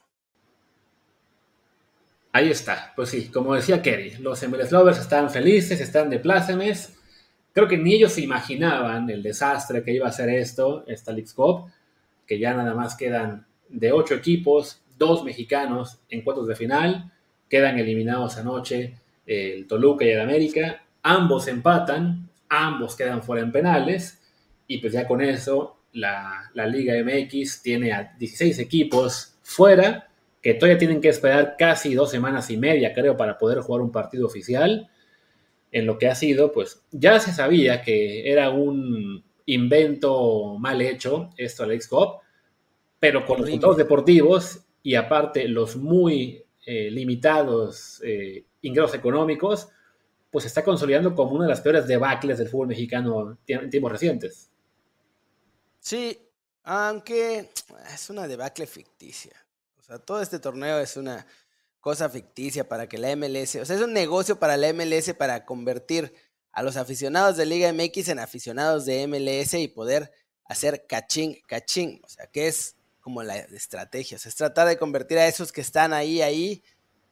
Ahí 2.32 2.50
está, 2.50 2.94
pues 2.96 3.10
sí, 3.10 3.28
como 3.28 3.54
decía 3.54 3.82
Kerry, 3.82 4.12
los 4.20 4.42
MLS 4.48 4.72
Lovers 4.72 5.00
están 5.00 5.30
felices, 5.30 5.82
están 5.82 6.10
de 6.10 6.20
plácemes. 6.20 6.94
Creo 7.54 7.68
que 7.68 7.78
ni 7.78 7.96
ellos 7.96 8.14
se 8.14 8.22
imaginaban 8.22 9.10
el 9.10 9.22
desastre 9.22 9.84
que 9.84 9.92
iba 9.92 10.08
a 10.08 10.14
ser 10.14 10.30
esto, 10.30 10.86
esta 10.88 11.12
League 11.12 11.30
Cup, 11.36 11.70
que 12.26 12.40
ya 12.40 12.54
nada 12.54 12.74
más 12.74 12.96
quedan 12.96 13.46
de 13.68 13.92
ocho 13.92 14.16
equipos, 14.16 14.82
dos 14.98 15.26
mexicanos 15.26 16.00
en 16.10 16.22
cuartos 16.22 16.48
de 16.48 16.56
final 16.56 17.12
quedan 17.52 17.78
eliminados 17.78 18.38
anoche 18.38 18.96
el 19.26 19.68
Toluca 19.68 20.06
y 20.06 20.10
el 20.10 20.22
América, 20.22 20.86
ambos 21.04 21.50
empatan, 21.50 22.30
ambos 22.48 22.96
quedan 22.96 23.22
fuera 23.22 23.44
en 23.44 23.52
penales, 23.52 24.22
y 24.68 24.78
pues 24.78 24.94
ya 24.94 25.06
con 25.06 25.22
eso 25.22 25.76
la, 25.92 26.50
Liga 26.54 26.94
MX 27.04 27.62
tiene 27.62 27.92
a 27.92 28.16
16 28.18 28.58
equipos 28.58 29.36
fuera, 29.44 30.08
que 30.42 30.54
todavía 30.54 30.78
tienen 30.78 31.02
que 31.02 31.10
esperar 31.10 31.56
casi 31.60 31.94
dos 31.94 32.10
semanas 32.10 32.50
y 32.50 32.56
media, 32.56 32.94
creo, 32.94 33.18
para 33.18 33.38
poder 33.38 33.60
jugar 33.60 33.82
un 33.82 33.92
partido 33.92 34.26
oficial. 34.26 34.90
En 35.74 35.86
lo 35.86 35.98
que 35.98 36.08
ha 36.08 36.16
sido, 36.16 36.54
pues 36.54 36.82
ya 36.92 37.20
se 37.20 37.34
sabía 37.34 37.82
que 37.82 38.32
era 38.32 38.50
un 38.50 39.24
invento 39.46 40.58
mal 40.58 40.82
hecho 40.82 41.32
esto 41.36 41.64
Alex 41.64 41.88
Cop, 41.90 42.22
pero 42.98 43.26
con 43.26 43.44
resultados 43.44 43.76
deportivos 43.76 44.62
y 44.84 44.96
aparte 44.96 45.48
los 45.50 45.76
muy 45.76 46.41
eh, 46.66 46.92
limitados 46.92 48.02
eh, 48.04 48.46
ingresos 48.62 48.96
económicos, 48.96 49.70
pues 50.30 50.44
se 50.44 50.48
está 50.48 50.64
consolidando 50.64 51.16
como 51.16 51.32
una 51.34 51.46
de 51.46 51.50
las 51.50 51.62
peores 51.62 51.88
debacles 51.88 52.38
del 52.38 52.50
fútbol 52.50 52.68
mexicano 52.68 53.38
en 53.48 53.70
tiempos 53.70 53.92
recientes. 53.92 54.50
Sí, 55.80 56.18
aunque 56.64 57.50
es 57.94 58.10
una 58.10 58.28
debacle 58.28 58.68
ficticia. 58.68 59.34
O 59.80 59.84
sea, 59.84 60.00
todo 60.00 60.22
este 60.22 60.40
torneo 60.40 60.80
es 60.80 60.96
una 60.98 61.26
cosa 61.80 62.10
ficticia 62.10 62.70
para 62.70 62.88
que 62.88 62.98
la 62.98 63.16
MLS, 63.16 63.56
o 63.56 63.66
sea, 63.66 63.76
es 63.76 63.82
un 63.82 63.94
negocio 63.94 64.40
para 64.40 64.56
la 64.56 64.72
MLS 64.72 65.14
para 65.16 65.46
convertir 65.46 66.14
a 66.52 66.64
los 66.64 66.78
aficionados 66.78 67.38
de 67.38 67.46
Liga 67.46 67.74
MX 67.74 68.10
en 68.10 68.20
aficionados 68.20 68.86
de 68.86 69.08
MLS 69.08 69.56
y 69.56 69.68
poder 69.68 70.12
hacer 70.46 70.86
cachín, 70.88 71.38
cachín. 71.48 72.00
O 72.04 72.10
sea, 72.10 72.28
que 72.28 72.48
es 72.48 72.76
como 73.02 73.24
la 73.24 73.38
estrategia. 73.38 74.18
es 74.18 74.36
tratar 74.36 74.68
de 74.68 74.78
convertir 74.78 75.18
a 75.18 75.28
esos 75.28 75.52
que 75.52 75.62
están 75.62 75.92
ahí, 75.94 76.22
ahí, 76.22 76.64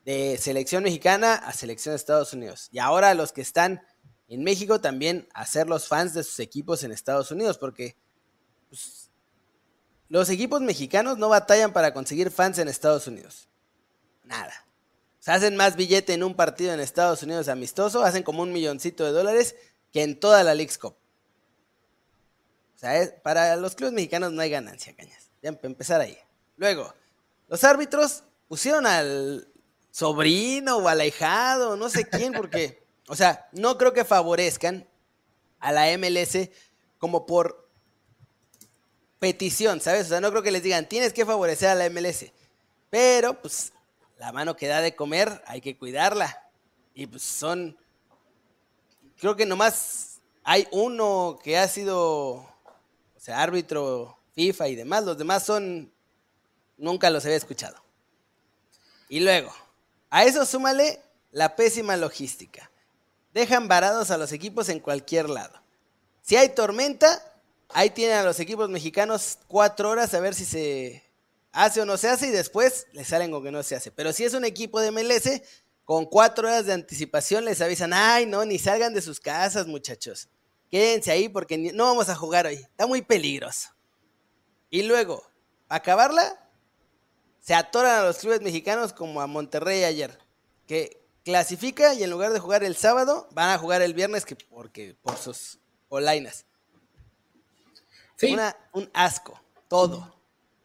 de 0.05 0.37
selección 0.37 0.83
mexicana 0.83 1.35
a 1.35 1.53
selección 1.53 1.93
de 1.93 1.97
Estados 1.97 2.33
Unidos. 2.33 2.69
Y 2.71 2.79
ahora 2.79 3.13
los 3.13 3.31
que 3.31 3.41
están 3.41 3.81
en 4.27 4.43
México 4.43 4.79
también 4.79 5.27
hacer 5.33 5.67
los 5.67 5.87
fans 5.87 6.13
de 6.13 6.23
sus 6.23 6.39
equipos 6.39 6.83
en 6.83 6.91
Estados 6.91 7.31
Unidos, 7.31 7.57
porque 7.57 7.97
pues, 8.69 9.11
los 10.07 10.29
equipos 10.29 10.61
mexicanos 10.61 11.17
no 11.17 11.29
batallan 11.29 11.73
para 11.73 11.93
conseguir 11.93 12.31
fans 12.31 12.59
en 12.59 12.67
Estados 12.67 13.07
Unidos. 13.07 13.49
Nada. 14.23 14.65
O 15.27 15.31
hacen 15.31 15.55
más 15.55 15.75
billete 15.75 16.13
en 16.13 16.23
un 16.23 16.35
partido 16.35 16.73
en 16.73 16.79
Estados 16.79 17.21
Unidos 17.21 17.49
amistoso, 17.49 18.03
hacen 18.03 18.23
como 18.23 18.41
un 18.41 18.51
milloncito 18.51 19.05
de 19.05 19.11
dólares 19.11 19.55
que 19.91 20.01
en 20.01 20.19
toda 20.19 20.43
la 20.43 20.55
League 20.55 20.73
Cup. 20.79 20.95
O 22.75 22.79
sea, 22.79 23.21
para 23.21 23.55
los 23.57 23.75
clubes 23.75 23.93
mexicanos 23.93 24.31
no 24.31 24.41
hay 24.41 24.49
ganancia, 24.49 24.95
cañas. 24.95 25.28
Ya 25.41 25.49
empezar 25.61 26.01
ahí. 26.01 26.17
Luego, 26.57 26.93
los 27.47 27.63
árbitros 27.63 28.23
pusieron 28.47 28.85
al 28.85 29.47
sobrino 29.91 30.77
o 30.77 30.87
al 30.87 31.01
ahijado, 31.01 31.75
no 31.75 31.89
sé 31.89 32.05
quién, 32.05 32.33
porque, 32.33 32.83
o 33.07 33.15
sea, 33.15 33.47
no 33.53 33.77
creo 33.77 33.93
que 33.93 34.05
favorezcan 34.05 34.87
a 35.59 35.71
la 35.71 35.97
MLS 35.97 36.49
como 36.97 37.25
por 37.25 37.67
petición, 39.19 39.81
¿sabes? 39.81 40.07
O 40.07 40.09
sea, 40.09 40.21
no 40.21 40.31
creo 40.31 40.43
que 40.43 40.51
les 40.51 40.63
digan, 40.63 40.87
tienes 40.87 41.13
que 41.13 41.25
favorecer 41.25 41.69
a 41.69 41.75
la 41.75 41.89
MLS. 41.89 42.31
Pero, 42.89 43.39
pues, 43.41 43.73
la 44.17 44.31
mano 44.31 44.55
que 44.55 44.67
da 44.67 44.81
de 44.81 44.95
comer 44.95 45.41
hay 45.47 45.61
que 45.61 45.77
cuidarla. 45.77 46.49
Y 46.93 47.07
pues 47.07 47.23
son, 47.23 47.77
creo 49.17 49.35
que 49.35 49.45
nomás 49.45 50.19
hay 50.43 50.67
uno 50.71 51.39
que 51.41 51.57
ha 51.57 51.67
sido, 51.67 52.31
o 52.31 52.49
sea, 53.17 53.41
árbitro 53.41 54.18
FIFA 54.33 54.67
y 54.69 54.75
demás. 54.75 55.03
Los 55.03 55.17
demás 55.17 55.43
son, 55.43 55.91
nunca 56.77 57.09
los 57.09 57.25
había 57.25 57.37
escuchado. 57.37 57.77
Y 59.09 59.19
luego, 59.19 59.53
a 60.09 60.23
eso 60.25 60.45
súmale 60.45 61.01
la 61.31 61.55
pésima 61.55 61.97
logística. 61.97 62.69
Dejan 63.33 63.67
varados 63.67 64.11
a 64.11 64.17
los 64.17 64.31
equipos 64.31 64.69
en 64.69 64.79
cualquier 64.79 65.29
lado. 65.29 65.59
Si 66.21 66.35
hay 66.35 66.49
tormenta, 66.49 67.23
ahí 67.69 67.89
tienen 67.89 68.17
a 68.17 68.23
los 68.23 68.39
equipos 68.39 68.69
mexicanos 68.69 69.39
cuatro 69.47 69.89
horas 69.89 70.13
a 70.13 70.19
ver 70.19 70.35
si 70.35 70.45
se 70.45 71.03
hace 71.51 71.81
o 71.81 71.85
no 71.85 71.97
se 71.97 72.09
hace 72.09 72.27
y 72.27 72.31
después 72.31 72.87
les 72.93 73.07
salen 73.07 73.31
con 73.31 73.43
que 73.43 73.51
no 73.51 73.63
se 73.63 73.75
hace. 73.75 73.91
Pero 73.91 74.13
si 74.13 74.23
es 74.23 74.33
un 74.33 74.45
equipo 74.45 74.79
de 74.79 74.91
MLS, 74.91 75.41
con 75.85 76.05
cuatro 76.05 76.47
horas 76.47 76.65
de 76.65 76.73
anticipación 76.73 77.45
les 77.45 77.61
avisan, 77.61 77.93
ay, 77.93 78.25
no, 78.25 78.45
ni 78.45 78.59
salgan 78.59 78.93
de 78.93 79.01
sus 79.01 79.19
casas, 79.19 79.65
muchachos. 79.65 80.29
Quédense 80.69 81.11
ahí 81.11 81.29
porque 81.29 81.57
no 81.57 81.85
vamos 81.85 82.09
a 82.09 82.15
jugar 82.15 82.45
hoy. 82.45 82.55
Está 82.55 82.85
muy 82.85 83.01
peligroso. 83.01 83.69
Y 84.69 84.83
luego, 84.83 85.23
acabarla, 85.67 86.39
se 87.39 87.53
atoran 87.53 87.99
a 87.99 88.03
los 88.03 88.17
clubes 88.17 88.41
mexicanos 88.41 88.93
como 88.93 89.21
a 89.21 89.27
Monterrey 89.27 89.83
ayer. 89.83 90.17
Que 90.67 91.01
clasifica 91.23 91.93
y 91.93 92.03
en 92.03 92.09
lugar 92.09 92.31
de 92.31 92.39
jugar 92.39 92.63
el 92.63 92.75
sábado, 92.75 93.27
van 93.31 93.49
a 93.49 93.57
jugar 93.57 93.81
el 93.81 93.93
viernes 93.93 94.25
que 94.25 94.35
porque 94.35 94.95
por 95.01 95.17
sus 95.17 95.59
olainas. 95.89 96.45
Sí. 98.15 98.35
un 98.73 98.89
asco, 98.93 99.41
todo. 99.67 100.15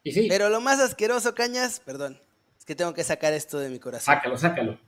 Y 0.02 0.12
sí. 0.12 0.26
Pero 0.28 0.50
lo 0.50 0.60
más 0.60 0.80
asqueroso, 0.80 1.34
Cañas, 1.34 1.80
perdón, 1.80 2.20
es 2.58 2.64
que 2.64 2.74
tengo 2.74 2.92
que 2.92 3.04
sacar 3.04 3.32
esto 3.32 3.58
de 3.58 3.70
mi 3.70 3.78
corazón. 3.78 4.14
Sácalo, 4.14 4.36
sácalo. 4.36 4.78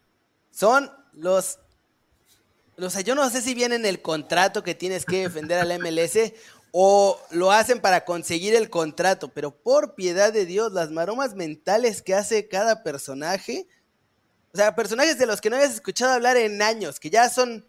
Son 0.50 0.90
los 1.12 1.60
o 2.78 2.90
sea, 2.90 3.00
yo 3.00 3.14
no 3.14 3.28
sé 3.30 3.40
si 3.40 3.54
viene 3.54 3.76
en 3.76 3.86
el 3.86 4.02
contrato 4.02 4.62
que 4.62 4.74
tienes 4.74 5.06
que 5.06 5.22
defender 5.22 5.58
al 5.58 5.78
MLS 5.80 6.32
o 6.78 7.18
lo 7.30 7.52
hacen 7.52 7.80
para 7.80 8.04
conseguir 8.04 8.54
el 8.54 8.68
contrato, 8.68 9.28
pero 9.32 9.50
por 9.50 9.94
piedad 9.94 10.30
de 10.30 10.44
Dios, 10.44 10.74
las 10.74 10.90
maromas 10.90 11.34
mentales 11.34 12.02
que 12.02 12.12
hace 12.12 12.48
cada 12.48 12.82
personaje, 12.82 13.66
o 14.52 14.58
sea, 14.58 14.74
personajes 14.74 15.18
de 15.18 15.24
los 15.24 15.40
que 15.40 15.48
no 15.48 15.56
habías 15.56 15.72
escuchado 15.72 16.12
hablar 16.12 16.36
en 16.36 16.60
años, 16.60 17.00
que 17.00 17.08
ya 17.08 17.30
son 17.30 17.66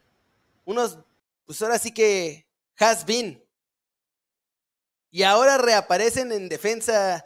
unos, 0.65 0.99
pues 1.45 1.61
ahora 1.61 1.79
sí 1.79 1.93
que 1.93 2.47
has 2.79 3.05
been. 3.05 3.41
Y 5.09 5.23
ahora 5.23 5.57
reaparecen 5.57 6.33
en 6.33 6.49
defensa 6.49 7.25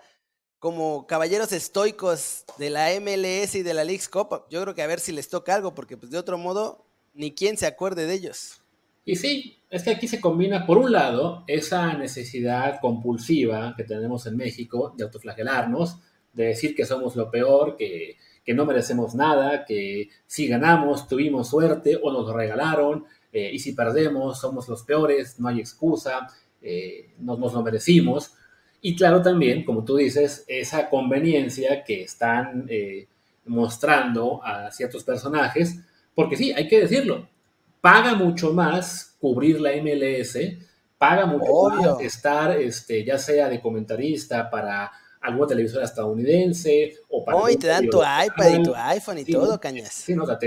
como 0.59 1.07
caballeros 1.07 1.51
estoicos 1.51 2.45
de 2.59 2.69
la 2.69 2.91
MLS 2.99 3.55
y 3.55 3.63
de 3.63 3.73
la 3.73 3.83
League's 3.83 4.07
Cup. 4.07 4.45
Yo 4.51 4.61
creo 4.61 4.75
que 4.75 4.83
a 4.83 4.87
ver 4.87 4.99
si 4.99 5.13
les 5.13 5.29
toca 5.29 5.55
algo, 5.55 5.73
porque 5.73 5.97
pues 5.97 6.11
de 6.11 6.19
otro 6.19 6.37
modo, 6.37 6.85
ni 7.15 7.33
quien 7.33 7.57
se 7.57 7.65
acuerde 7.65 8.05
de 8.05 8.13
ellos. 8.13 8.61
Y 9.03 9.15
sí, 9.15 9.60
es 9.71 9.83
que 9.83 9.91
aquí 9.91 10.07
se 10.07 10.19
combina, 10.19 10.65
por 10.65 10.77
un 10.77 10.91
lado, 10.91 11.45
esa 11.47 11.93
necesidad 11.93 12.81
compulsiva 12.81 13.73
que 13.77 13.85
tenemos 13.85 14.27
en 14.27 14.35
México 14.35 14.93
de 14.97 15.05
autoflagelarnos, 15.05 15.97
de 16.33 16.47
decir 16.47 16.75
que 16.75 16.85
somos 16.85 17.15
lo 17.15 17.31
peor, 17.31 17.77
que, 17.77 18.17
no 18.53 18.65
merecemos 18.65 19.15
nada, 19.15 19.63
que 19.63 20.09
si 20.27 20.45
ganamos 20.47 21.07
tuvimos 21.07 21.49
suerte 21.49 21.97
o 22.03 22.11
nos 22.11 22.27
lo 22.27 22.33
regalaron, 22.35 23.05
eh, 23.31 23.49
y 23.53 23.59
si 23.59 23.71
perdemos 23.71 24.41
somos 24.41 24.67
los 24.67 24.83
peores, 24.83 25.39
no 25.39 25.47
hay 25.47 25.61
excusa, 25.61 26.27
eh, 26.61 27.13
no, 27.19 27.37
nos 27.37 27.53
lo 27.53 27.63
merecimos. 27.63 28.33
Y 28.81 28.93
claro 28.97 29.21
también, 29.21 29.63
como 29.63 29.85
tú 29.85 29.95
dices, 29.95 30.43
esa 30.49 30.89
conveniencia 30.89 31.85
que 31.85 32.03
están 32.03 32.65
eh, 32.67 33.07
mostrando 33.45 34.43
a 34.43 34.69
ciertos 34.69 35.05
personajes, 35.05 35.79
porque 36.13 36.35
sí, 36.35 36.51
hay 36.51 36.67
que 36.67 36.81
decirlo, 36.81 37.29
paga 37.81 38.15
mucho 38.15 38.53
más 38.53 39.17
cubrir 39.19 39.59
la 39.59 39.71
MLS, 39.73 40.37
paga 40.97 41.25
mucho 41.25 41.69
más 41.69 41.99
estar, 42.01 42.57
este, 42.59 43.03
ya 43.03 43.17
sea 43.17 43.49
de 43.49 43.59
comentarista 43.59 44.49
para 44.49 44.91
alguna 45.19 45.47
televisora 45.47 45.83
estadounidense 45.85 46.95
o 47.09 47.25
para... 47.25 47.37
Oh, 47.37 47.49
y 47.49 47.57
te 47.57 47.67
dan 47.67 47.89
tu 47.89 47.99
iPad 47.99 48.59
y 48.59 48.63
tu 48.63 48.73
iPhone 48.75 49.17
y 49.17 49.25
todo, 49.25 49.59
cañas. 49.59 49.93
Sí, 49.93 50.15
no, 50.15 50.23
o 50.23 50.27
sea, 50.27 50.39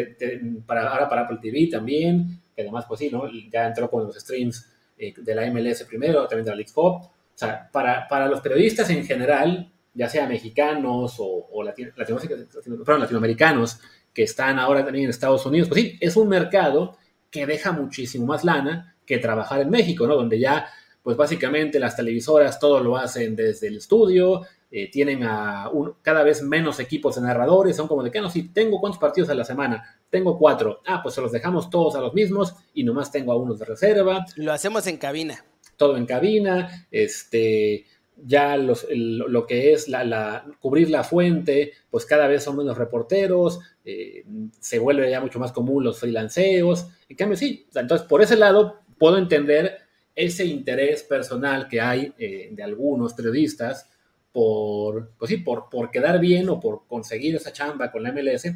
para, 0.66 0.88
ahora 0.88 1.08
para 1.08 1.22
Apple 1.22 1.38
TV 1.42 1.68
también, 1.70 2.40
que 2.54 2.62
además, 2.62 2.84
pues 2.88 3.00
sí, 3.00 3.10
¿no? 3.10 3.24
Ya 3.52 3.66
entró 3.66 3.90
con 3.90 4.06
los 4.06 4.16
streams 4.16 4.66
eh, 4.96 5.12
de 5.16 5.34
la 5.34 5.50
MLS 5.50 5.82
primero, 5.84 6.26
también 6.26 6.44
de 6.44 6.50
la 6.50 6.56
League 6.56 6.72
Cup. 6.72 7.02
O 7.02 7.36
sea, 7.36 7.68
para, 7.72 8.06
para 8.08 8.28
los 8.28 8.40
periodistas 8.40 8.88
en 8.90 9.04
general, 9.04 9.72
ya 9.92 10.08
sea 10.08 10.26
mexicanos 10.26 11.16
o, 11.18 11.48
o 11.52 11.64
latinoamericanos 11.64 13.80
que 14.12 14.22
están 14.22 14.60
ahora 14.60 14.84
también 14.84 15.04
en 15.04 15.10
Estados 15.10 15.44
Unidos, 15.46 15.68
pues 15.68 15.80
sí, 15.80 15.98
es 16.00 16.16
un 16.16 16.28
mercado 16.28 16.96
que 17.34 17.46
deja 17.46 17.72
muchísimo 17.72 18.26
más 18.26 18.44
lana 18.44 18.94
que 19.04 19.18
trabajar 19.18 19.60
en 19.60 19.68
México, 19.68 20.06
¿no? 20.06 20.14
Donde 20.14 20.38
ya, 20.38 20.68
pues 21.02 21.16
básicamente 21.16 21.80
las 21.80 21.96
televisoras 21.96 22.60
todo 22.60 22.78
lo 22.78 22.96
hacen 22.96 23.34
desde 23.34 23.66
el 23.66 23.78
estudio, 23.78 24.42
eh, 24.70 24.88
tienen 24.88 25.24
a 25.24 25.68
cada 26.00 26.22
vez 26.22 26.42
menos 26.44 26.78
equipos 26.78 27.16
de 27.16 27.22
narradores, 27.22 27.74
son 27.74 27.88
como 27.88 28.04
de 28.04 28.12
que 28.12 28.20
no, 28.20 28.30
si 28.30 28.50
tengo 28.50 28.78
cuántos 28.78 29.00
partidos 29.00 29.30
a 29.30 29.34
la 29.34 29.42
semana, 29.42 29.82
tengo 30.10 30.38
cuatro, 30.38 30.80
ah, 30.86 31.02
pues 31.02 31.16
se 31.16 31.20
los 31.20 31.32
dejamos 31.32 31.70
todos 31.70 31.96
a 31.96 32.00
los 32.00 32.14
mismos 32.14 32.54
y 32.72 32.84
nomás 32.84 33.10
tengo 33.10 33.32
a 33.32 33.36
unos 33.36 33.58
de 33.58 33.64
reserva. 33.64 34.24
Lo 34.36 34.52
hacemos 34.52 34.86
en 34.86 34.98
cabina. 34.98 35.44
Todo 35.76 35.96
en 35.96 36.06
cabina, 36.06 36.86
este, 36.92 37.84
ya 38.16 38.56
lo 38.56 39.46
que 39.48 39.72
es 39.72 39.88
la, 39.88 40.46
cubrir 40.60 40.88
la 40.88 41.02
fuente, 41.02 41.72
pues 41.90 42.06
cada 42.06 42.28
vez 42.28 42.44
son 42.44 42.56
menos 42.58 42.78
reporteros, 42.78 43.58
eh, 43.84 44.24
se 44.58 44.78
vuelve 44.78 45.10
ya 45.10 45.20
mucho 45.20 45.38
más 45.38 45.52
común 45.52 45.84
los 45.84 45.98
freelanceos. 45.98 46.88
En 47.08 47.16
cambio, 47.16 47.36
sí, 47.36 47.66
entonces 47.74 48.06
por 48.06 48.22
ese 48.22 48.36
lado 48.36 48.80
puedo 48.98 49.18
entender 49.18 49.78
ese 50.14 50.44
interés 50.44 51.02
personal 51.02 51.68
que 51.68 51.80
hay 51.80 52.12
eh, 52.18 52.48
de 52.52 52.62
algunos 52.62 53.14
periodistas 53.14 53.90
por, 54.32 55.10
pues 55.18 55.28
sí, 55.28 55.38
por, 55.38 55.68
por 55.68 55.90
quedar 55.90 56.18
bien 56.18 56.48
o 56.48 56.60
por 56.60 56.86
conseguir 56.86 57.36
esa 57.36 57.52
chamba 57.52 57.90
con 57.90 58.02
la 58.02 58.12
MLS. 58.12 58.46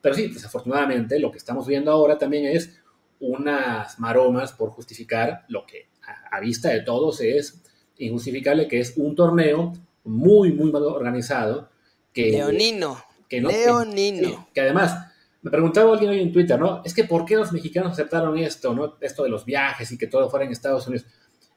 Pero 0.00 0.14
sí, 0.14 0.28
desafortunadamente 0.28 1.18
lo 1.18 1.30
que 1.30 1.38
estamos 1.38 1.66
viendo 1.66 1.90
ahora 1.90 2.18
también 2.18 2.46
es 2.46 2.80
unas 3.18 3.98
maromas 3.98 4.52
por 4.52 4.70
justificar 4.70 5.44
lo 5.48 5.64
que 5.64 5.88
a 6.30 6.38
vista 6.40 6.68
de 6.68 6.82
todos 6.82 7.20
es 7.20 7.62
injustificable, 7.98 8.68
que 8.68 8.80
es 8.80 8.94
un 8.96 9.14
torneo 9.14 9.72
muy, 10.04 10.52
muy 10.52 10.70
mal 10.70 10.84
organizado. 10.84 11.70
Que, 12.12 12.30
Leonino. 12.30 12.98
Que 13.28 13.40
Leonino. 13.40 14.48
Que, 14.54 14.60
además, 14.60 14.96
me 15.42 15.50
preguntaba 15.50 15.92
alguien 15.92 16.10
hoy 16.10 16.20
en 16.20 16.32
Twitter, 16.32 16.58
¿no? 16.58 16.82
Es 16.84 16.94
que 16.94 17.04
¿por 17.04 17.24
qué 17.24 17.36
los 17.36 17.52
mexicanos 17.52 17.92
aceptaron 17.92 18.36
esto, 18.38 18.74
¿no? 18.74 18.96
Esto 19.00 19.22
de 19.24 19.28
los 19.28 19.44
viajes 19.44 19.90
y 19.92 19.98
que 19.98 20.06
todo 20.06 20.28
fuera 20.30 20.44
en 20.44 20.52
Estados 20.52 20.86
Unidos. 20.86 21.06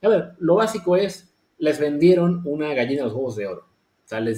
A 0.01 0.07
ver, 0.07 0.31
lo 0.39 0.55
básico 0.55 0.95
es, 0.95 1.29
les 1.57 1.79
vendieron 1.79 2.41
una 2.45 2.73
gallina 2.73 3.03
a 3.03 3.05
los 3.05 3.13
huevos 3.13 3.35
de 3.35 3.47
oro. 3.47 3.67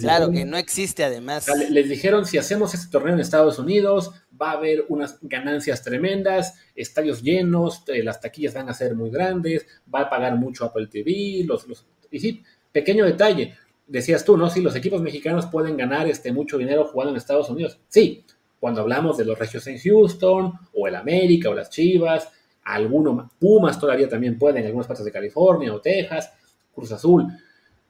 claro, 0.02 0.32
que 0.32 0.46
no 0.46 0.58
existe 0.58 1.04
además. 1.04 1.48
les 1.70 1.88
dijeron, 1.88 2.26
si 2.26 2.38
hacemos 2.38 2.74
este 2.74 2.92
torneo 2.92 3.14
en 3.14 3.20
Estados 3.20 3.60
Unidos, 3.60 4.12
va 4.42 4.52
a 4.52 4.58
haber 4.58 4.86
unas 4.90 5.20
ganancias 5.22 5.84
tremendas, 5.84 6.56
estadios 6.76 7.22
llenos, 7.22 7.84
eh, 7.88 8.04
las 8.04 8.20
taquillas 8.20 8.54
van 8.54 8.70
a 8.70 8.74
ser 8.74 8.96
muy 8.96 9.12
grandes, 9.12 9.68
va 9.94 10.02
a 10.02 10.10
pagar 10.10 10.36
mucho 10.36 10.66
Apple 10.66 10.88
TV, 10.88 11.44
los, 11.46 11.68
los 11.68 11.86
y 12.10 12.20
sí, 12.20 12.44
pequeño 12.72 13.06
detalle, 13.06 13.56
decías 13.88 14.24
tú, 14.24 14.38
¿no? 14.38 14.50
Si 14.50 14.62
los 14.62 14.76
equipos 14.76 15.02
mexicanos 15.02 15.48
pueden 15.48 15.78
ganar 15.78 16.08
este, 16.08 16.32
mucho 16.32 16.58
dinero 16.58 16.86
jugando 16.86 17.12
en 17.12 17.18
Estados 17.18 17.50
Unidos. 17.50 17.80
Sí, 17.88 18.26
cuando 18.60 18.82
hablamos 18.82 19.18
de 19.18 19.26
los 19.26 19.38
regios 19.38 19.66
en 19.68 19.80
Houston, 19.80 20.54
o 20.74 20.88
el 20.88 20.96
América, 20.96 21.50
o 21.50 21.54
las 21.54 21.70
Chivas, 21.70 22.30
algunos 22.64 23.32
Pumas 23.40 23.80
todavía 23.80 24.08
también 24.08 24.38
pueden 24.38 24.58
en 24.58 24.68
algunas 24.68 24.88
partes 24.88 25.06
de 25.06 25.12
California 25.12 25.74
o 25.74 25.82
Texas, 25.82 26.32
Cruz 26.74 26.92
Azul. 26.92 27.28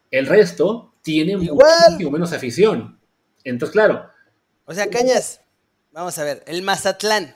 El 0.10 0.28
resto 0.28 0.94
tiene 1.02 1.38
mucho 1.38 2.12
menos 2.12 2.32
afición. 2.34 3.00
Entonces, 3.44 3.74
claro. 3.74 4.10
O 4.66 4.74
sea, 4.74 4.90
Cañas, 4.90 5.42
vamos 5.92 6.18
a 6.18 6.24
ver, 6.24 6.44
el 6.48 6.62
Mazatlán, 6.62 7.36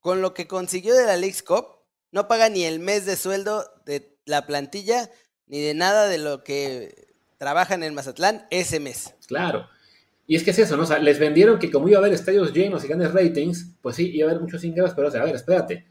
con 0.00 0.20
lo 0.22 0.34
que 0.34 0.48
consiguió 0.48 0.94
de 0.94 1.06
la 1.06 1.16
League's 1.16 1.42
Cup, 1.42 1.66
no 2.10 2.28
paga 2.28 2.48
ni 2.48 2.64
el 2.64 2.80
mes 2.80 3.06
de 3.06 3.16
sueldo 3.16 3.64
de 3.84 4.16
la 4.24 4.46
plantilla 4.46 5.10
ni 5.48 5.60
de 5.60 5.74
nada 5.74 6.08
de 6.08 6.18
lo 6.18 6.44
que 6.44 7.08
trabajan 7.38 7.82
en 7.82 7.94
Mazatlán 7.94 8.46
ese 8.50 8.80
mes. 8.80 9.14
Claro. 9.26 9.66
Y 10.26 10.36
es 10.36 10.44
que 10.44 10.50
es 10.50 10.58
eso, 10.58 10.76
¿no? 10.76 10.82
O 10.82 10.86
sea, 10.86 10.98
les 10.98 11.18
vendieron 11.18 11.58
que 11.58 11.70
como 11.70 11.88
iba 11.88 11.98
a 11.98 12.00
haber 12.00 12.12
estadios 12.12 12.52
llenos 12.52 12.84
y 12.84 12.88
grandes 12.88 13.12
ratings, 13.12 13.76
pues 13.80 13.96
sí, 13.96 14.10
iba 14.14 14.28
a 14.28 14.30
haber 14.30 14.42
muchos 14.42 14.62
ingresos, 14.62 14.92
pero 14.94 15.08
o 15.08 15.10
sea, 15.10 15.22
a 15.22 15.24
ver, 15.24 15.34
espérate. 15.34 15.86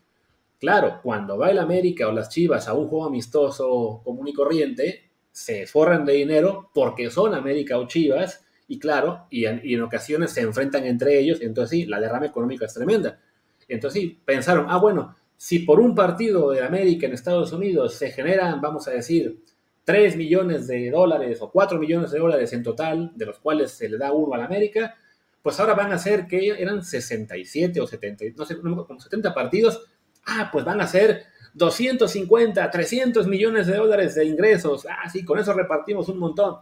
Claro, 0.59 0.99
cuando 1.01 1.37
va 1.37 1.49
el 1.49 1.59
América 1.59 2.07
o 2.07 2.11
las 2.11 2.29
Chivas 2.29 2.67
a 2.67 2.73
un 2.73 2.87
juego 2.87 3.05
amistoso 3.05 4.01
común 4.03 4.27
y 4.27 4.33
corriente, 4.33 5.09
se 5.31 5.67
forran 5.67 6.05
de 6.05 6.13
dinero 6.13 6.71
porque 6.73 7.09
son 7.09 7.33
América 7.33 7.77
o 7.77 7.87
Chivas, 7.87 8.43
y 8.67 8.79
claro, 8.79 9.27
y 9.29 9.45
en, 9.45 9.81
ocasiones 9.81 10.31
se 10.31 10.41
enfrentan 10.41 10.85
entre 10.85 11.19
ellos, 11.19 11.39
entonces 11.41 11.69
sí, 11.71 11.85
la 11.85 11.99
derrama 11.99 12.25
económica 12.25 12.65
es 12.65 12.73
tremenda. 12.73 13.19
Entonces 13.67 14.01
sí, 14.01 14.21
pensaron, 14.25 14.65
ah, 14.69 14.77
bueno, 14.77 15.15
si 15.37 15.59
por 15.59 15.79
un 15.79 15.93
partido 15.93 16.51
de 16.51 16.63
América 16.63 17.05
en 17.05 17.13
Estados 17.13 17.53
Unidos 17.53 17.93
se 17.93 18.11
generan, 18.11 18.59
vamos 18.59 18.87
a 18.87 18.91
decir, 18.91 19.39
3 19.85 20.17
millones 20.17 20.67
de 20.67 20.89
dólares 20.91 21.39
o 21.41 21.49
4 21.49 21.79
millones 21.79 22.11
de 22.11 22.19
dólares 22.19 22.51
en 22.51 22.63
total, 22.63 23.11
de 23.15 23.25
los 23.25 23.39
cuales 23.39 23.71
se 23.71 23.87
le 23.87 23.97
da 23.97 24.11
uno 24.11 24.33
a 24.33 24.37
la 24.39 24.45
América, 24.45 24.95
pues 25.41 25.59
ahora 25.59 25.75
van 25.75 25.93
a 25.93 25.97
ser 25.97 26.27
que 26.27 26.49
eran 26.49 26.83
67 26.83 27.79
o 27.79 27.87
70, 27.87 28.25
no 28.35 28.45
sé, 28.45 28.59
como 28.59 28.99
70 28.99 29.33
partidos, 29.33 29.85
ah, 30.25 30.49
pues 30.51 30.65
van 30.65 30.81
a 30.81 30.87
ser 30.87 31.27
250, 31.53 32.69
300 32.69 33.27
millones 33.27 33.67
de 33.67 33.77
dólares 33.77 34.15
de 34.15 34.25
ingresos, 34.25 34.85
ah, 34.89 35.07
sí, 35.09 35.23
con 35.23 35.39
eso 35.39 35.53
repartimos 35.53 36.09
un 36.09 36.19
montón. 36.19 36.57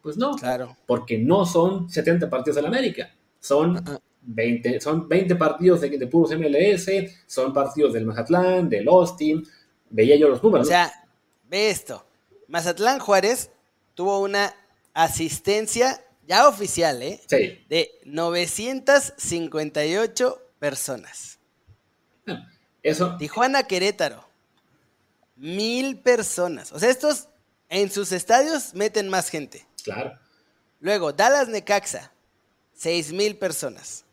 Pues 0.00 0.16
no, 0.16 0.32
claro. 0.32 0.76
porque 0.86 1.18
no 1.18 1.44
son 1.44 1.88
70 1.88 2.30
partidos 2.30 2.56
de 2.56 2.62
la 2.62 2.68
América, 2.68 3.10
son. 3.38 3.84
20, 4.22 4.80
son 4.80 5.08
20 5.08 5.36
partidos 5.36 5.80
de, 5.80 5.90
de, 5.90 6.06
puros 6.06 6.30
MLS, 6.36 6.88
son 7.26 7.52
partidos 7.52 7.92
del 7.92 8.06
Mazatlán, 8.06 8.68
del 8.68 8.88
Austin, 8.88 9.46
veía 9.90 10.16
yo 10.16 10.28
los 10.28 10.42
números. 10.42 10.66
O 10.66 10.70
sea, 10.70 10.92
ve 11.48 11.70
esto, 11.70 12.04
Mazatlán 12.48 12.98
Juárez 12.98 13.50
tuvo 13.94 14.20
una 14.20 14.54
asistencia 14.94 16.02
ya 16.26 16.48
oficial, 16.48 17.02
¿eh? 17.02 17.20
Sí. 17.26 17.62
De 17.68 17.90
958 18.04 20.42
personas. 20.58 21.38
Ah, 22.26 22.48
eso. 22.82 23.16
Tijuana 23.16 23.62
Querétaro, 23.64 24.26
mil 25.36 25.98
personas. 25.98 26.72
O 26.72 26.78
sea, 26.78 26.88
estos 26.90 27.28
en 27.68 27.90
sus 27.90 28.12
estadios 28.12 28.72
meten 28.74 29.08
más 29.08 29.28
gente. 29.28 29.66
Claro. 29.82 30.16
Luego, 30.80 31.12
Dallas 31.12 31.48
Necaxa, 31.48 32.12
seis 32.72 33.12
mil 33.12 33.36
personas. 33.36 34.04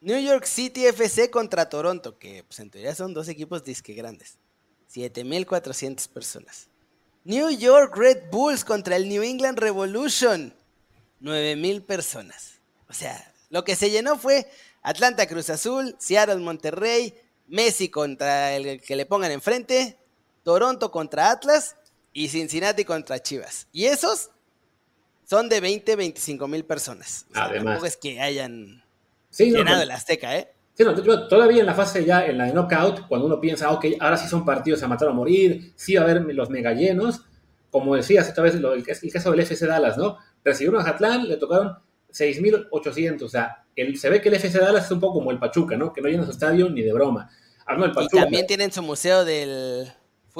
New 0.00 0.18
York 0.18 0.44
City 0.46 0.86
FC 0.86 1.30
contra 1.30 1.68
Toronto, 1.68 2.18
que 2.18 2.42
pues, 2.44 2.58
en 2.60 2.70
teoría 2.70 2.94
son 2.94 3.12
dos 3.12 3.28
equipos 3.28 3.64
disque 3.64 3.92
grandes. 3.92 4.38
7.400 4.92 6.08
personas. 6.08 6.68
New 7.24 7.50
York 7.50 7.94
Red 7.96 8.30
Bulls 8.30 8.64
contra 8.64 8.96
el 8.96 9.08
New 9.08 9.22
England 9.22 9.58
Revolution. 9.58 10.54
9.000 11.20 11.84
personas. 11.84 12.60
O 12.88 12.94
sea, 12.94 13.32
lo 13.50 13.62
que 13.62 13.76
se 13.76 13.90
llenó 13.90 14.18
fue 14.18 14.50
Atlanta 14.82 15.26
Cruz 15.26 15.50
Azul, 15.50 15.94
Seattle 15.98 16.36
Monterrey, 16.36 17.14
Messi 17.46 17.90
contra 17.90 18.54
el 18.56 18.80
que 18.80 18.96
le 18.96 19.06
pongan 19.06 19.30
enfrente, 19.32 19.98
Toronto 20.42 20.90
contra 20.90 21.30
Atlas 21.30 21.76
y 22.12 22.28
Cincinnati 22.28 22.84
contra 22.84 23.22
Chivas. 23.22 23.66
Y 23.72 23.84
esos 23.84 24.30
son 25.24 25.48
de 25.48 25.60
20, 25.60 25.94
25 25.94 26.48
mil 26.48 26.64
personas. 26.64 27.26
Además. 27.34 27.64
Tampoco 27.64 27.86
es 27.86 27.96
que 27.96 28.20
hayan 28.20 28.82
llenado 29.38 29.82
el 29.82 29.90
Azteca, 29.90 30.36
¿eh? 30.36 30.52
Sí, 30.74 30.84
no, 30.84 30.94
todavía 31.28 31.60
en 31.60 31.66
la 31.66 31.74
fase 31.74 32.04
ya, 32.04 32.24
en 32.26 32.38
la 32.38 32.46
de 32.46 32.52
knockout, 32.52 33.06
cuando 33.06 33.26
uno 33.26 33.40
piensa, 33.40 33.70
ok, 33.70 33.86
ahora 34.00 34.16
sí 34.16 34.28
son 34.28 34.44
partidos 34.44 34.82
a 34.82 34.88
matar 34.88 35.08
o 35.08 35.14
morir, 35.14 35.72
sí 35.76 35.94
va 35.94 36.02
a 36.02 36.04
haber 36.04 36.22
los 36.34 36.48
mega 36.48 36.72
llenos, 36.72 37.22
como 37.70 37.96
decías 37.96 38.28
esta 38.28 38.42
vez, 38.42 38.54
el, 38.54 39.12
caso 39.12 39.30
del 39.30 39.40
FC 39.40 39.66
Dallas, 39.66 39.98
¿no? 39.98 40.16
Recibieron 40.42 40.80
a 40.80 40.84
Jatlán, 40.84 41.28
le 41.28 41.36
tocaron 41.36 41.76
6.800, 42.10 43.22
o 43.22 43.28
sea, 43.28 43.64
el, 43.76 43.98
se 43.98 44.08
ve 44.08 44.20
que 44.20 44.28
el 44.30 44.36
FC 44.36 44.58
Dallas 44.58 44.86
es 44.86 44.90
un 44.90 45.00
poco 45.00 45.18
como 45.18 45.30
el 45.30 45.38
Pachuca, 45.38 45.76
¿no? 45.76 45.92
Que 45.92 46.00
no 46.00 46.08
llena 46.08 46.24
su 46.24 46.30
estadio 46.30 46.70
ni 46.70 46.82
de 46.82 46.92
broma. 46.92 47.30
y 48.00 48.16
también 48.16 48.46
tienen 48.46 48.72
su 48.72 48.82
museo 48.82 49.24
del 49.24 49.92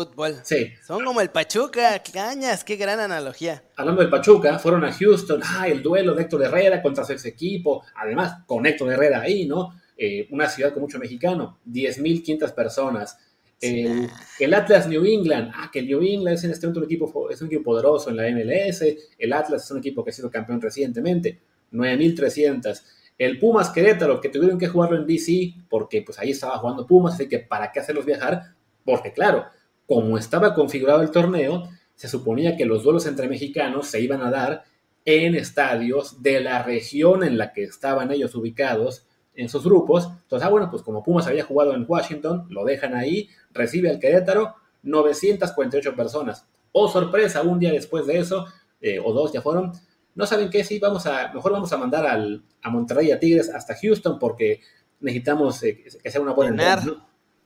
fútbol. 0.05 0.37
Sí. 0.43 0.73
Son 0.87 1.05
como 1.05 1.21
el 1.21 1.31
Pachuca, 1.31 2.03
cañas, 2.13 2.65
qué 2.65 2.77
gran 2.77 3.01
analogía. 3.01 3.63
Hablando 3.77 4.01
del 4.01 4.11
Pachuca, 4.11 4.59
fueron 4.59 4.85
a 4.85 4.93
Houston, 4.93 5.41
ah, 5.45 5.69
el 5.69 5.83
duelo 5.83 6.15
de 6.15 6.23
Héctor 6.23 6.45
Herrera 6.45 6.81
contra 6.81 7.05
su 7.05 7.13
ex 7.13 7.25
equipo, 7.27 7.85
además 7.95 8.45
con 8.47 8.65
Héctor 8.65 8.93
Herrera 8.93 9.21
ahí, 9.21 9.47
¿no? 9.47 9.75
Eh, 9.97 10.27
una 10.31 10.49
ciudad 10.49 10.73
con 10.73 10.83
mucho 10.83 10.99
mexicano, 10.99 11.59
10.500 11.67 12.55
personas. 12.55 13.19
el 13.61 14.55
Atlas 14.55 14.89
New 14.89 15.05
England, 15.05 15.53
ah, 15.55 15.69
que 15.71 15.81
el 15.81 15.87
New 15.87 16.01
England 16.01 16.39
es 16.39 16.45
en 16.45 16.51
este 16.53 16.67
momento 16.67 16.81
un 16.81 16.87
equipo, 16.87 17.31
es 17.31 17.43
un 17.43 17.49
equipo 17.49 17.65
poderoso 17.65 18.09
en 18.09 18.17
la 18.17 18.31
MLS, 18.31 18.83
el 19.19 19.33
Atlas 19.35 19.65
es 19.65 19.71
un 19.71 19.79
equipo 19.79 20.03
que 20.03 20.11
ha 20.11 20.15
sido 20.15 20.31
campeón 20.31 20.63
recientemente, 20.63 21.41
9.300. 21.73 22.83
El 23.19 23.39
Pumas 23.39 23.69
Querétaro, 23.69 24.19
que 24.19 24.31
tuvieron 24.31 24.59
que 24.59 24.69
jugarlo 24.69 24.97
en 24.97 25.07
DC, 25.07 25.53
porque 25.69 26.01
pues 26.01 26.19
ahí 26.19 26.31
estaba 26.31 26.57
jugando 26.57 26.87
Pumas, 26.87 27.13
así 27.15 27.29
que 27.29 27.41
¿para 27.41 27.71
qué 27.71 27.81
hacerlos 27.81 28.07
viajar? 28.07 28.55
Porque 28.83 29.13
claro, 29.13 29.45
como 29.91 30.17
estaba 30.17 30.55
configurado 30.55 31.03
el 31.03 31.11
torneo, 31.11 31.69
se 31.97 32.07
suponía 32.07 32.57
que 32.57 32.65
los 32.65 32.85
duelos 32.85 33.07
entre 33.07 33.27
mexicanos 33.27 33.89
se 33.89 34.01
iban 34.01 34.23
a 34.23 34.31
dar 34.31 34.63
en 35.05 35.35
estadios 35.35 36.23
de 36.23 36.41
la 36.41 36.63
región 36.63 37.25
en 37.25 37.37
la 37.37 37.53
que 37.53 37.65
estaban 37.65 38.13
ellos 38.13 38.37
ubicados 38.37 39.09
en 39.35 39.49
sus 39.49 39.65
grupos. 39.65 40.09
Entonces, 40.23 40.47
ah, 40.47 40.49
bueno, 40.49 40.71
pues 40.71 40.85
como 40.85 41.03
Pumas 41.03 41.27
había 41.27 41.43
jugado 41.43 41.75
en 41.75 41.85
Washington, 41.89 42.47
lo 42.51 42.65
dejan 42.65 42.95
ahí, 42.95 43.31
recibe 43.53 43.91
al 43.91 43.99
Querétaro 43.99 44.55
948 44.85 45.97
personas. 45.97 46.47
Oh, 46.71 46.87
sorpresa, 46.87 47.43
un 47.43 47.59
día 47.59 47.73
después 47.73 48.07
de 48.07 48.21
eso, 48.21 48.47
eh, 48.81 49.01
o 49.05 49.13
dos 49.13 49.33
ya 49.33 49.43
fueron, 49.43 49.73
no 50.15 50.25
saben 50.25 50.51
qué, 50.51 50.63
sí, 50.63 50.79
vamos 50.79 51.05
a, 51.07 51.33
mejor 51.33 51.51
vamos 51.51 51.73
a 51.73 51.79
mandar 51.79 52.07
al, 52.07 52.45
a 52.63 52.71
Monterrey 52.71 53.11
a 53.11 53.19
Tigres 53.19 53.51
hasta 53.53 53.75
Houston 53.75 54.21
porque 54.21 54.61
necesitamos 55.01 55.61
eh, 55.65 55.83
que 56.01 56.11
sea 56.13 56.21
una 56.21 56.33
buena... 56.33 56.81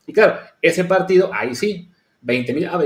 Y 0.06 0.12
claro, 0.12 0.38
ese 0.60 0.84
partido, 0.84 1.30
ahí 1.32 1.54
sí, 1.54 1.88
20 2.24 2.54
mil 2.54 2.66
ah, 2.66 2.80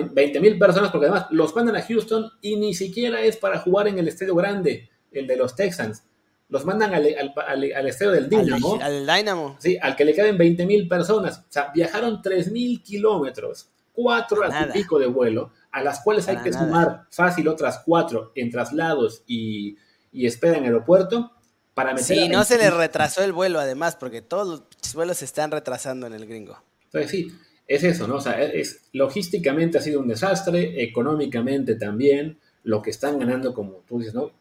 personas, 0.59 0.91
porque 0.91 1.07
además 1.07 1.27
los 1.31 1.55
mandan 1.55 1.77
a 1.77 1.83
Houston 1.83 2.31
y 2.43 2.57
ni 2.57 2.75
siquiera 2.75 3.23
es 3.23 3.37
para 3.37 3.61
jugar 3.61 3.87
en 3.87 3.99
el 3.99 4.09
estadio 4.09 4.35
grande, 4.35 4.91
el 5.13 5.27
de 5.27 5.37
los 5.37 5.55
Texans. 5.55 6.03
Los 6.49 6.65
mandan 6.65 6.93
al, 6.95 7.07
al, 7.47 7.87
estadio 7.87 8.13
del 8.13 8.29
Dynamo. 8.29 8.79
Al, 8.83 9.07
Dynamo. 9.07 9.57
Sí, 9.61 9.79
al 9.81 9.95
que 9.95 10.05
le 10.05 10.15
caben 10.15 10.37
20 10.37 10.67
mil 10.67 10.89
personas. 10.89 11.39
O 11.41 11.45
sea, 11.51 11.71
viajaron 11.75 12.21
3 12.21 12.51
mil 12.51 12.83
kilómetros, 12.83 13.71
cuatro 13.93 14.41
horas 14.41 14.67
y 14.69 14.73
pico 14.73 14.99
de 14.99 15.07
vuelo, 15.07 15.53
a 15.71 15.83
las 15.83 16.01
cuales 16.01 16.27
hay 16.27 16.39
que 16.39 16.53
sumar 16.53 17.07
fácil 17.11 17.47
otras 17.49 17.83
cuatro 17.85 18.33
en 18.35 18.51
traslados 18.51 19.23
y, 19.27 19.77
y 20.11 20.27
espera 20.27 20.57
en 20.57 20.65
aeropuerto. 20.65 21.31
Para 21.75 21.93
meter 21.93 22.07
sí, 22.07 22.29
no 22.29 22.43
se 22.43 22.59
le 22.59 22.71
retrasó 22.71 23.23
el 23.23 23.33
vuelo 23.33 23.61
además, 23.61 23.95
porque 23.95 24.21
todos 24.21 24.49
los 24.83 24.95
vuelos 24.95 25.19
se 25.19 25.27
están 25.27 25.53
retrasando 25.53 26.09
en 26.09 26.15
el 26.15 26.27
gringo. 26.27 26.61
Entonces 26.87 27.11
sí, 27.11 27.33
es 27.69 27.85
eso, 27.85 28.09
¿no? 28.09 28.17
O 28.17 28.21
sea, 28.21 28.43
es, 28.43 28.89
logísticamente 28.93 29.77
ha 29.77 29.83
sido 29.83 30.01
un 30.01 30.09
desastre, 30.09 30.83
económicamente 30.83 31.75
también, 31.75 32.39
lo 32.65 32.81
que 32.81 32.91
están 32.91 33.19
ganando, 33.19 33.55
como 33.55 33.85
tú 33.87 33.99
dices, 33.99 34.15
¿no? 34.15 34.33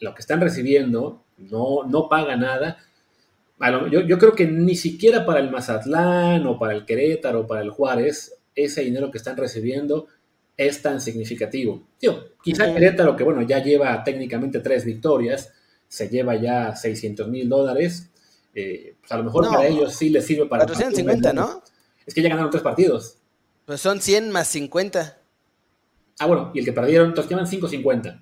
Lo 0.00 0.14
que 0.14 0.20
están 0.20 0.40
recibiendo 0.40 1.22
no, 1.38 1.84
no 1.84 2.08
paga 2.08 2.36
nada. 2.36 2.78
Yo, 3.90 4.02
yo 4.02 4.18
creo 4.18 4.34
que 4.34 4.46
ni 4.46 4.76
siquiera 4.76 5.24
para 5.24 5.40
el 5.40 5.50
Mazatlán 5.50 6.46
o 6.46 6.58
para 6.58 6.74
el 6.74 6.84
Querétaro 6.84 7.40
o 7.40 7.46
para 7.46 7.62
el 7.62 7.70
Juárez, 7.70 8.36
ese 8.54 8.82
dinero 8.82 9.10
que 9.10 9.18
están 9.18 9.38
recibiendo 9.38 10.06
es 10.56 10.82
tan 10.82 11.00
significativo. 11.00 11.82
Tío, 11.98 12.34
quizá 12.42 12.72
Querétaro, 12.72 13.16
que 13.16 13.24
bueno, 13.24 13.42
ya 13.42 13.62
lleva 13.62 14.04
técnicamente 14.04 14.60
tres 14.60 14.84
victorias, 14.84 15.52
se 15.88 16.08
lleva 16.10 16.36
ya 16.36 16.76
600 16.76 17.28
mil 17.28 17.48
dólares, 17.48 18.10
eh, 18.54 18.94
pues 19.00 19.10
a 19.10 19.16
lo 19.16 19.24
mejor 19.24 19.48
para 19.48 19.66
ellos 19.66 19.94
sí 19.94 20.10
les 20.10 20.26
sirve 20.26 20.46
para... 20.46 20.66
450, 20.66 21.32
¿no? 21.32 21.62
Es 22.06 22.14
que 22.14 22.22
ya 22.22 22.28
ganaron 22.28 22.50
tres 22.50 22.62
partidos. 22.62 23.18
Pues 23.66 23.80
son 23.80 24.00
100 24.00 24.30
más 24.30 24.48
50. 24.48 25.18
Ah, 26.18 26.26
bueno, 26.26 26.50
y 26.54 26.60
el 26.60 26.64
que 26.64 26.72
perdieron, 26.72 27.08
entonces 27.08 27.30
llevan 27.30 27.46
5.50. 27.46 28.20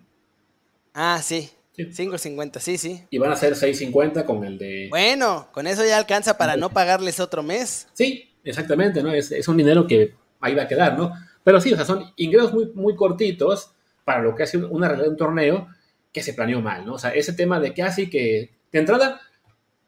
Ah, 0.94 1.20
sí. 1.22 1.50
5.50, 1.76 2.58
sí, 2.58 2.78
sí. 2.78 3.04
Y 3.10 3.18
van 3.18 3.32
a 3.32 3.36
ser 3.36 3.54
6.50 3.54 4.24
con 4.24 4.44
el 4.44 4.58
de... 4.58 4.88
Bueno, 4.90 5.48
con 5.52 5.66
eso 5.66 5.84
ya 5.84 5.96
alcanza 5.96 6.36
para 6.36 6.56
no 6.56 6.70
pagarles 6.70 7.18
otro 7.18 7.42
mes. 7.42 7.88
Sí, 7.94 8.30
exactamente, 8.44 9.02
¿no? 9.02 9.12
Es, 9.12 9.48
un 9.48 9.56
dinero 9.56 9.86
que 9.86 10.14
ahí 10.40 10.54
va 10.54 10.62
a 10.62 10.68
quedar, 10.68 10.98
¿no? 10.98 11.12
Pero 11.42 11.60
sí, 11.60 11.72
o 11.72 11.76
sea, 11.76 11.84
son 11.84 12.12
ingresos 12.16 12.52
muy, 12.52 12.70
muy 12.74 12.94
cortitos 12.94 13.72
para 14.04 14.22
lo 14.22 14.34
que 14.34 14.42
hace 14.42 14.58
una 14.58 14.86
realidad 14.88 15.06
de 15.06 15.10
un 15.12 15.16
torneo 15.16 15.68
que 16.12 16.22
se 16.22 16.34
planeó 16.34 16.60
mal, 16.60 16.84
¿no? 16.84 16.94
O 16.94 16.98
sea, 16.98 17.10
ese 17.10 17.32
tema 17.32 17.58
de 17.58 17.72
que 17.72 17.82
así 17.82 18.10
que 18.10 18.50
de 18.70 18.78
entrada 18.78 19.20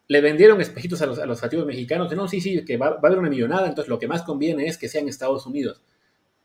le 0.06 0.20
vendieron 0.20 0.60
espejitos 0.60 1.00
a 1.02 1.06
los, 1.06 1.18
a 1.18 1.26
los 1.26 1.42
mexicanos, 1.66 2.10
de 2.10 2.16
no, 2.16 2.28
sí, 2.28 2.40
sí, 2.40 2.64
que 2.64 2.76
va, 2.76 2.88
a 2.88 3.06
haber 3.06 3.18
una 3.18 3.30
millonada, 3.30 3.68
entonces 3.68 3.88
lo 3.88 3.98
que 3.98 4.08
más 4.08 4.22
conviene 4.22 4.66
es 4.66 4.76
que 4.76 4.88
sean 4.88 5.08
Estados 5.08 5.46
Unidos. 5.46 5.82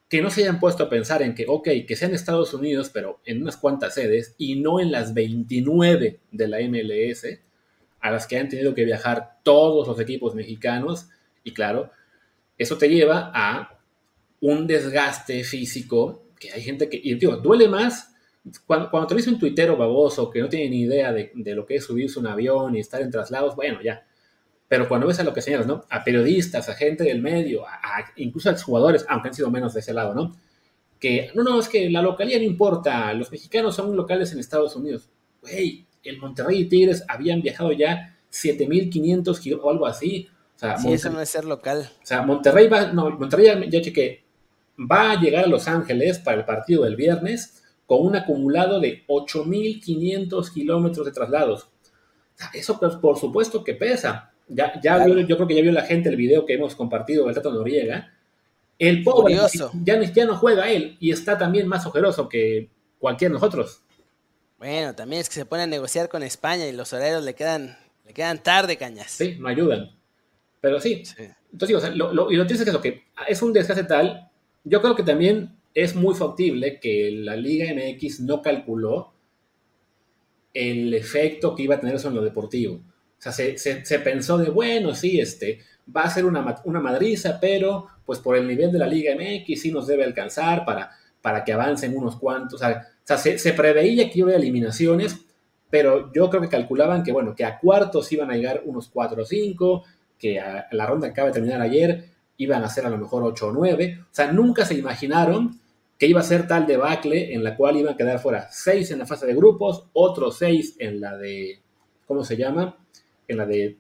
Que 0.08 0.22
no 0.22 0.30
se 0.30 0.42
hayan 0.42 0.60
puesto 0.60 0.84
a 0.84 0.90
pensar 0.90 1.22
en 1.22 1.36
que, 1.36 1.46
ok, 1.48 1.68
que 1.88 1.96
sean 1.96 2.14
Estados 2.14 2.54
Unidos, 2.54 2.90
pero 2.92 3.20
en 3.26 3.42
unas 3.42 3.58
cuantas 3.58 3.94
sedes 3.94 4.34
y 4.38 4.60
no 4.60 4.80
en 4.80 4.92
las 4.92 5.14
29 5.14 6.20
de 6.32 6.48
la 6.48 6.60
MLS, 6.62 7.26
a 8.00 8.12
las 8.12 8.26
que 8.26 8.38
han 8.38 8.50
tenido 8.50 8.74
que 8.74 8.86
viajar 8.86 9.40
todos 9.44 9.88
los 9.88 10.00
equipos 10.00 10.34
mexicanos. 10.36 11.10
Y 11.44 11.54
claro, 11.54 11.92
eso 12.58 12.78
te 12.78 12.90
lleva 12.90 13.32
a 13.36 13.78
un 14.40 14.68
desgaste 14.68 15.44
físico 15.44 16.24
que 16.40 16.52
hay 16.54 16.62
gente 16.62 16.90
que, 16.90 17.00
y 17.04 17.16
digo, 17.16 17.38
duele 17.38 17.68
más 17.68 18.16
cuando, 18.66 18.90
cuando 18.90 19.08
te 19.08 19.16
ves 19.16 19.28
un 19.28 19.40
tuitero 19.40 19.76
baboso 19.78 20.30
que 20.30 20.42
no 20.42 20.50
tiene 20.50 20.70
ni 20.70 20.82
idea 20.82 21.12
de, 21.12 21.32
lo 21.56 21.66
que 21.66 21.76
es 21.76 21.86
subirse 21.86 22.20
un 22.20 22.28
avión 22.28 22.76
y 22.76 22.80
estar 22.80 23.02
en 23.02 23.12
traslados, 23.12 23.56
bueno, 23.56 23.82
ya. 23.82 24.06
Pero 24.68 24.88
cuando 24.88 25.08
ves 25.08 25.20
a 25.20 25.24
lo 25.24 25.34
que 25.34 25.42
señalas, 25.42 25.68
¿no? 25.68 25.86
A 25.90 26.04
periodistas, 26.04 26.70
a 26.70 26.76
gente 26.76 27.04
del 27.04 27.22
medio, 27.22 27.66
a, 27.68 28.06
incluso 28.18 28.50
a 28.50 28.58
jugadores, 28.58 29.06
aunque 29.10 29.30
han 29.30 29.34
sido 29.34 29.50
menos 29.50 29.74
de 29.74 29.80
ese 29.80 29.94
lado, 29.94 30.14
¿no? 30.14 30.36
Que, 31.00 31.32
no, 31.34 31.44
no, 31.44 31.60
es 31.60 31.70
que 31.70 31.90
la 31.90 32.02
localidad 32.02 32.40
no 32.40 32.46
importa, 32.46 33.14
los 33.14 33.32
mexicanos 33.32 33.76
son 33.76 33.96
locales 33.96 34.32
en 34.32 34.40
Estados 34.40 34.76
Unidos. 34.76 35.10
Güey, 35.42 35.86
el 36.04 36.18
Monterrey 36.20 36.60
y 36.60 36.66
Tigres 36.66 37.04
habían 37.08 37.42
viajado 37.42 37.72
ya 37.72 38.18
7.500 38.32 39.40
kilómetros 39.40 39.66
o 39.66 39.70
algo 39.72 39.88
así. 39.88 40.30
O 40.56 40.60
sea, 40.60 40.78
sí, 40.78 40.92
eso 40.92 41.10
no 41.10 41.22
es 41.22 41.30
ser 41.30 41.46
local. 41.46 41.90
O 42.04 42.06
sea, 42.06 42.22
Monterrey 42.22 42.68
va, 42.68 42.92
no, 42.92 43.10
Monterrey 43.12 43.46
ya, 43.46 43.66
ya 43.66 43.82
chequé, 43.82 44.24
va 44.80 45.12
a 45.12 45.20
llegar 45.20 45.46
a 45.46 45.48
Los 45.48 45.68
Ángeles 45.68 46.20
para 46.20 46.38
el 46.38 46.46
partido 46.46 46.84
del 46.84 46.96
viernes 46.96 47.60
con 47.90 48.06
un 48.06 48.16
acumulado 48.16 48.80
de 48.80 49.04
8.500 49.08 50.54
kilómetros 50.54 51.08
de 51.08 51.12
traslados. 51.12 51.68
Eso, 52.54 52.80
pues, 52.80 52.94
por 52.98 53.18
supuesto 53.18 53.64
que 53.64 53.74
pesa. 53.74 54.32
Ya, 54.48 54.80
ya 54.80 55.08
yo 55.08 55.36
creo 55.36 55.48
que 55.48 55.56
ya 55.56 55.64
vio 55.64 55.72
la 55.72 55.82
gente 55.82 56.08
el 56.10 56.16
video 56.16 56.46
que 56.46 56.54
hemos 56.54 56.76
compartido 56.76 57.26
del 57.26 57.34
Tato 57.34 57.52
Noriega. 57.52 58.14
El 58.78 59.04
pobre 59.04 59.36
ya, 59.84 60.00
ya 60.04 60.26
no 60.26 60.38
juega 60.38 60.70
él 60.70 60.98
y 61.00 61.12
está 61.12 61.36
también 61.40 61.68
más 61.68 61.88
ojeroso 61.88 62.30
que 62.30 62.70
cualquier 63.00 63.32
de 63.32 63.40
nosotros. 63.40 63.82
Bueno, 64.60 64.94
también 64.94 65.22
es 65.22 65.28
que 65.28 65.36
se 65.36 65.46
pone 65.46 65.64
a 65.64 65.68
negociar 65.68 66.10
con 66.10 66.22
España 66.22 66.68
y 66.68 66.72
los 66.72 66.94
horarios 66.94 67.24
le 67.24 67.34
quedan, 67.34 67.76
le 68.06 68.14
quedan 68.14 68.38
tarde, 68.44 68.78
cañas. 68.78 69.10
Sí, 69.10 69.36
no 69.40 69.48
ayudan. 69.48 69.90
Pero 70.62 70.80
sí. 70.80 71.02
Entonces, 71.52 71.96
lo, 71.96 72.32
y 72.32 72.36
lo 72.36 72.46
triste 72.46 72.64
es 72.64 72.70
que 72.70 72.70
eso, 72.70 72.82
que 72.82 73.04
es 73.28 73.42
un 73.42 73.52
desgaste 73.52 73.84
tal. 73.86 74.30
Yo 74.64 74.80
creo 74.80 74.96
que 74.96 75.02
también 75.02 75.59
es 75.74 75.96
muy 75.96 76.16
factible 76.16 76.80
que 76.80 77.12
la 77.12 77.36
Liga 77.36 77.68
MX 77.74 78.22
no 78.22 78.42
calculó 78.42 79.14
el 80.54 80.94
efecto 80.94 81.56
que 81.56 81.64
iba 81.64 81.76
a 81.76 81.80
tener 81.80 81.96
eso 81.96 82.10
en 82.10 82.16
lo 82.16 82.24
deportivo. 82.24 82.76
O 82.76 83.22
sea, 83.22 83.32
se, 83.32 84.00
pensó 84.00 84.38
de, 84.38 84.50
bueno, 84.50 84.96
sí, 84.96 85.20
este, 85.20 85.60
va 85.96 86.04
a 86.04 86.10
ser 86.10 86.26
una, 86.26 86.62
una, 86.64 86.80
madriza, 86.80 87.38
pero 87.40 87.88
pues 88.06 88.20
por 88.20 88.38
el 88.38 88.48
nivel 88.48 88.72
de 88.72 88.80
la 88.80 88.88
Liga 88.88 89.14
MX 89.14 89.62
sí 89.62 89.72
nos 89.72 89.88
debe 89.88 90.06
alcanzar 90.06 90.64
para, 90.66 90.92
para 91.22 91.44
que 91.44 91.54
avancen 91.54 91.96
unos 91.96 92.16
cuantos. 92.16 92.62
O 92.62 92.66
sea, 92.66 92.88
se, 93.18 93.54
preveía 93.54 94.10
que 94.10 94.20
iba 94.20 94.32
a 94.32 94.36
eliminaciones, 94.36 95.18
pero 95.70 96.12
yo 96.14 96.30
creo 96.30 96.42
que 96.42 96.50
calculaban 96.50 97.04
que, 97.04 97.12
bueno, 97.12 97.36
que 97.36 97.46
a 97.46 97.60
cuartos 97.60 98.12
iban 98.12 98.32
a 98.32 98.36
llegar 98.36 98.62
unos 98.66 98.88
4 98.88 99.22
o 99.22 99.26
5, 99.26 99.84
que 100.18 100.42
la 100.72 100.86
ronda 100.86 101.08
acaba 101.08 101.28
de 101.28 101.34
terminar 101.34 101.62
ayer 101.62 102.06
iban 102.40 102.64
a 102.64 102.70
ser 102.70 102.86
a 102.86 102.90
lo 102.90 102.98
mejor 102.98 103.24
8 103.24 103.48
o 103.48 103.52
9. 103.52 104.00
O 104.02 104.08
sea, 104.12 104.32
nunca 104.32 104.66
se 104.66 104.74
imaginaron 104.74 105.60
que 105.98 106.08
iba 106.08 106.22
a 106.22 106.24
ser 106.24 106.48
tal 106.48 106.66
debacle 106.66 107.34
en 107.34 107.44
la 107.44 107.56
cual 107.56 107.78
iban 107.78 107.94
a 107.94 107.98
quedar 107.98 108.20
fuera 108.20 108.48
6 108.50 108.92
en 108.92 109.00
la 109.00 109.06
fase 109.06 109.26
de 109.28 109.36
grupos, 109.36 109.84
otros 109.94 110.38
6 110.38 110.78
en 110.80 111.02
la 111.02 111.18
de, 111.18 111.62
¿cómo 112.08 112.24
se 112.24 112.38
llama? 112.38 112.78
En 113.28 113.38
la 113.38 113.46
de 113.46 113.78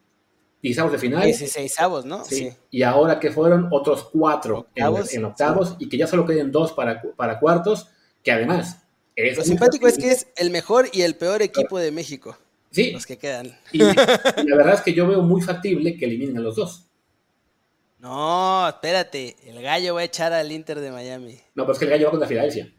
16 0.61 0.91
de 0.91 0.97
final. 0.97 1.23
16 1.23 1.75
¿no? 2.03 2.25
Sí. 2.25 2.51
Y 2.69 2.83
ahora 2.83 3.17
que 3.17 3.31
fueron 3.31 3.69
otros 3.71 4.09
4 4.11 4.67
en, 4.75 5.25
octavos 5.25 5.77
y 5.79 5.87
que 5.87 5.97
ya 5.97 6.07
solo 6.07 6.25
queden 6.25 6.51
2 6.51 6.73
para, 6.73 7.01
para 7.15 7.39
cuartos, 7.39 7.87
que 8.21 8.31
además... 8.31 8.83
Es 9.15 9.37
Lo 9.37 9.43
simpático 9.43 9.87
es 9.87 9.97
que 9.97 10.11
es 10.11 10.27
el 10.37 10.49
mejor 10.49 10.87
y 10.93 11.01
el 11.01 11.15
peor 11.15 11.41
equipo 11.41 11.77
de 11.77 11.91
México. 11.91 12.37
Sí. 12.71 12.91
Los 12.91 13.05
que 13.05 13.17
quedan. 13.17 13.57
Y, 13.71 13.77
la 13.83 14.55
verdad 14.55 14.75
es 14.75 14.81
que 14.81 14.93
yo 14.93 15.07
veo 15.07 15.21
muy 15.21 15.41
factible 15.41 15.97
que 15.97 16.05
eliminen 16.05 16.37
a 16.37 16.41
los 16.41 16.55
dos. 16.55 16.88
No, 17.99 18.67
espérate. 18.67 19.35
El 19.43 19.61
gallo 19.61 19.95
va 19.95 20.01
a 20.01 20.05
echar 20.05 20.33
al 20.33 20.51
Inter 20.51 20.79
de 20.79 20.91
Miami. 20.91 21.39
No, 21.53 21.63
pero 21.63 21.73
es 21.73 21.79
que 21.79 21.85
el 21.85 21.91
gallo 21.91 22.05
va 22.05 22.11
contra 22.11 22.27
Filadelfia. 22.27 22.73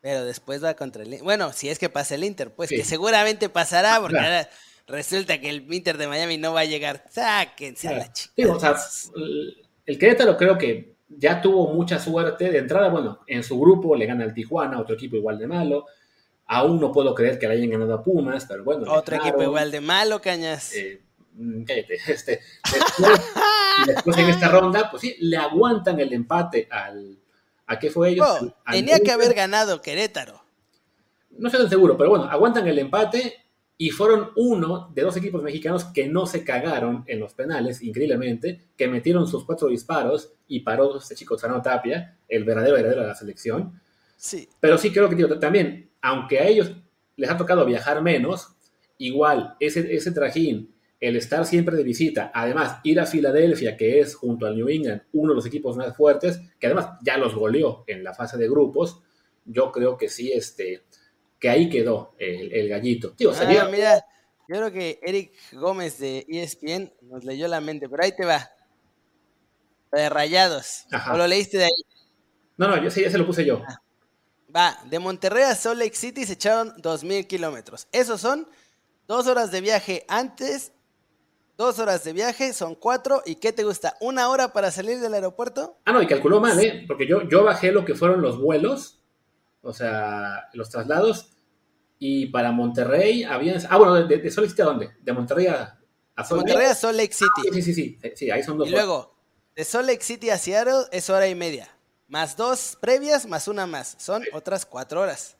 Pero 0.00 0.24
después 0.24 0.62
va 0.62 0.74
contra 0.74 1.02
el 1.02 1.22
Bueno, 1.22 1.52
si 1.52 1.68
es 1.68 1.78
que 1.78 1.88
pasa 1.88 2.14
el 2.14 2.24
Inter, 2.24 2.54
pues 2.54 2.70
que 2.70 2.84
seguramente 2.84 3.48
pasará, 3.48 3.98
porque 4.00 4.18
ahora 4.18 4.48
resulta 4.86 5.40
que 5.40 5.48
el 5.48 5.72
Inter 5.72 5.96
de 5.96 6.06
Miami 6.06 6.36
no 6.38 6.52
va 6.52 6.60
a 6.60 6.64
llegar. 6.66 7.04
Sáquense 7.10 7.88
a 7.88 7.92
la 7.92 8.12
chica. 8.12 8.52
o 8.52 8.60
sea, 8.60 8.76
el 9.86 9.98
Querétaro 9.98 10.36
creo 10.36 10.56
que 10.58 10.94
ya 11.08 11.40
tuvo 11.40 11.72
mucha 11.72 11.98
suerte. 11.98 12.50
De 12.50 12.58
entrada, 12.58 12.90
bueno, 12.90 13.20
en 13.26 13.42
su 13.42 13.58
grupo 13.58 13.96
le 13.96 14.06
gana 14.06 14.24
al 14.24 14.34
Tijuana, 14.34 14.78
otro 14.80 14.94
equipo 14.94 15.16
igual 15.16 15.38
de 15.38 15.46
malo. 15.46 15.86
Aún 16.46 16.80
no 16.80 16.92
puedo 16.92 17.14
creer 17.14 17.38
que 17.38 17.48
le 17.48 17.54
hayan 17.54 17.70
ganado 17.70 17.94
a 17.94 18.02
Pumas, 18.02 18.46
pero 18.46 18.64
bueno. 18.64 18.90
Otro 18.92 19.16
equipo 19.16 19.42
igual 19.42 19.70
de 19.70 19.80
malo, 19.80 20.20
cañas. 20.20 20.74
Eh, 20.74 21.02
cállate. 21.66 21.98
Este, 22.08 22.40
después, 23.86 24.18
en 24.18 24.28
esta 24.28 24.48
ronda, 24.48 24.90
pues 24.90 25.02
sí, 25.02 25.16
le 25.20 25.36
aguantan 25.36 26.00
el 26.00 26.12
empate 26.12 26.68
al. 26.70 27.18
¿A 27.66 27.78
qué 27.78 27.90
fue 27.90 28.10
ellos? 28.10 28.26
tenía 28.70 28.98
que 29.00 29.10
haber 29.10 29.34
ganado 29.34 29.82
Querétaro. 29.82 30.42
No 31.30 31.48
estoy 31.48 31.60
tan 31.62 31.70
seguro, 31.70 31.96
pero 31.98 32.10
bueno, 32.10 32.24
aguantan 32.24 32.66
el 32.66 32.78
empate 32.78 33.44
y 33.76 33.90
fueron 33.90 34.30
uno 34.36 34.90
de 34.94 35.02
dos 35.02 35.16
equipos 35.18 35.42
mexicanos 35.42 35.84
que 35.84 36.08
no 36.08 36.26
se 36.26 36.44
cagaron 36.44 37.04
en 37.06 37.20
los 37.20 37.34
penales, 37.34 37.82
increíblemente, 37.82 38.70
que 38.76 38.88
metieron 38.88 39.26
sus 39.28 39.44
cuatro 39.44 39.68
disparos 39.68 40.32
y 40.48 40.60
paró 40.60 40.98
este 40.98 41.14
chico 41.14 41.38
Zano 41.38 41.60
Tapia, 41.60 42.16
el 42.26 42.44
verdadero 42.44 42.76
heredero 42.76 43.02
de 43.02 43.08
la 43.08 43.14
selección. 43.14 43.80
Sí. 44.16 44.48
Pero 44.58 44.78
sí 44.78 44.90
creo 44.90 45.08
que 45.08 45.24
también 45.36 45.88
aunque 46.00 46.38
a 46.40 46.46
ellos 46.46 46.72
les 47.16 47.30
ha 47.30 47.36
tocado 47.36 47.64
viajar 47.64 48.02
menos, 48.02 48.48
igual 48.98 49.56
ese, 49.60 49.94
ese 49.94 50.12
trajín, 50.12 50.72
el 51.00 51.16
estar 51.16 51.46
siempre 51.46 51.76
de 51.76 51.84
visita, 51.84 52.32
además 52.34 52.80
ir 52.82 52.98
a 52.98 53.06
Filadelfia, 53.06 53.76
que 53.76 54.00
es 54.00 54.14
junto 54.14 54.46
al 54.46 54.56
New 54.56 54.68
England 54.68 55.02
uno 55.12 55.30
de 55.32 55.36
los 55.36 55.46
equipos 55.46 55.76
más 55.76 55.96
fuertes, 55.96 56.40
que 56.58 56.66
además 56.66 56.98
ya 57.02 57.16
los 57.16 57.34
goleó 57.34 57.84
en 57.86 58.02
la 58.02 58.14
fase 58.14 58.36
de 58.36 58.48
grupos, 58.48 59.00
yo 59.44 59.70
creo 59.70 59.96
que 59.96 60.08
sí, 60.08 60.32
este, 60.32 60.82
que 61.38 61.48
ahí 61.48 61.68
quedó 61.68 62.14
el, 62.18 62.68
gallito. 62.68 63.12
Tío, 63.12 63.32
ah, 63.32 63.68
mira, 63.70 64.04
yo 64.48 64.56
creo 64.56 64.72
que 64.72 64.98
Eric 65.02 65.32
Gómez 65.52 65.98
de 65.98 66.26
ESPN 66.28 66.92
nos 67.02 67.24
leyó 67.24 67.46
la 67.48 67.60
mente, 67.60 67.88
pero 67.88 68.02
ahí 68.02 68.12
te 68.12 68.24
va. 68.24 68.50
De 69.92 70.08
rayados. 70.08 70.84
¿O 71.12 71.16
lo 71.16 71.26
leíste 71.26 71.58
de 71.58 71.64
ahí? 71.64 71.84
No, 72.56 72.68
no, 72.68 72.82
yo 72.82 72.90
sí, 72.90 73.02
ya 73.02 73.10
se 73.10 73.18
lo 73.18 73.26
puse 73.26 73.44
yo. 73.44 73.62
Ah. 73.66 73.80
Va, 74.54 74.78
de 74.86 74.98
Monterrey 74.98 75.44
a 75.44 75.54
Salt 75.54 75.78
Lake 75.78 75.94
City 75.94 76.24
se 76.24 76.32
echaron 76.32 76.74
2.000 76.76 77.26
kilómetros. 77.26 77.86
Esos 77.92 78.20
son 78.20 78.48
dos 79.06 79.26
horas 79.26 79.50
de 79.50 79.60
viaje 79.60 80.04
antes, 80.08 80.72
dos 81.58 81.78
horas 81.78 82.02
de 82.04 82.14
viaje, 82.14 82.54
son 82.54 82.74
cuatro. 82.74 83.22
¿Y 83.26 83.34
qué 83.34 83.52
te 83.52 83.64
gusta? 83.64 83.96
¿Una 84.00 84.30
hora 84.30 84.54
para 84.54 84.70
salir 84.70 84.98
del 85.00 85.12
aeropuerto? 85.12 85.78
Ah, 85.84 85.92
no, 85.92 86.00
y 86.00 86.06
calculó 86.06 86.40
mal, 86.40 86.58
¿eh? 86.58 86.84
Porque 86.88 87.06
yo, 87.06 87.28
yo 87.28 87.44
bajé 87.44 87.70
lo 87.72 87.84
que 87.84 87.94
fueron 87.94 88.22
los 88.22 88.40
vuelos, 88.40 89.02
o 89.60 89.74
sea, 89.74 90.48
los 90.54 90.70
traslados. 90.70 91.32
Y 91.98 92.26
para 92.28 92.52
Monterrey 92.52 93.24
había... 93.24 93.58
Ah, 93.68 93.76
bueno, 93.76 94.06
¿de, 94.06 94.16
de 94.16 94.30
Salt 94.30 94.46
Lake 94.46 94.50
City 94.50 94.62
a 94.62 94.64
dónde? 94.64 94.90
¿De 95.02 95.12
Monterrey 95.12 95.48
a, 95.48 95.78
a 96.16 96.24
Salt 96.24 96.40
Lake? 96.40 96.52
Monterrey 96.52 96.66
a 96.66 96.74
Salt 96.74 96.96
Lake 96.96 97.12
City. 97.12 97.42
sí, 97.52 97.62
sí, 97.62 97.74
sí, 97.74 97.98
sí, 98.14 98.30
ahí 98.30 98.42
son 98.42 98.56
dos 98.56 98.68
Y 98.68 98.70
luego, 98.70 99.14
de 99.54 99.64
Salt 99.64 99.86
Lake 99.86 100.02
City 100.02 100.30
a 100.30 100.38
Seattle 100.38 100.86
es 100.92 101.10
hora 101.10 101.28
y 101.28 101.34
media 101.34 101.68
más 102.08 102.36
dos 102.36 102.76
previas, 102.80 103.26
más 103.26 103.48
una 103.48 103.66
más. 103.66 103.94
Son 103.98 104.24
otras 104.32 104.64
cuatro 104.66 105.02
horas. 105.02 105.36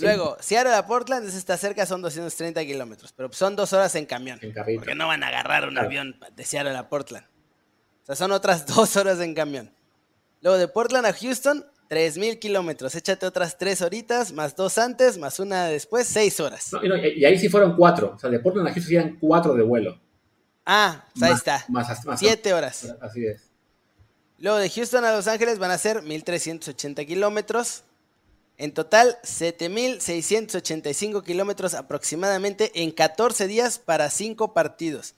Luego, 0.00 0.36
Seattle 0.40 0.74
a 0.74 0.86
Portland, 0.86 1.28
está 1.28 1.56
cerca, 1.56 1.86
son 1.86 2.02
230 2.02 2.64
kilómetros, 2.64 3.12
pero 3.12 3.32
son 3.32 3.56
dos 3.56 3.72
horas 3.72 3.94
en 3.94 4.06
camión. 4.06 4.38
En 4.42 4.52
porque 4.52 4.94
no 4.94 5.06
van 5.08 5.22
a 5.22 5.28
agarrar 5.28 5.68
un 5.68 5.78
avión 5.78 6.18
de 6.34 6.44
Seattle 6.44 6.76
a 6.76 6.88
Portland. 6.88 7.26
O 8.02 8.06
sea, 8.06 8.16
son 8.16 8.32
otras 8.32 8.66
dos 8.74 8.96
horas 8.96 9.20
en 9.20 9.34
camión. 9.34 9.70
Luego 10.40 10.58
de 10.58 10.68
Portland 10.68 11.06
a 11.06 11.12
Houston, 11.12 11.64
3.000 11.90 12.38
kilómetros. 12.38 12.94
Échate 12.94 13.26
otras 13.26 13.58
tres 13.58 13.82
horitas, 13.82 14.32
más 14.32 14.56
dos 14.56 14.78
antes, 14.78 15.18
más 15.18 15.40
una 15.40 15.66
después, 15.66 16.06
seis 16.06 16.38
horas. 16.40 16.70
y, 16.82 17.24
ahí 17.24 17.38
sí 17.38 17.48
fueron 17.48 17.76
cuatro. 17.76 18.12
O 18.14 18.18
sea, 18.18 18.30
de 18.30 18.38
Portland 18.38 18.68
a 18.68 18.72
Houston 18.72 18.94
eran 18.94 19.16
cuatro 19.18 19.54
de 19.54 19.62
vuelo. 19.62 20.00
Ah, 20.64 21.04
ahí 21.20 21.32
está. 21.32 21.64
Más, 21.68 22.06
más, 22.06 22.20
Siete 22.20 22.54
horas. 22.54 22.94
Así 23.00 23.26
es. 23.26 23.50
Luego 24.38 24.58
de 24.58 24.70
Houston 24.70 25.04
a 25.04 25.12
Los 25.12 25.26
Ángeles 25.26 25.58
van 25.58 25.70
a 25.70 25.78
ser 25.78 25.98
1.380 26.02 27.06
kilómetros. 27.06 27.82
En 28.60 28.72
total, 28.74 29.18
7.685 29.22 31.24
kilómetros 31.24 31.72
aproximadamente 31.72 32.82
en 32.82 32.90
14 32.90 33.46
días 33.46 33.78
para 33.78 34.10
5 34.10 34.52
partidos. 34.52 35.14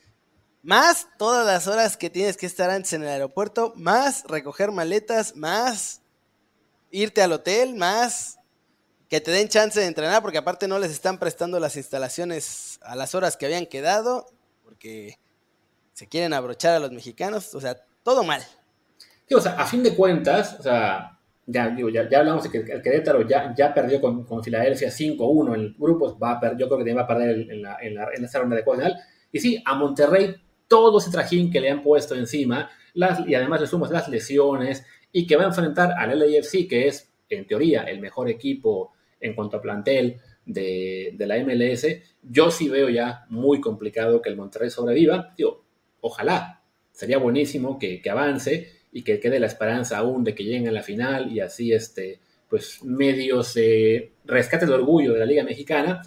Más 0.63 1.09
todas 1.19 1.45
las 1.45 1.67
horas 1.67 1.97
que 1.97 2.09
tienes 2.09 2.37
que 2.37 2.47
estar 2.47 2.71
antes 2.71 2.93
en 2.93 3.03
el 3.03 3.09
aeropuerto, 3.09 3.73
más 3.75 4.23
recoger 4.29 4.71
maletas, 4.71 5.35
más 5.35 6.03
irte 6.93 7.21
al 7.21 7.33
hotel, 7.33 7.75
más 7.75 8.39
que 9.09 9.21
te 9.21 9.33
den 9.33 9.49
chance 9.49 9.81
de 9.81 9.87
entrenar, 9.87 10.23
porque 10.23 10.39
aparte 10.39 10.69
no 10.69 10.79
les 10.79 10.93
están 10.93 11.19
prestando 11.19 11.59
las 11.59 11.75
instalaciones 11.75 12.79
a 12.83 12.95
las 12.95 13.17
horas 13.17 13.37
que 13.37 13.47
habían 13.47 13.67
quedado, 13.67 14.29
porque 14.63 15.19
se 15.95 16.07
quieren 16.07 16.33
abrochar 16.33 16.75
a 16.75 16.79
los 16.79 16.93
mexicanos, 16.93 17.57
o 17.57 17.61
sea, 17.61 17.77
todo 18.05 18.23
mal 18.23 18.47
o 19.35 19.41
sea, 19.41 19.53
a 19.53 19.67
fin 19.67 19.83
de 19.83 19.95
cuentas, 19.95 20.57
o 20.59 20.63
sea, 20.63 21.19
ya, 21.47 21.71
digo, 21.71 21.89
ya, 21.89 22.03
hablamos 22.03 22.45
de 22.45 22.51
que 22.51 22.73
el 22.73 22.83
Querétaro 22.83 23.27
ya, 23.27 23.55
ya 23.57 23.75
perdió 23.75 24.01
con, 24.01 24.25
con 24.25 24.43
Filadelfia 24.43 24.89
5-1 24.89 25.55
en 25.55 25.61
el 25.61 25.75
grupo, 25.79 26.19
va 26.19 26.39
a 26.39 26.57
yo 26.57 26.67
creo 26.67 26.79
que 26.79 26.85
también 26.85 26.99
va 26.99 27.03
a 27.03 27.07
perder 27.07 27.51
en, 27.51 27.63
la, 27.63 27.77
en, 27.81 27.95
la, 27.95 28.09
en 28.15 28.25
esta 28.25 28.39
ronda 28.39 28.57
de 28.57 28.63
final. 28.63 28.97
Y 29.33 29.41
sí, 29.41 29.63
a 29.65 29.75
Monterrey 29.75 30.37
todo 30.69 30.99
ese 30.99 31.11
trajín 31.11 31.51
que 31.51 31.61
le 31.61 31.71
han 31.71 31.83
puesto 31.83 32.15
encima, 32.15 32.71
las, 32.95 33.27
y 33.27 33.35
además 33.35 33.61
le 33.61 33.67
sumas 33.67 33.91
las 33.91 34.09
lesiones, 34.09 34.85
y 35.13 35.27
que 35.27 35.37
va 35.37 35.45
a 35.45 35.49
enfrentar 35.49 35.93
al 35.99 36.19
LAFC, 36.19 36.69
que 36.69 36.89
es, 36.89 37.13
en 37.29 37.47
teoría, 37.47 37.83
el 37.83 38.01
mejor 38.01 38.29
equipo 38.29 38.93
en 39.21 39.35
cuanto 39.35 39.59
a 39.59 39.61
plantel 39.61 40.21
de, 40.47 41.13
de 41.15 41.27
la 41.27 41.39
MLS, 41.45 41.87
yo 42.23 42.51
sí 42.51 42.69
veo 42.69 42.89
ya 42.89 43.27
muy 43.29 43.61
complicado 43.61 44.23
que 44.23 44.31
el 44.31 44.37
Monterrey 44.37 44.71
sobreviva. 44.71 45.35
Digo, 45.37 45.65
ojalá, 46.01 46.63
sería 46.93 47.19
buenísimo 47.19 47.79
que, 47.79 48.01
que 48.01 48.11
avance, 48.11 48.69
y 48.93 49.03
que 49.03 49.19
quede 49.19 49.41
la 49.41 49.47
esperanza 49.47 49.99
aún 49.99 50.23
de 50.23 50.35
que 50.35 50.45
lleguen 50.45 50.69
a 50.69 50.73
la 50.73 50.83
final 50.83 51.33
y 51.33 51.41
así 51.41 51.73
este, 51.73 52.21
pues 52.49 52.85
medio 52.85 53.43
se 53.43 54.13
rescate 54.25 54.67
el 54.67 54.73
orgullo 54.73 55.15
de 55.15 55.19
la 55.19 55.25
Liga 55.25 55.43
Mexicana. 55.43 56.03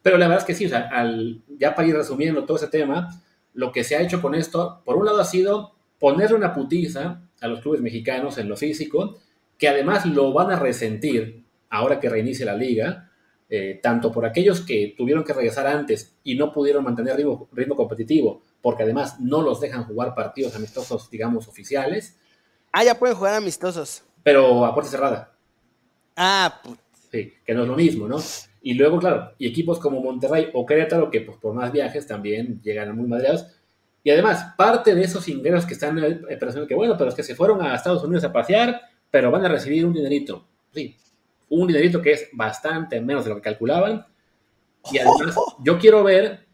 Pero 0.00 0.18
la 0.18 0.26
verdad 0.26 0.40
es 0.40 0.46
que 0.46 0.54
sí, 0.54 0.66
o 0.66 0.68
sea, 0.68 0.88
al, 0.88 1.42
ya 1.58 1.74
para 1.74 1.86
ir 1.86 1.94
resumiendo 1.94 2.44
todo 2.44 2.56
ese 2.56 2.68
tema, 2.68 3.22
lo 3.54 3.70
que 3.70 3.84
se 3.84 3.94
ha 3.94 4.00
hecho 4.00 4.22
con 4.22 4.34
esto, 4.34 4.82
por 4.84 4.96
un 4.96 5.04
lado 5.04 5.20
ha 5.20 5.24
sido 5.24 5.74
ponerle 5.98 6.36
una 6.36 6.54
putiza 6.54 7.28
a 7.40 7.46
los 7.46 7.60
clubes 7.60 7.82
mexicanos 7.82 8.38
en 8.38 8.48
lo 8.48 8.56
físico, 8.56 9.18
que 9.58 9.68
además 9.68 10.06
lo 10.06 10.32
van 10.32 10.50
a 10.50 10.58
resentir 10.58 11.44
ahora 11.68 12.00
que 12.00 12.08
reinicie 12.08 12.44
la 12.44 12.56
liga, 12.56 13.10
eh, 13.48 13.78
tanto 13.82 14.10
por 14.10 14.24
aquellos 14.24 14.62
que 14.62 14.94
tuvieron 14.96 15.24
que 15.24 15.34
regresar 15.34 15.66
antes 15.66 16.16
y 16.24 16.34
no 16.36 16.52
pudieron 16.52 16.84
mantener 16.84 17.16
ritmo, 17.16 17.48
ritmo 17.52 17.76
competitivo, 17.76 18.42
porque 18.62 18.82
además 18.82 19.20
no 19.20 19.42
los 19.42 19.60
dejan 19.60 19.84
jugar 19.84 20.14
partidos 20.14 20.56
amistosos, 20.56 21.10
digamos, 21.10 21.48
oficiales, 21.48 22.18
Ah, 22.72 22.84
ya 22.84 22.98
pueden 22.98 23.16
jugar 23.16 23.34
amistosos. 23.34 24.02
Pero 24.22 24.64
a 24.64 24.74
puerta 24.74 24.90
cerrada. 24.90 25.32
Ah, 26.16 26.60
Sí, 27.10 27.34
que 27.44 27.54
no 27.54 27.62
es 27.62 27.68
lo 27.68 27.76
mismo, 27.76 28.08
¿no? 28.08 28.16
Y 28.62 28.72
luego, 28.72 28.98
claro, 28.98 29.32
y 29.36 29.46
equipos 29.46 29.78
como 29.78 30.00
Monterrey 30.00 30.48
o 30.54 30.64
Querétaro, 30.64 31.10
que 31.10 31.20
pues 31.20 31.36
por 31.36 31.52
más 31.52 31.70
viajes 31.70 32.06
también 32.06 32.60
llegan 32.62 32.88
a 32.88 32.94
muy 32.94 33.06
madreados. 33.06 33.46
Y 34.02 34.10
además, 34.10 34.54
parte 34.56 34.94
de 34.94 35.02
esos 35.02 35.28
ingresos 35.28 35.66
que 35.66 35.74
están 35.74 35.98
eh, 36.02 36.36
pensando 36.40 36.66
que, 36.66 36.74
bueno, 36.74 36.96
pero 36.96 37.10
es 37.10 37.14
que 37.14 37.22
se 37.22 37.34
fueron 37.34 37.60
a 37.60 37.74
Estados 37.74 38.02
Unidos 38.02 38.24
a 38.24 38.32
pasear, 38.32 38.80
pero 39.10 39.30
van 39.30 39.44
a 39.44 39.48
recibir 39.48 39.84
un 39.84 39.92
dinerito. 39.92 40.46
Sí, 40.72 40.96
un 41.50 41.68
dinerito 41.68 42.00
que 42.00 42.12
es 42.12 42.28
bastante 42.32 43.00
menos 43.00 43.24
de 43.24 43.30
lo 43.30 43.36
que 43.36 43.42
calculaban. 43.42 44.06
Y 44.90 44.98
además, 44.98 45.36
yo 45.62 45.78
quiero 45.78 46.02
ver, 46.02 46.46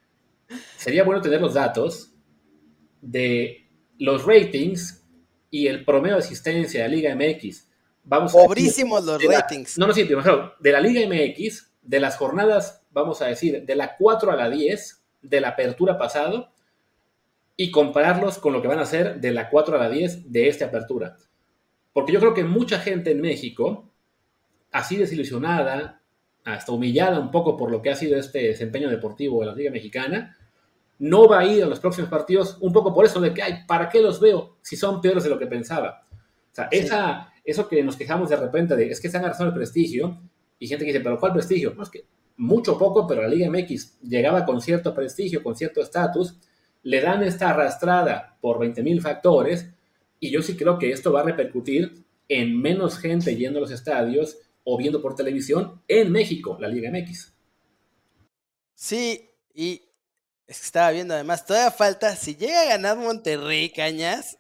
sería 0.76 1.04
bueno 1.04 1.22
tener 1.22 1.40
los 1.40 1.54
datos 1.54 2.10
de 3.00 3.68
los 3.98 4.26
ratings 4.26 4.97
y 5.50 5.66
el 5.66 5.84
promedio 5.84 6.16
de 6.16 6.22
asistencia 6.22 6.82
de 6.82 6.88
la 6.88 6.94
Liga 6.94 7.14
MX. 7.14 7.68
Vamos 8.04 8.32
Pobrísimos 8.32 9.04
los 9.04 9.22
ratings. 9.22 9.78
no, 9.78 9.86
no, 9.86 9.92
sí, 9.92 10.04
de 10.04 10.72
la 10.72 10.80
Liga 10.80 11.00
MX 11.06 11.68
de 11.82 12.00
las 12.00 12.16
jornadas, 12.16 12.86
vamos 12.90 13.22
a 13.22 13.26
decir, 13.26 13.64
de 13.64 13.74
la 13.76 13.96
4 13.96 14.30
a 14.30 14.36
la 14.36 14.50
10 14.50 15.04
de 15.22 15.40
la 15.40 15.48
apertura 15.48 15.98
pasado 15.98 16.50
y 17.56 17.70
compararlos 17.70 18.38
con 18.38 18.52
lo 18.52 18.62
que 18.62 18.68
van 18.68 18.78
a 18.78 18.82
hacer 18.82 19.20
de 19.20 19.32
la 19.32 19.50
4 19.50 19.76
a 19.76 19.78
la 19.80 19.90
10 19.90 20.30
de 20.30 20.48
esta 20.48 20.66
apertura. 20.66 21.16
Porque 21.92 22.12
yo 22.12 22.20
creo 22.20 22.34
que 22.34 22.44
mucha 22.44 22.78
gente 22.78 23.10
en 23.10 23.20
México, 23.20 23.90
así 24.70 24.96
desilusionada, 24.96 26.02
hasta 26.44 26.72
humillada 26.72 27.18
un 27.18 27.30
poco 27.30 27.56
por 27.56 27.70
lo 27.70 27.82
que 27.82 27.90
ha 27.90 27.96
sido 27.96 28.18
este 28.18 28.48
desempeño 28.48 28.88
deportivo 28.88 29.40
de 29.40 29.46
la 29.46 29.54
Liga 29.54 29.70
Mexicana, 29.70 30.37
no 30.98 31.28
va 31.28 31.40
a 31.40 31.46
ir 31.46 31.62
a 31.62 31.66
los 31.66 31.80
próximos 31.80 32.10
partidos 32.10 32.58
un 32.60 32.72
poco 32.72 32.92
por 32.92 33.04
eso 33.04 33.20
de 33.20 33.32
que, 33.32 33.42
ay, 33.42 33.64
¿para 33.66 33.88
qué 33.88 34.00
los 34.00 34.20
veo 34.20 34.56
si 34.62 34.76
son 34.76 35.00
peores 35.00 35.24
de 35.24 35.30
lo 35.30 35.38
que 35.38 35.46
pensaba? 35.46 36.06
O 36.12 36.54
sea, 36.54 36.68
esa, 36.70 37.32
eso 37.44 37.68
que 37.68 37.82
nos 37.82 37.96
quejamos 37.96 38.30
de 38.30 38.36
repente 38.36 38.74
de, 38.76 38.90
es 38.90 39.00
que 39.00 39.08
se 39.08 39.16
han 39.16 39.24
agarrado 39.24 39.46
el 39.46 39.54
prestigio, 39.54 40.20
y 40.58 40.66
gente 40.66 40.84
que 40.84 40.92
dice, 40.92 41.04
pero 41.04 41.18
¿cuál 41.20 41.32
prestigio? 41.32 41.72
No, 41.74 41.84
es 41.84 41.88
que 41.88 42.04
mucho 42.36 42.76
poco, 42.76 43.06
pero 43.06 43.22
la 43.22 43.28
Liga 43.28 43.48
MX 43.50 44.00
llegaba 44.02 44.44
con 44.44 44.60
cierto 44.60 44.94
prestigio, 44.94 45.42
con 45.42 45.54
cierto 45.54 45.80
estatus, 45.80 46.36
le 46.82 47.00
dan 47.00 47.22
esta 47.22 47.50
arrastrada 47.50 48.36
por 48.40 48.58
20 48.58 48.82
mil 48.82 49.00
factores, 49.00 49.70
y 50.20 50.30
yo 50.30 50.42
sí 50.42 50.56
creo 50.56 50.78
que 50.78 50.90
esto 50.90 51.12
va 51.12 51.20
a 51.20 51.24
repercutir 51.24 52.04
en 52.28 52.60
menos 52.60 52.98
gente 52.98 53.36
yendo 53.36 53.58
a 53.58 53.62
los 53.62 53.70
estadios 53.70 54.38
o 54.64 54.76
viendo 54.76 55.00
por 55.00 55.14
televisión 55.14 55.80
en 55.86 56.10
México, 56.10 56.58
la 56.60 56.68
Liga 56.68 56.90
MX. 56.90 57.34
Sí, 58.74 59.30
y 59.54 59.82
es 60.48 60.60
que 60.60 60.64
estaba 60.64 60.90
viendo 60.90 61.12
además, 61.12 61.44
todavía 61.44 61.70
falta, 61.70 62.16
si 62.16 62.34
llega 62.34 62.62
a 62.62 62.64
ganar 62.64 62.96
Monterrey, 62.96 63.68
Cañas. 63.68 64.38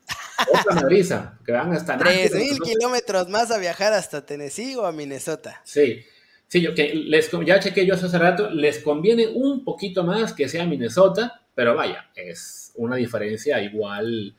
Otra 0.48 0.74
madriza, 0.76 1.38
que 1.44 1.52
van 1.52 1.70
hasta... 1.74 1.98
3.000 1.98 2.62
kilómetros 2.62 3.28
más 3.28 3.50
a 3.50 3.58
viajar 3.58 3.92
hasta 3.92 4.24
Tennessee 4.24 4.74
o 4.76 4.86
a 4.86 4.92
Minnesota. 4.92 5.60
Sí, 5.64 6.02
sí, 6.46 6.62
yo 6.62 6.74
que 6.74 6.94
les, 6.94 7.30
ya 7.44 7.60
chequé 7.60 7.84
yo 7.84 7.94
hace 7.94 8.16
rato, 8.16 8.48
les 8.48 8.78
conviene 8.78 9.28
un 9.28 9.64
poquito 9.64 10.02
más 10.02 10.32
que 10.32 10.48
sea 10.48 10.64
Minnesota, 10.64 11.42
pero 11.54 11.74
vaya, 11.74 12.08
es 12.14 12.72
una 12.76 12.96
diferencia 12.96 13.60
igual 13.60 14.34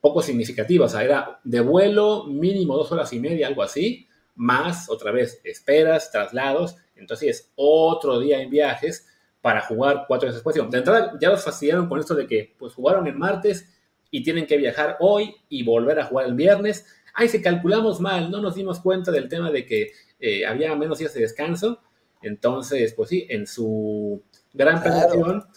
poco 0.00 0.22
significativa. 0.22 0.86
O 0.86 0.88
sea, 0.88 1.04
era 1.04 1.38
de 1.44 1.60
vuelo 1.60 2.24
mínimo 2.24 2.76
dos 2.76 2.90
horas 2.90 3.12
y 3.12 3.20
media, 3.20 3.46
algo 3.46 3.62
así, 3.62 4.08
más 4.34 4.90
otra 4.90 5.12
vez 5.12 5.40
esperas, 5.44 6.10
traslados, 6.10 6.78
entonces 6.96 7.28
es 7.28 7.52
otro 7.54 8.18
día 8.18 8.40
en 8.40 8.50
viajes 8.50 9.06
para 9.42 9.60
jugar 9.60 10.04
cuatro 10.06 10.28
veces 10.28 10.42
después. 10.42 10.70
De 10.70 10.78
entrada 10.78 11.18
ya 11.20 11.28
los 11.28 11.44
fastidiaron 11.44 11.88
con 11.88 11.98
esto 12.00 12.14
de 12.14 12.26
que 12.26 12.54
pues 12.56 12.72
jugaron 12.72 13.06
el 13.08 13.16
martes 13.16 13.68
y 14.10 14.22
tienen 14.22 14.46
que 14.46 14.56
viajar 14.56 14.96
hoy 15.00 15.34
y 15.48 15.64
volver 15.64 15.98
a 15.98 16.04
jugar 16.04 16.26
el 16.26 16.34
viernes. 16.34 16.86
Ay, 17.12 17.28
si 17.28 17.42
calculamos 17.42 18.00
mal, 18.00 18.30
no 18.30 18.40
nos 18.40 18.54
dimos 18.54 18.80
cuenta 18.80 19.10
del 19.10 19.28
tema 19.28 19.50
de 19.50 19.66
que 19.66 19.90
eh, 20.20 20.46
había 20.46 20.74
menos 20.76 20.98
días 20.98 21.12
de 21.12 21.20
descanso. 21.20 21.80
Entonces, 22.22 22.94
pues 22.94 23.08
sí, 23.08 23.26
en 23.28 23.46
su 23.46 24.22
gran 24.52 24.80
claro. 24.80 25.48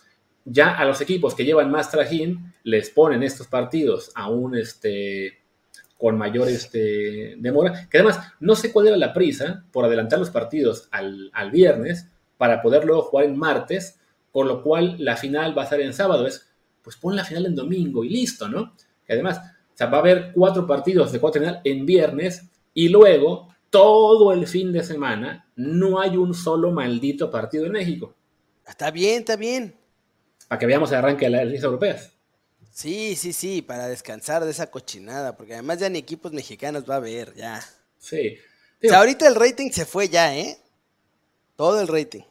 ya 0.46 0.76
a 0.76 0.86
los 0.86 1.00
equipos 1.02 1.36
que 1.36 1.46
llevan 1.46 1.70
más 1.70 1.92
trajín 1.92 2.54
les 2.64 2.90
ponen 2.90 3.22
estos 3.22 3.48
partidos 3.48 4.12
aún 4.16 4.56
este, 4.56 5.44
con 5.96 6.18
mayor 6.18 6.50
este, 6.50 7.36
demora. 7.38 7.88
Que 7.88 8.00
además, 8.00 8.20
no 8.40 8.56
sé 8.56 8.72
cuál 8.72 8.88
era 8.88 8.98
la 8.98 9.14
prisa 9.14 9.64
por 9.72 9.86
adelantar 9.86 10.18
los 10.18 10.32
partidos 10.32 10.88
al, 10.92 11.30
al 11.34 11.52
viernes, 11.52 12.10
para 12.38 12.62
poder 12.62 12.86
luego 12.86 13.04
jugar 13.04 13.26
en 13.26 13.38
martes, 13.38 14.00
por 14.32 14.46
lo 14.46 14.62
cual 14.62 14.96
la 15.00 15.16
final 15.16 15.58
va 15.58 15.64
a 15.64 15.68
ser 15.68 15.82
en 15.82 15.94
sábado. 15.94 16.28
Es, 16.28 16.48
pues 16.82 16.98
pon 16.98 17.16
la 17.16 17.26
final 17.26 17.46
en 17.46 17.56
domingo 17.56 18.04
y 18.04 18.10
listo, 18.10 18.48
¿no? 18.48 18.74
Y 19.08 19.14
además, 19.14 19.40
o 19.40 19.78
sea, 19.78 19.88
va 19.88 19.98
a 19.98 20.02
haber 20.02 20.32
cuatro 20.34 20.66
partidos 20.68 21.12
de 21.12 21.20
cuatro 21.20 21.42
final 21.42 21.62
en 21.64 21.86
viernes 21.86 22.44
y 22.74 22.90
luego 22.90 23.50
todo 23.70 24.32
el 24.32 24.48
fin 24.48 24.72
de 24.72 24.84
semana 24.84 25.48
no 25.56 26.00
hay 26.00 26.18
un 26.18 26.34
solo 26.34 26.72
maldito 26.72 27.30
partido 27.32 27.66
en 27.66 27.74
México. 27.74 28.14
Está 28.68 28.92
bien, 28.92 29.20
está 29.20 29.36
bien. 29.36 29.76
Para 30.48 30.60
que 30.60 30.66
veamos 30.66 30.92
el 30.92 30.98
arranque 30.98 31.26
de 31.26 31.32
las 31.32 31.46
ligas 31.46 31.64
europeas. 31.64 32.12
Sí, 32.72 33.16
sí, 33.16 33.32
sí, 33.32 33.62
para 33.62 33.88
descansar 33.88 34.44
de 34.44 34.52
esa 34.52 34.70
cochinada, 34.70 35.38
porque 35.38 35.54
además 35.54 35.80
ya 35.80 35.90
ni 35.90 36.00
equipos 36.00 36.34
mexicanos 36.34 36.84
va 36.90 36.96
a 36.96 36.98
haber, 36.98 37.34
ya. 37.36 37.62
Sí. 37.98 38.38
o 38.84 38.90
sea, 38.90 39.00
ahorita 39.00 39.28
el 39.28 39.36
rating 39.36 39.72
se 39.72 39.86
fue 39.86 40.10
ya, 40.10 40.38
¿eh? 40.38 40.58
Todo 41.56 41.82
el 41.82 41.88
rating. 41.88 42.24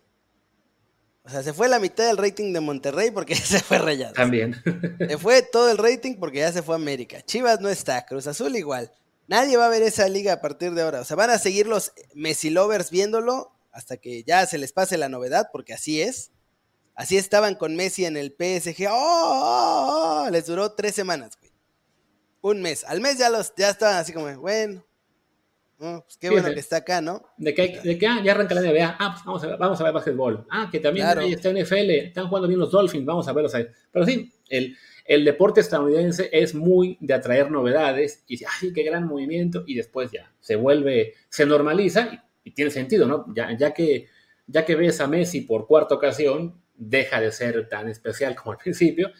O 1.24 1.30
sea, 1.30 1.42
se 1.42 1.54
fue 1.54 1.68
la 1.68 1.78
mitad 1.78 2.06
del 2.06 2.18
rating 2.18 2.52
de 2.52 2.60
Monterrey 2.60 3.10
porque 3.10 3.34
se 3.34 3.60
fue 3.60 3.78
Rayados. 3.78 4.14
También. 4.14 4.62
Se 4.98 5.18
fue 5.18 5.42
todo 5.42 5.70
el 5.70 5.78
rating 5.78 6.16
porque 6.16 6.38
ya 6.38 6.52
se 6.52 6.62
fue 6.62 6.74
América. 6.74 7.22
Chivas 7.22 7.60
no 7.60 7.68
está, 7.68 8.04
Cruz 8.04 8.26
Azul 8.26 8.54
igual. 8.56 8.92
Nadie 9.26 9.56
va 9.56 9.66
a 9.66 9.70
ver 9.70 9.82
esa 9.82 10.06
liga 10.08 10.34
a 10.34 10.40
partir 10.42 10.74
de 10.74 10.82
ahora. 10.82 11.00
O 11.00 11.04
sea, 11.04 11.16
van 11.16 11.30
a 11.30 11.38
seguir 11.38 11.66
los 11.66 11.92
Messi 12.14 12.50
lovers 12.50 12.90
viéndolo 12.90 13.52
hasta 13.72 13.96
que 13.96 14.22
ya 14.22 14.46
se 14.46 14.58
les 14.58 14.72
pase 14.72 14.98
la 14.98 15.08
novedad, 15.08 15.48
porque 15.50 15.72
así 15.72 16.02
es. 16.02 16.30
Así 16.94 17.16
estaban 17.16 17.54
con 17.56 17.74
Messi 17.74 18.04
en 18.04 18.16
el 18.16 18.30
PSG. 18.38 18.86
¡Oh! 18.88 18.92
oh, 18.92 20.24
oh! 20.26 20.30
Les 20.30 20.46
duró 20.46 20.72
tres 20.72 20.94
semanas, 20.94 21.36
güey. 21.40 21.52
Un 22.42 22.60
mes. 22.60 22.84
Al 22.84 23.00
mes 23.00 23.16
ya 23.16 23.30
los, 23.30 23.54
ya 23.56 23.70
estaban 23.70 23.96
así 23.96 24.12
como, 24.12 24.32
bueno, 24.38 24.84
pues 25.78 26.16
qué 26.20 26.30
bueno 26.30 26.52
que 26.52 26.60
está 26.60 26.76
acá, 26.78 27.00
¿no? 27.00 27.22
De 27.36 27.52
que, 27.52 27.80
de 27.82 27.98
que 27.98 28.06
ah, 28.06 28.20
ya 28.24 28.32
arranca 28.32 28.54
la 28.54 28.62
NBA. 28.62 28.96
Ah, 28.98 29.10
pues 29.12 29.24
vamos 29.24 29.44
a 29.44 29.46
ver, 29.48 29.58
vamos 29.58 29.80
a 29.80 29.84
ver 29.84 29.92
básquetbol. 29.92 30.46
Ah, 30.50 30.68
que 30.70 30.80
también 30.80 31.06
ahí 31.06 31.32
está 31.32 31.50
NFL. 31.50 31.90
Están 31.90 32.28
jugando 32.28 32.48
bien 32.48 32.60
los 32.60 32.70
Dolphins. 32.70 33.04
Vamos 33.04 33.26
a 33.28 33.32
verlos 33.32 33.54
ahí. 33.54 33.66
Pero 33.90 34.06
sí, 34.06 34.32
el, 34.48 34.76
el 35.04 35.24
deporte 35.24 35.60
estadounidense 35.60 36.30
es 36.32 36.54
muy 36.54 36.96
de 37.00 37.14
atraer 37.14 37.50
novedades. 37.50 38.24
Y 38.26 38.34
dice, 38.34 38.46
ay, 38.60 38.72
qué 38.72 38.82
gran 38.82 39.06
movimiento. 39.06 39.64
Y 39.66 39.74
después 39.74 40.10
ya 40.12 40.32
se 40.40 40.56
vuelve, 40.56 41.14
se 41.28 41.44
normaliza 41.44 42.24
y, 42.44 42.50
tiene 42.52 42.70
sentido, 42.70 43.06
¿no? 43.06 43.26
Ya, 43.34 43.56
ya, 43.56 43.72
que, 43.72 44.06
ya 44.46 44.64
que 44.64 44.76
ves 44.76 45.00
a 45.00 45.06
Messi 45.06 45.40
por 45.40 45.66
cuarta 45.66 45.94
ocasión, 45.94 46.60
deja 46.76 47.20
de 47.20 47.32
ser 47.32 47.68
tan 47.68 47.88
especial 47.88 48.34
como 48.36 48.52
al 48.52 48.58
principio. 48.58 49.10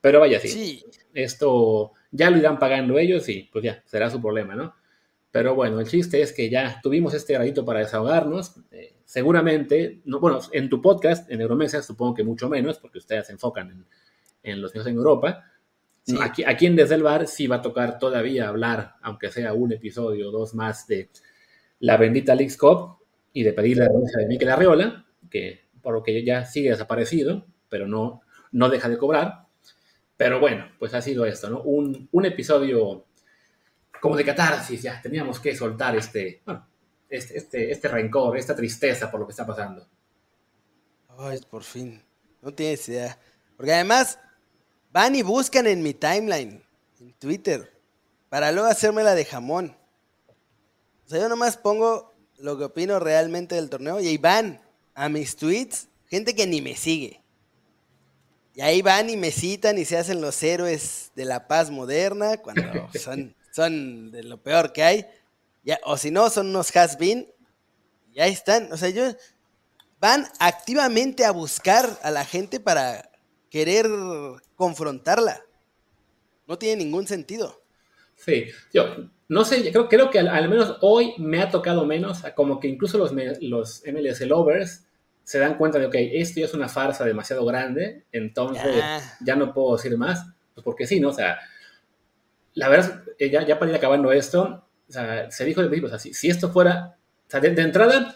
Pero 0.00 0.20
vaya, 0.20 0.40
sí. 0.40 0.48
sí. 0.48 0.84
Esto 1.14 1.92
ya 2.10 2.28
lo 2.30 2.38
irán 2.38 2.58
pagando 2.58 2.98
ellos 2.98 3.28
y 3.28 3.48
pues 3.52 3.64
ya, 3.64 3.82
será 3.86 4.10
su 4.10 4.20
problema, 4.20 4.54
¿no? 4.54 4.74
Pero 5.32 5.54
bueno, 5.54 5.80
el 5.80 5.88
chiste 5.88 6.20
es 6.20 6.30
que 6.32 6.50
ya 6.50 6.78
tuvimos 6.82 7.14
este 7.14 7.36
ratito 7.36 7.64
para 7.64 7.80
desahogarnos. 7.80 8.54
Eh, 8.70 8.96
seguramente, 9.06 10.02
no, 10.04 10.20
bueno, 10.20 10.40
en 10.52 10.68
tu 10.68 10.82
podcast, 10.82 11.28
en 11.30 11.40
Euromesa, 11.40 11.82
supongo 11.82 12.14
que 12.14 12.22
mucho 12.22 12.50
menos, 12.50 12.78
porque 12.78 12.98
ustedes 12.98 13.26
se 13.26 13.32
enfocan 13.32 13.86
en, 14.42 14.60
los 14.60 14.74
niños 14.74 14.86
en 14.86 14.96
Europa. 14.96 15.50
Aquí, 16.20 16.44
aquí, 16.44 16.66
en 16.66 16.76
Desde 16.76 16.96
el 16.96 17.02
Bar 17.02 17.26
sí 17.26 17.46
va 17.46 17.56
a 17.56 17.62
tocar 17.62 17.98
todavía 17.98 18.48
hablar, 18.48 18.96
aunque 19.00 19.30
sea 19.30 19.54
un 19.54 19.72
episodio 19.72 20.28
o 20.28 20.32
dos 20.32 20.54
más, 20.54 20.86
de 20.86 21.08
la 21.80 21.96
bendita 21.96 22.34
League 22.34 22.56
Cup 22.58 22.98
y 23.32 23.42
de 23.42 23.54
pedir 23.54 23.78
la 23.78 23.86
renuncia 23.86 24.20
de 24.20 24.26
Miquel 24.26 24.50
Arriola, 24.50 25.06
que 25.30 25.62
por 25.80 25.94
lo 25.94 26.02
que 26.02 26.22
ya 26.24 26.44
sigue 26.44 26.70
desaparecido, 26.70 27.46
pero 27.70 27.88
no, 27.88 28.20
no 28.50 28.68
deja 28.68 28.90
de 28.90 28.98
cobrar. 28.98 29.46
Pero 30.18 30.40
bueno, 30.40 30.66
pues 30.78 30.92
ha 30.92 31.00
sido 31.00 31.24
esto, 31.24 31.48
¿no? 31.48 31.62
Un, 31.62 32.08
un 32.12 32.26
episodio 32.26 33.06
como 34.02 34.16
de 34.16 34.24
catarsis, 34.24 34.82
ya 34.82 35.00
teníamos 35.00 35.38
que 35.38 35.54
soltar 35.54 35.94
este, 35.94 36.42
este, 37.08 37.38
este, 37.38 37.70
este, 37.70 37.86
rencor, 37.86 38.36
esta 38.36 38.56
tristeza 38.56 39.08
por 39.08 39.20
lo 39.20 39.26
que 39.28 39.30
está 39.30 39.46
pasando. 39.46 39.86
Ay, 41.16 41.38
por 41.48 41.62
fin. 41.62 42.02
No 42.40 42.52
tienes 42.52 42.88
idea. 42.88 43.16
Porque 43.56 43.72
además 43.72 44.18
van 44.90 45.14
y 45.14 45.22
buscan 45.22 45.68
en 45.68 45.84
mi 45.84 45.94
timeline, 45.94 46.60
en 46.98 47.12
Twitter, 47.12 47.72
para 48.28 48.50
luego 48.50 48.66
hacerme 48.66 49.04
la 49.04 49.14
de 49.14 49.24
jamón. 49.24 49.76
O 51.06 51.08
sea, 51.08 51.20
yo 51.20 51.28
nomás 51.28 51.56
pongo 51.56 52.12
lo 52.38 52.58
que 52.58 52.64
opino 52.64 52.98
realmente 52.98 53.54
del 53.54 53.70
torneo 53.70 54.00
y 54.00 54.08
ahí 54.08 54.18
van 54.18 54.60
a 54.96 55.08
mis 55.08 55.36
tweets 55.36 55.86
gente 56.08 56.34
que 56.34 56.48
ni 56.48 56.60
me 56.60 56.74
sigue. 56.74 57.22
Y 58.56 58.62
ahí 58.62 58.82
van 58.82 59.10
y 59.10 59.16
me 59.16 59.30
citan 59.30 59.78
y 59.78 59.84
se 59.84 59.96
hacen 59.96 60.20
los 60.20 60.42
héroes 60.42 61.12
de 61.14 61.24
la 61.24 61.46
paz 61.46 61.70
moderna 61.70 62.38
cuando 62.38 62.90
son 62.98 63.36
son 63.52 64.10
de 64.10 64.24
lo 64.24 64.42
peor 64.42 64.72
que 64.72 64.82
hay. 64.82 65.06
Ya, 65.62 65.78
o 65.84 65.96
si 65.96 66.10
no, 66.10 66.28
son 66.30 66.48
unos 66.48 66.74
has-been. 66.74 67.32
Y 68.12 68.20
ahí 68.20 68.32
están. 68.32 68.72
O 68.72 68.76
sea, 68.76 68.88
ellos 68.88 69.16
van 70.00 70.26
activamente 70.40 71.24
a 71.24 71.30
buscar 71.30 71.88
a 72.02 72.10
la 72.10 72.24
gente 72.24 72.58
para 72.58 73.10
querer 73.50 73.86
confrontarla. 74.56 75.40
No 76.48 76.58
tiene 76.58 76.84
ningún 76.84 77.06
sentido. 77.06 77.62
Sí, 78.16 78.46
yo 78.72 79.08
no 79.32 79.46
sé, 79.46 79.70
creo, 79.72 79.88
creo 79.88 80.10
que 80.10 80.18
al, 80.18 80.48
menos 80.50 80.76
hoy 80.82 81.14
me 81.16 81.40
ha 81.40 81.48
tocado 81.48 81.86
menos, 81.86 82.22
como 82.36 82.60
que 82.60 82.68
incluso 82.68 82.98
los, 82.98 83.12
los 83.40 83.82
MLS 83.90 84.20
lovers 84.20 84.84
se 85.24 85.38
dan 85.38 85.56
cuenta 85.56 85.78
de, 85.78 85.86
ok, 85.86 85.94
esto 85.94 86.40
ya 86.40 86.44
es 86.44 86.52
una 86.52 86.68
farsa 86.68 87.06
demasiado 87.06 87.42
grande, 87.46 88.04
entonces 88.12 88.62
ya, 88.62 89.00
ya 89.24 89.34
no 89.34 89.54
puedo 89.54 89.76
decir 89.76 89.96
más, 89.96 90.26
pues 90.52 90.62
porque 90.62 90.86
sí, 90.86 91.00
¿no? 91.00 91.08
O 91.08 91.12
sea, 91.14 91.38
la 92.54 92.68
verdad, 92.68 93.02
ya, 93.18 93.46
ya 93.46 93.58
para 93.58 93.70
ir 93.70 93.76
acabando 93.76 94.12
esto, 94.12 94.66
se 94.88 95.44
dijo 95.44 95.66
de 95.66 95.84
o 95.84 95.88
sea, 95.88 95.98
si, 95.98 96.28
esto 96.28 96.50
fuera, 96.50 96.96
o 97.26 97.30
sea, 97.30 97.40
de, 97.40 97.48
entrada, 97.48 98.14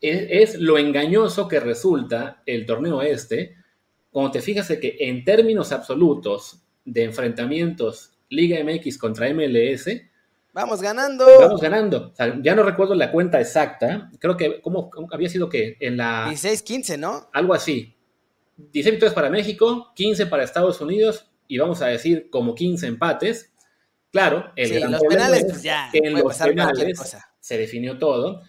es, 0.00 0.58
lo 0.58 0.78
engañoso 0.78 1.48
que 1.48 1.60
resulta 1.60 2.42
el 2.46 2.66
torneo 2.66 3.02
este, 3.02 3.56
cuando 4.10 4.32
te 4.32 4.40
fijas 4.40 4.68
de 4.68 4.80
que 4.80 4.96
en 5.00 5.24
términos 5.24 5.72
absolutos 5.72 6.62
de 6.84 7.04
enfrentamientos 7.04 8.12
Liga 8.30 8.62
MX 8.62 8.98
contra 8.98 9.32
MLS, 9.32 9.88
Vamos 10.52 10.82
ganando. 10.82 11.24
Vamos 11.38 11.60
ganando. 11.60 12.12
ya 12.42 12.54
no 12.56 12.64
recuerdo 12.64 12.96
la 12.96 13.12
cuenta 13.12 13.40
exacta. 13.40 14.10
Creo 14.18 14.36
que, 14.36 14.60
¿cómo, 14.60 14.90
había 15.12 15.28
sido 15.28 15.48
que 15.48 15.76
en 15.78 15.98
la. 15.98 16.28
16-15, 16.32 16.98
¿no? 16.98 17.28
Algo 17.32 17.54
así. 17.54 17.94
16 18.56 18.94
victorias 18.94 19.14
para 19.14 19.30
México, 19.30 19.92
15 19.94 20.26
para 20.26 20.42
Estados 20.42 20.80
Unidos 20.80 21.30
y 21.46 21.58
vamos 21.58 21.80
a 21.80 21.86
decir 21.86 22.28
como 22.28 22.56
15 22.56 22.88
empates. 22.88 23.52
Claro, 24.10 24.52
el 24.56 24.68
sí, 24.68 24.80
los 24.80 25.02
penales, 25.02 25.44
pues 25.44 25.62
ya, 25.62 25.90
en 25.92 26.14
los 26.14 26.36
penales 26.36 27.16
se 27.40 27.58
definió 27.58 27.98
todo 27.98 28.42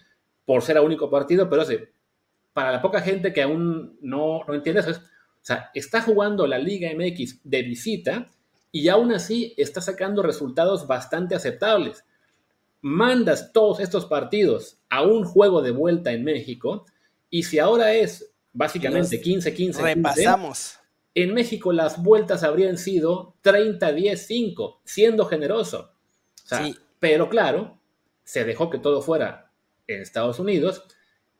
por 0.44 0.62
ser 0.62 0.78
el 0.78 0.84
único 0.84 1.10
partido, 1.10 1.48
pero 1.48 1.64
para 2.52 2.72
la 2.72 2.82
poca 2.82 3.00
gente 3.00 3.32
que 3.32 3.42
aún 3.42 3.98
no, 4.00 4.42
no 4.46 4.54
entiende 4.54 4.80
eso, 4.80 4.90
es, 4.90 4.98
o 4.98 5.42
sea, 5.42 5.70
está 5.74 6.02
jugando 6.02 6.46
la 6.46 6.58
Liga 6.58 6.90
MX 6.94 7.40
de 7.44 7.62
visita 7.62 8.30
y 8.72 8.88
aún 8.88 9.12
así 9.12 9.54
está 9.56 9.80
sacando 9.80 10.22
resultados 10.22 10.86
bastante 10.86 11.34
aceptables. 11.34 12.04
Mandas 12.82 13.52
todos 13.52 13.80
estos 13.80 14.06
partidos 14.06 14.78
a 14.88 15.02
un 15.02 15.24
juego 15.24 15.62
de 15.62 15.70
vuelta 15.70 16.12
en 16.12 16.24
México 16.24 16.86
y 17.28 17.42
si 17.44 17.58
ahora 17.58 17.92
es 17.92 18.32
básicamente 18.52 19.22
15-15, 19.22 19.82
repasamos. 19.82 20.79
En 21.14 21.34
México 21.34 21.72
las 21.72 22.02
vueltas 22.02 22.42
habrían 22.42 22.78
sido 22.78 23.34
30-10-5, 23.42 24.78
siendo 24.84 25.26
generoso. 25.26 25.92
Pero 26.98 27.28
claro, 27.28 27.78
se 28.24 28.44
dejó 28.44 28.70
que 28.70 28.78
todo 28.78 29.02
fuera 29.02 29.52
en 29.86 30.02
Estados 30.02 30.38
Unidos, 30.38 30.84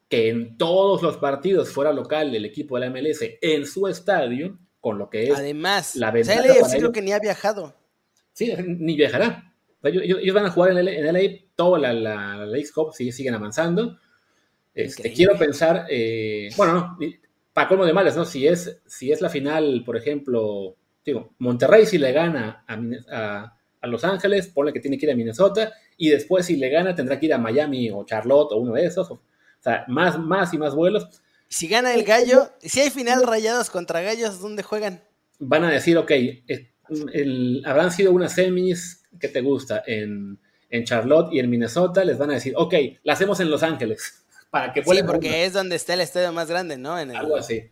que 0.09 0.29
en 0.29 0.57
todos 0.57 1.03
los 1.03 1.19
partidos 1.19 1.71
fuera 1.71 1.93
local 1.93 2.35
el 2.35 2.45
equipo 2.45 2.79
de 2.79 2.87
la 2.87 2.91
MLS 2.91 3.21
en 3.41 3.67
su 3.67 3.87
estadio, 3.87 4.59
con 4.81 4.99
lo 4.99 5.09
que 5.09 5.29
es 5.29 5.37
Además, 5.37 5.95
la 5.97 6.11
ventaja. 6.11 6.41
O 6.63 6.69
sea, 6.69 6.79
creo 6.79 6.93
que 6.93 7.03
ni 7.03 7.13
ha 7.13 7.19
viajado. 7.19 7.77
Sí, 8.33 8.53
ni 8.67 8.97
viajará. 8.97 9.55
Ellos, 9.83 10.35
van 10.35 10.47
a 10.47 10.51
jugar 10.51 10.73
en, 10.73 10.89
en 10.89 11.15
LA, 11.15 11.21
toda 11.55 11.79
la, 11.79 11.93
la, 11.93 12.45
la 12.45 12.59
X-Cup 12.59 12.93
sigue, 12.93 13.13
siguen 13.13 13.35
avanzando. 13.35 13.99
Este, 14.75 15.13
quiero 15.13 15.37
pensar, 15.39 15.87
eh, 15.91 16.51
bueno, 16.57 16.75
no, 16.75 16.99
para 17.53 17.69
colmo 17.69 17.85
de 17.85 17.93
males, 17.93 18.17
¿no? 18.17 18.25
Si 18.25 18.47
es, 18.47 18.81
si 18.87 19.13
es 19.13 19.21
la 19.21 19.29
final, 19.29 19.83
por 19.85 19.97
ejemplo, 19.97 20.77
digo, 21.05 21.35
Monterrey 21.39 21.87
si 21.87 21.99
le 21.99 22.13
gana 22.13 22.65
a, 22.67 23.57
a, 23.81 23.87
Los 23.87 24.05
Ángeles, 24.05 24.49
pone 24.49 24.73
que 24.73 24.81
tiene 24.81 24.99
que 24.99 25.07
ir 25.07 25.13
a 25.13 25.17
Minnesota, 25.17 25.73
y 25.97 26.11
después 26.11 26.47
si 26.47 26.57
le 26.57 26.69
gana 26.69 26.95
tendrá 26.95 27.19
que 27.19 27.27
ir 27.27 27.35
a 27.35 27.39
Miami 27.39 27.91
o 27.91 28.05
Charlotte 28.05 28.53
o 28.53 28.59
uno 28.59 28.75
de 28.75 28.85
esos. 28.85 29.11
O, 29.11 29.23
sea, 29.61 29.85
más, 29.89 30.19
más 30.19 30.55
y 30.55 30.59
más 30.59 30.75
vuelos. 30.75 31.07
Si 31.49 31.67
gana 31.67 31.93
el 31.95 32.05
gallo, 32.05 32.51
si 32.61 32.81
hay 32.81 32.91
final 32.91 33.27
rayados 33.27 33.69
contra 33.71 34.01
gallos, 34.01 34.41
¿dónde 34.41 34.63
juegan? 34.63 35.03
Van 35.39 35.65
a 35.65 35.71
decir, 35.71 35.99
ok, 35.99 36.13
habrán 37.65 37.91
sido 37.91 38.13
unas 38.13 38.33
semis 38.33 39.03
que 39.19 39.29
te 39.29 39.41
gusta 39.41 39.83
en, 39.87 40.39
en 40.71 40.85
Charlotte 40.85 41.33
y 41.33 41.41
en 41.41 41.51
Minnesota, 41.51 42.05
les 42.05 42.17
van 42.17 42.31
a 42.31 42.35
decir, 42.35 42.55
ok, 42.57 42.75
la 43.03 43.15
hacemos 43.15 43.41
en 43.41 43.51
Los 43.51 43.63
Ángeles 43.63 44.20
para 44.51 44.73
que 44.73 44.83
Sí, 44.83 45.03
porque 45.07 45.45
es 45.45 45.53
donde 45.53 45.77
está 45.77 45.95
el 45.95 46.01
estadio 46.01 46.33
más 46.33 46.49
grande, 46.49 46.77
¿no? 46.77 46.99
En 46.99 47.15
Algo 47.15 47.37
así. 47.37 47.71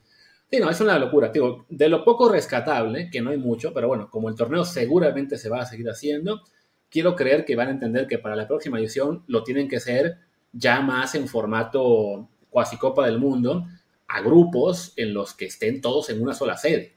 Sí, 0.50 0.58
no, 0.60 0.70
es 0.70 0.80
una 0.80 0.98
locura. 0.98 1.28
Digo, 1.28 1.66
de 1.68 1.88
lo 1.88 2.04
poco 2.04 2.28
rescatable, 2.28 3.10
que 3.10 3.20
no 3.20 3.30
hay 3.30 3.36
mucho, 3.36 3.74
pero 3.74 3.88
bueno, 3.88 4.08
como 4.10 4.28
el 4.28 4.34
torneo 4.34 4.64
seguramente 4.64 5.36
se 5.36 5.50
va 5.50 5.60
a 5.60 5.66
seguir 5.66 5.88
haciendo, 5.90 6.42
quiero 6.88 7.14
creer 7.14 7.44
que 7.44 7.56
van 7.56 7.68
a 7.68 7.72
entender 7.72 8.06
que 8.06 8.18
para 8.18 8.36
la 8.36 8.48
próxima 8.48 8.78
edición 8.78 9.24
lo 9.26 9.44
tienen 9.44 9.68
que 9.68 9.76
hacer 9.76 10.18
ya 10.52 10.80
más 10.80 11.14
en 11.14 11.28
formato 11.28 12.28
cuasi 12.48 12.78
Copa 12.78 13.04
del 13.04 13.18
Mundo, 13.18 13.66
a 14.06 14.22
grupos 14.22 14.94
en 14.96 15.12
los 15.12 15.34
que 15.34 15.46
estén 15.46 15.82
todos 15.82 16.08
en 16.08 16.22
una 16.22 16.32
sola 16.32 16.56
sede. 16.56 16.96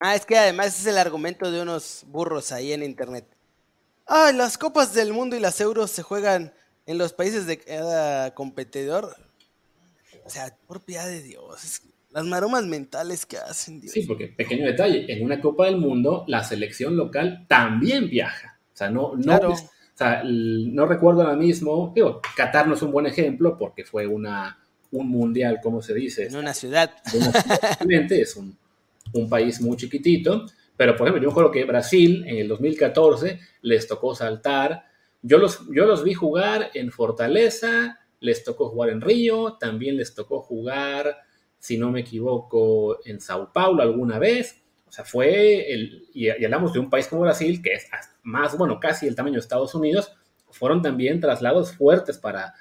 Ah, 0.00 0.16
es 0.16 0.26
que 0.26 0.36
además 0.36 0.80
es 0.80 0.86
el 0.86 0.98
argumento 0.98 1.50
de 1.50 1.62
unos 1.62 2.04
burros 2.08 2.50
ahí 2.50 2.72
en 2.72 2.82
internet. 2.82 3.24
Ah, 4.06 4.32
las 4.34 4.58
Copas 4.58 4.92
del 4.94 5.12
Mundo 5.12 5.36
y 5.36 5.40
las 5.40 5.60
Euros 5.60 5.90
se 5.90 6.02
juegan 6.02 6.52
en 6.90 6.98
los 6.98 7.12
países 7.12 7.46
de 7.46 7.58
cada 7.58 8.34
competidor. 8.34 9.14
O 10.24 10.30
sea, 10.30 10.56
por 10.66 10.84
piedad 10.84 11.06
de 11.06 11.22
Dios, 11.22 11.82
las 12.10 12.24
maromas 12.24 12.66
mentales 12.66 13.26
que 13.26 13.36
hacen. 13.36 13.80
Sí, 13.88 14.02
porque 14.02 14.26
pequeño 14.26 14.66
detalle, 14.66 15.10
en 15.12 15.24
una 15.24 15.40
Copa 15.40 15.66
del 15.66 15.76
Mundo 15.76 16.24
la 16.26 16.42
selección 16.42 16.96
local 16.96 17.46
también 17.48 18.10
viaja. 18.10 18.58
O 18.74 18.76
sea, 18.76 18.90
no, 18.90 19.14
no, 19.14 19.36
o 19.50 19.56
sea, 19.94 20.24
no 20.24 20.86
recuerdo 20.86 21.22
ahora 21.22 21.36
mismo, 21.36 21.92
digo, 21.94 22.20
Qatar 22.36 22.66
no 22.66 22.74
es 22.74 22.82
un 22.82 22.90
buen 22.90 23.06
ejemplo 23.06 23.56
porque 23.56 23.84
fue 23.84 24.08
una, 24.08 24.58
un 24.90 25.08
mundial, 25.08 25.60
¿cómo 25.62 25.82
se 25.82 25.94
dice? 25.94 26.26
En 26.26 26.36
una 26.36 26.54
ciudad. 26.54 26.92
es 28.10 28.36
un, 28.36 28.58
un 29.12 29.28
país 29.28 29.60
muy 29.60 29.76
chiquitito, 29.76 30.44
pero 30.76 30.96
por 30.96 31.06
ejemplo, 31.06 31.22
yo 31.22 31.28
recuerdo 31.28 31.52
que 31.52 31.64
Brasil 31.64 32.24
en 32.26 32.38
el 32.38 32.48
2014 32.48 33.38
les 33.62 33.86
tocó 33.86 34.16
saltar 34.16 34.89
yo 35.22 35.38
los, 35.38 35.66
yo 35.68 35.84
los 35.86 36.02
vi 36.02 36.14
jugar 36.14 36.70
en 36.74 36.90
Fortaleza, 36.90 37.98
les 38.20 38.44
tocó 38.44 38.68
jugar 38.68 38.90
en 38.90 39.00
Río, 39.00 39.56
también 39.58 39.96
les 39.96 40.14
tocó 40.14 40.40
jugar, 40.40 41.18
si 41.58 41.76
no 41.78 41.90
me 41.90 42.00
equivoco, 42.00 42.98
en 43.04 43.20
Sao 43.20 43.52
Paulo 43.52 43.82
alguna 43.82 44.18
vez. 44.18 44.62
O 44.86 44.92
sea, 44.92 45.04
fue, 45.04 45.72
el, 45.72 46.08
y, 46.12 46.28
hablamos 46.28 46.72
de 46.72 46.80
un 46.80 46.90
país 46.90 47.06
como 47.06 47.22
Brasil, 47.22 47.62
que 47.62 47.74
es 47.74 47.86
más, 48.22 48.56
bueno, 48.56 48.80
casi 48.80 49.06
el 49.06 49.14
tamaño 49.14 49.34
de 49.34 49.40
Estados 49.40 49.74
Unidos, 49.74 50.12
fueron 50.50 50.82
también 50.82 51.20
traslados 51.20 51.72
fuertes 51.72 52.18
para, 52.18 52.54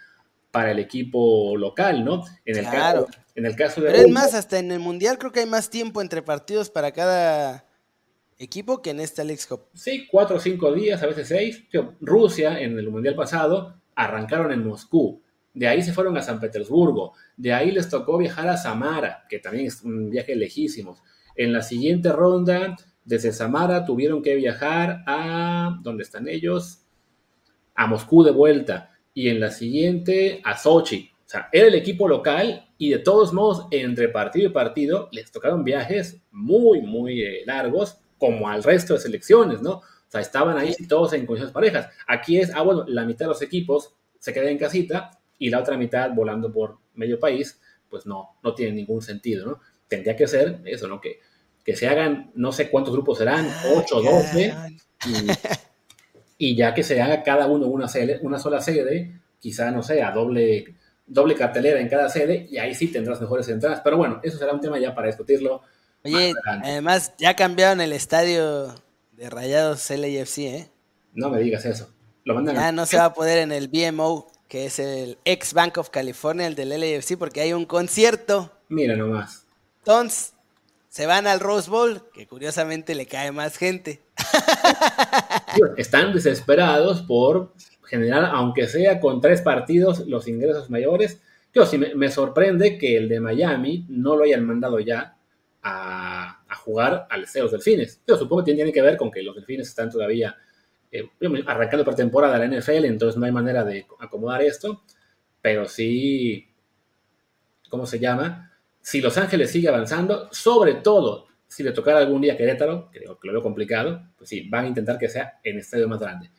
para 0.52 0.72
el 0.72 0.80
equipo 0.80 1.58
local, 1.58 2.06
¿no? 2.06 2.24
En 2.46 2.58
el, 2.58 2.66
caso, 2.66 3.08
en 3.36 3.46
el 3.46 3.56
caso 3.56 3.82
de... 3.82 3.92
Pero 3.92 4.04
es 4.04 4.10
más, 4.10 4.34
hasta 4.34 4.60
en 4.60 4.72
el 4.72 4.80
Mundial 4.80 5.18
creo 5.18 5.32
que 5.32 5.40
hay 5.40 5.46
más 5.46 5.70
tiempo 5.70 6.02
entre 6.02 6.22
partidos 6.22 6.70
para 6.70 6.92
cada 6.92 7.69
equipo 8.40 8.82
que 8.82 8.92
en 8.92 9.02
esta 9.02 9.24
League 9.24 9.42
Cup. 9.48 9.66
Sí, 9.74 10.08
cuatro 10.10 10.38
o 10.38 10.40
cinco 10.40 10.72
días, 10.74 11.04
a 11.04 11.08
veces 11.08 11.28
seis. 11.28 11.64
Rusia 12.00 12.60
en 12.60 12.80
el 12.80 12.90
Mundial 12.90 13.16
pasado 13.16 13.76
arrancaron 13.96 14.52
en 14.54 14.66
Moscú, 14.66 15.22
de 15.54 15.68
ahí 15.68 15.82
se 15.82 15.92
fueron 15.92 16.18
a 16.18 16.22
San 16.22 16.40
Petersburgo, 16.40 17.14
de 17.36 17.54
ahí 17.54 17.72
les 17.72 17.90
tocó 17.90 18.18
viajar 18.18 18.48
a 18.48 18.56
Samara, 18.56 19.26
que 19.30 19.40
también 19.40 19.68
es 19.68 19.82
un 19.84 20.10
viaje 20.10 20.36
lejísimo. 20.36 20.98
En 21.36 21.52
la 21.52 21.62
siguiente 21.62 22.12
ronda, 22.14 22.78
desde 23.04 23.34
Samara 23.34 23.84
tuvieron 23.84 24.22
que 24.22 24.36
viajar 24.36 25.04
a, 25.06 25.78
¿dónde 25.82 26.04
están 26.04 26.30
ellos? 26.30 26.86
A 27.76 27.88
Moscú 27.88 28.24
de 28.24 28.32
vuelta. 28.32 28.92
Y 29.14 29.30
en 29.30 29.40
la 29.40 29.52
siguiente, 29.52 30.42
a 30.46 30.56
Sochi. 30.58 31.12
O 31.14 31.30
sea, 31.30 31.50
era 31.52 31.68
el 31.68 31.76
equipo 31.76 32.08
local 32.08 32.70
y 32.78 32.90
de 32.90 33.00
todos 33.00 33.34
modos, 33.34 33.68
entre 33.72 34.08
partido 34.10 34.48
y 34.48 34.54
partido, 34.54 35.10
les 35.12 35.32
tocaron 35.32 35.64
viajes 35.64 36.22
muy, 36.32 36.82
muy 36.82 37.22
eh, 37.22 37.44
largos 37.46 38.00
como 38.20 38.50
al 38.50 38.62
resto 38.62 38.94
de 38.94 39.00
selecciones, 39.00 39.62
¿no? 39.62 39.72
O 39.72 40.12
sea, 40.12 40.22
estaban 40.22 40.58
ahí 40.58 40.76
todos 40.88 41.14
en 41.14 41.26
condiciones 41.26 41.54
parejas. 41.54 41.90
Aquí 42.08 42.40
es, 42.40 42.52
ah, 42.54 42.62
bueno, 42.62 42.84
la 42.88 43.06
mitad 43.06 43.26
de 43.26 43.30
los 43.30 43.42
equipos 43.42 43.94
se 44.20 44.34
queda 44.34 44.50
en 44.50 44.58
casita 44.58 45.12
y 45.38 45.50
la 45.50 45.60
otra 45.60 45.78
mitad 45.78 46.12
volando 46.14 46.52
por 46.52 46.78
medio 46.96 47.20
país, 47.20 47.60
pues 47.90 48.06
no, 48.06 48.38
no 48.44 48.54
tiene 48.54 48.74
ningún 48.74 49.02
sentido, 49.02 49.48
¿no? 49.48 49.60
Tendría 49.88 50.16
que 50.16 50.28
ser 50.28 50.62
eso, 50.66 50.88
¿no? 50.88 51.00
Que, 51.00 51.20
que 51.64 51.76
se 51.76 51.88
hagan, 51.88 52.32
no 52.36 52.52
sé 52.52 52.70
cuántos 52.70 52.94
grupos 52.94 53.20
serán, 53.20 53.48
8, 53.76 54.02
12, 54.02 54.54
y, 55.08 55.28
y, 56.52 56.56
ya 56.56 56.74
que 56.74 56.84
se 56.84 57.02
haga 57.02 57.24
cada 57.24 57.48
uno 57.48 57.68
una, 57.68 57.88
sede, 57.88 58.20
una 58.22 58.38
sola 58.38 58.62
sede, 58.62 59.22
quizá, 59.40 59.72
no 59.72 59.82
sé, 59.82 60.02
a 60.02 60.12
doble, 60.12 60.76
doble 61.08 61.36
cartelera 61.36 61.80
en 61.80 61.88
cada 61.88 62.10
sede, 62.10 62.48
y 62.50 62.58
ahí 62.58 62.76
sí 62.76 62.88
tendrás 62.88 63.22
mejores 63.22 63.48
entradas. 63.50 63.82
Pero 63.84 63.98
bueno, 63.98 64.20
eso 64.24 64.38
será 64.38 64.54
un 64.54 64.62
tema 64.62 64.80
ya 64.80 64.94
para 64.94 65.08
discutirlo 65.08 65.62
Oye, 66.04 66.34
además 66.46 67.14
ya 67.18 67.36
cambiaron 67.36 67.82
el 67.82 67.94
estadio 67.94 68.74
de 69.12 69.30
Rayados 69.30 69.90
LAFC, 69.90 70.38
¿eh? 70.40 70.70
No 71.14 71.30
me 71.30 71.40
digas 71.40 71.66
eso. 71.66 71.90
Lo 72.24 72.42
ya 72.46 72.72
no 72.72 72.86
se 72.86 72.98
va 72.98 73.06
a 73.06 73.14
poder 73.14 73.40
en 73.40 73.52
el 73.52 73.68
BMO, 73.68 74.28
que 74.48 74.66
es 74.66 74.80
el 74.80 75.18
ex 75.26 75.54
Bank 75.54 75.78
of 75.78 75.90
California, 75.90 76.48
el 76.48 76.56
del 76.56 76.70
LAFC, 76.70 77.18
porque 77.18 77.42
hay 77.42 77.54
un 77.54 77.66
concierto. 77.66 78.52
Mira 78.70 78.96
nomás. 78.96 79.46
Entonces, 79.80 80.34
se 80.90 81.06
van 81.06 81.28
al 81.28 81.40
Rose 81.40 81.70
Bowl, 81.70 82.04
que 82.14 82.28
curiosamente 82.28 82.96
le 82.96 83.06
cae 83.06 83.32
más 83.32 83.58
gente. 83.58 84.02
Están 85.78 86.14
desesperados 86.14 87.02
por 87.02 87.54
generar, 87.86 88.26
aunque 88.26 88.68
sea 88.68 89.00
con 89.00 89.22
tres 89.22 89.42
partidos, 89.42 90.08
los 90.08 90.28
ingresos 90.28 90.70
mayores. 90.70 91.20
Yo 91.54 91.66
sí 91.66 91.78
me 91.78 92.10
sorprende 92.10 92.78
que 92.78 92.96
el 92.96 93.10
de 93.10 93.20
Miami 93.20 93.86
no 93.90 94.16
lo 94.16 94.24
hayan 94.24 94.46
mandado 94.46 94.80
ya 94.80 95.18
a, 95.64 96.36
jugar 96.64 97.08
al 97.10 97.22
los 97.22 97.52
Delfines. 97.52 98.02
Yo 98.08 98.18
supongo 98.18 98.44
que 98.44 98.54
tiene 98.54 98.72
que 98.72 98.82
ver 98.82 98.98
con 98.98 99.10
que 99.10 99.24
los 99.24 99.36
Delfines 99.36 99.70
están 99.70 99.90
todavía 99.90 100.36
eh, 100.92 101.10
arrancando 101.48 101.86
por 101.86 101.96
temporada 101.96 102.38
la 102.38 102.48
NFL, 102.48 102.86
entonces 102.86 103.18
no 103.18 103.26
hay 103.26 103.32
manera 103.32 103.64
de 103.64 103.86
acomodar 104.00 104.42
esto, 104.42 104.84
pero 105.42 105.68
sí, 105.68 106.48
¿cómo 107.70 107.86
se 107.86 108.00
llama? 108.00 108.52
Si 108.82 109.02
Los 109.02 109.18
Ángeles 109.18 109.52
sigue 109.52 109.70
avanzando, 109.70 110.30
sobre 110.32 110.76
todo 110.76 111.28
si 111.48 111.64
le 111.64 111.72
tocara 111.72 112.00
algún 112.00 112.22
día 112.22 112.38
Querétaro, 112.38 112.90
creo 112.92 113.20
que 113.20 113.28
lo 113.28 113.34
veo 113.34 113.42
complicado, 113.42 114.04
pues 114.18 114.30
sí, 114.30 114.48
van 114.50 114.66
a 114.66 114.68
intentar 114.68 114.98
que 114.98 115.10
sea 115.10 115.40
en 115.44 115.58
estadio 115.58 115.88
más 115.88 116.00
grande. 116.00 116.30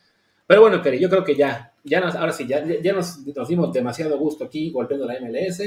Pero 0.47 0.61
bueno, 0.61 0.81
Peri, 0.81 0.99
yo 0.99 1.09
creo 1.09 1.23
que 1.23 1.35
ya, 1.35 1.73
ya 1.83 1.99
nos, 1.99 2.15
ahora 2.15 2.31
sí, 2.31 2.47
ya, 2.47 2.63
ya 2.65 2.93
nos, 2.93 3.19
nos 3.19 3.47
dimos 3.47 3.73
demasiado 3.73 4.17
gusto 4.17 4.45
aquí 4.45 4.71
golpeando 4.71 5.05
la 5.05 5.19
MLS, 5.19 5.61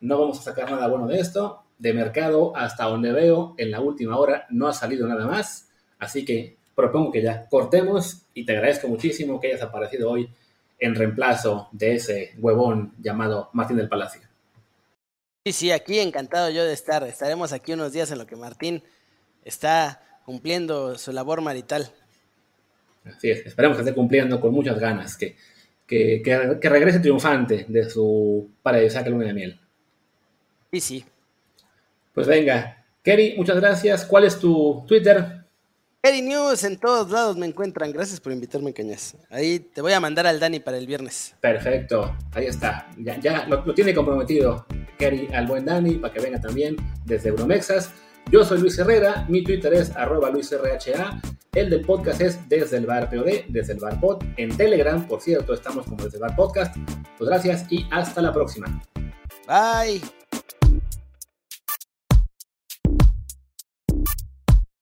no 0.00 0.18
vamos 0.18 0.38
a 0.38 0.42
sacar 0.42 0.70
nada 0.70 0.88
bueno 0.88 1.06
de 1.06 1.20
esto, 1.20 1.62
de 1.78 1.92
mercado 1.92 2.56
hasta 2.56 2.84
donde 2.84 3.12
veo 3.12 3.54
en 3.56 3.70
la 3.70 3.80
última 3.80 4.18
hora 4.18 4.46
no 4.50 4.68
ha 4.68 4.72
salido 4.72 5.06
nada 5.06 5.26
más. 5.26 5.68
Así 5.98 6.24
que 6.24 6.56
propongo 6.74 7.10
que 7.12 7.22
ya 7.22 7.46
cortemos 7.48 8.22
y 8.34 8.44
te 8.44 8.52
agradezco 8.52 8.88
muchísimo 8.88 9.40
que 9.40 9.48
hayas 9.48 9.62
aparecido 9.62 10.10
hoy 10.10 10.28
en 10.78 10.94
reemplazo 10.94 11.68
de 11.72 11.94
ese 11.94 12.34
huevón 12.38 12.94
llamado 13.00 13.50
Martín 13.52 13.76
del 13.76 13.88
Palacio. 13.88 14.22
Sí, 15.44 15.52
sí, 15.52 15.70
aquí 15.72 15.98
encantado 15.98 16.50
yo 16.50 16.64
de 16.64 16.72
estar. 16.72 17.02
Estaremos 17.04 17.52
aquí 17.52 17.72
unos 17.72 17.92
días 17.92 18.10
en 18.10 18.18
lo 18.18 18.26
que 18.26 18.36
Martín 18.36 18.82
está 19.44 20.02
cumpliendo 20.24 20.98
su 20.98 21.10
labor 21.10 21.40
marital. 21.40 21.90
Así 23.04 23.30
es, 23.30 23.46
esperemos 23.46 23.76
que 23.76 23.82
esté 23.82 23.94
cumpliendo 23.94 24.40
con 24.40 24.52
muchas 24.52 24.78
ganas, 24.78 25.16
que, 25.16 25.36
que, 25.86 26.20
que, 26.22 26.68
regrese 26.68 27.00
triunfante 27.00 27.64
de 27.66 27.88
su 27.88 28.50
paradisíaca 28.62 29.08
luna 29.08 29.26
de 29.26 29.32
miel. 29.32 29.60
Sí, 30.72 30.80
sí. 30.80 31.04
Pues 32.14 32.26
venga, 32.26 32.84
Kerry, 33.02 33.34
muchas 33.36 33.56
gracias. 33.56 34.04
¿Cuál 34.04 34.24
es 34.24 34.38
tu 34.38 34.84
Twitter? 34.86 35.44
Kerry 36.02 36.22
News, 36.22 36.62
en 36.64 36.78
todos 36.78 37.10
lados 37.10 37.36
me 37.36 37.46
encuentran. 37.46 37.92
Gracias 37.92 38.20
por 38.20 38.32
invitarme, 38.32 38.72
Cañas. 38.72 39.16
Ahí 39.30 39.58
te 39.58 39.80
voy 39.80 39.92
a 39.92 40.00
mandar 40.00 40.26
al 40.26 40.38
Dani 40.38 40.60
para 40.60 40.78
el 40.78 40.86
viernes. 40.86 41.34
Perfecto, 41.40 42.16
ahí 42.32 42.46
está. 42.46 42.88
Ya, 42.98 43.18
ya 43.18 43.46
lo, 43.46 43.64
lo 43.64 43.74
tiene 43.74 43.94
comprometido 43.94 44.66
Kerry 44.98 45.28
al 45.32 45.46
buen 45.46 45.64
Dani 45.64 45.94
para 45.94 46.12
que 46.12 46.20
venga 46.20 46.40
también 46.40 46.76
desde 47.04 47.30
Bromexas. 47.30 47.92
Yo 48.30 48.44
soy 48.44 48.60
Luis 48.60 48.78
Herrera, 48.78 49.24
mi 49.28 49.42
Twitter 49.42 49.72
es 49.72 49.96
arroba 49.96 50.30
luisrha, 50.30 51.20
el 51.54 51.70
del 51.70 51.80
podcast 51.80 52.20
es 52.20 52.48
desde 52.48 52.76
el 52.76 52.84
bar 52.84 53.08
POD, 53.08 53.46
desde 53.48 53.72
el 53.72 53.78
bar 53.78 53.98
pod, 53.98 54.22
en 54.36 54.54
Telegram, 54.54 55.06
por 55.08 55.22
cierto, 55.22 55.54
estamos 55.54 55.86
como 55.86 56.04
desde 56.04 56.18
el 56.18 56.22
bar 56.22 56.36
podcast. 56.36 56.76
Pues 57.16 57.30
gracias 57.30 57.64
y 57.70 57.86
hasta 57.90 58.20
la 58.20 58.32
próxima. 58.32 58.82
Bye. 59.46 60.17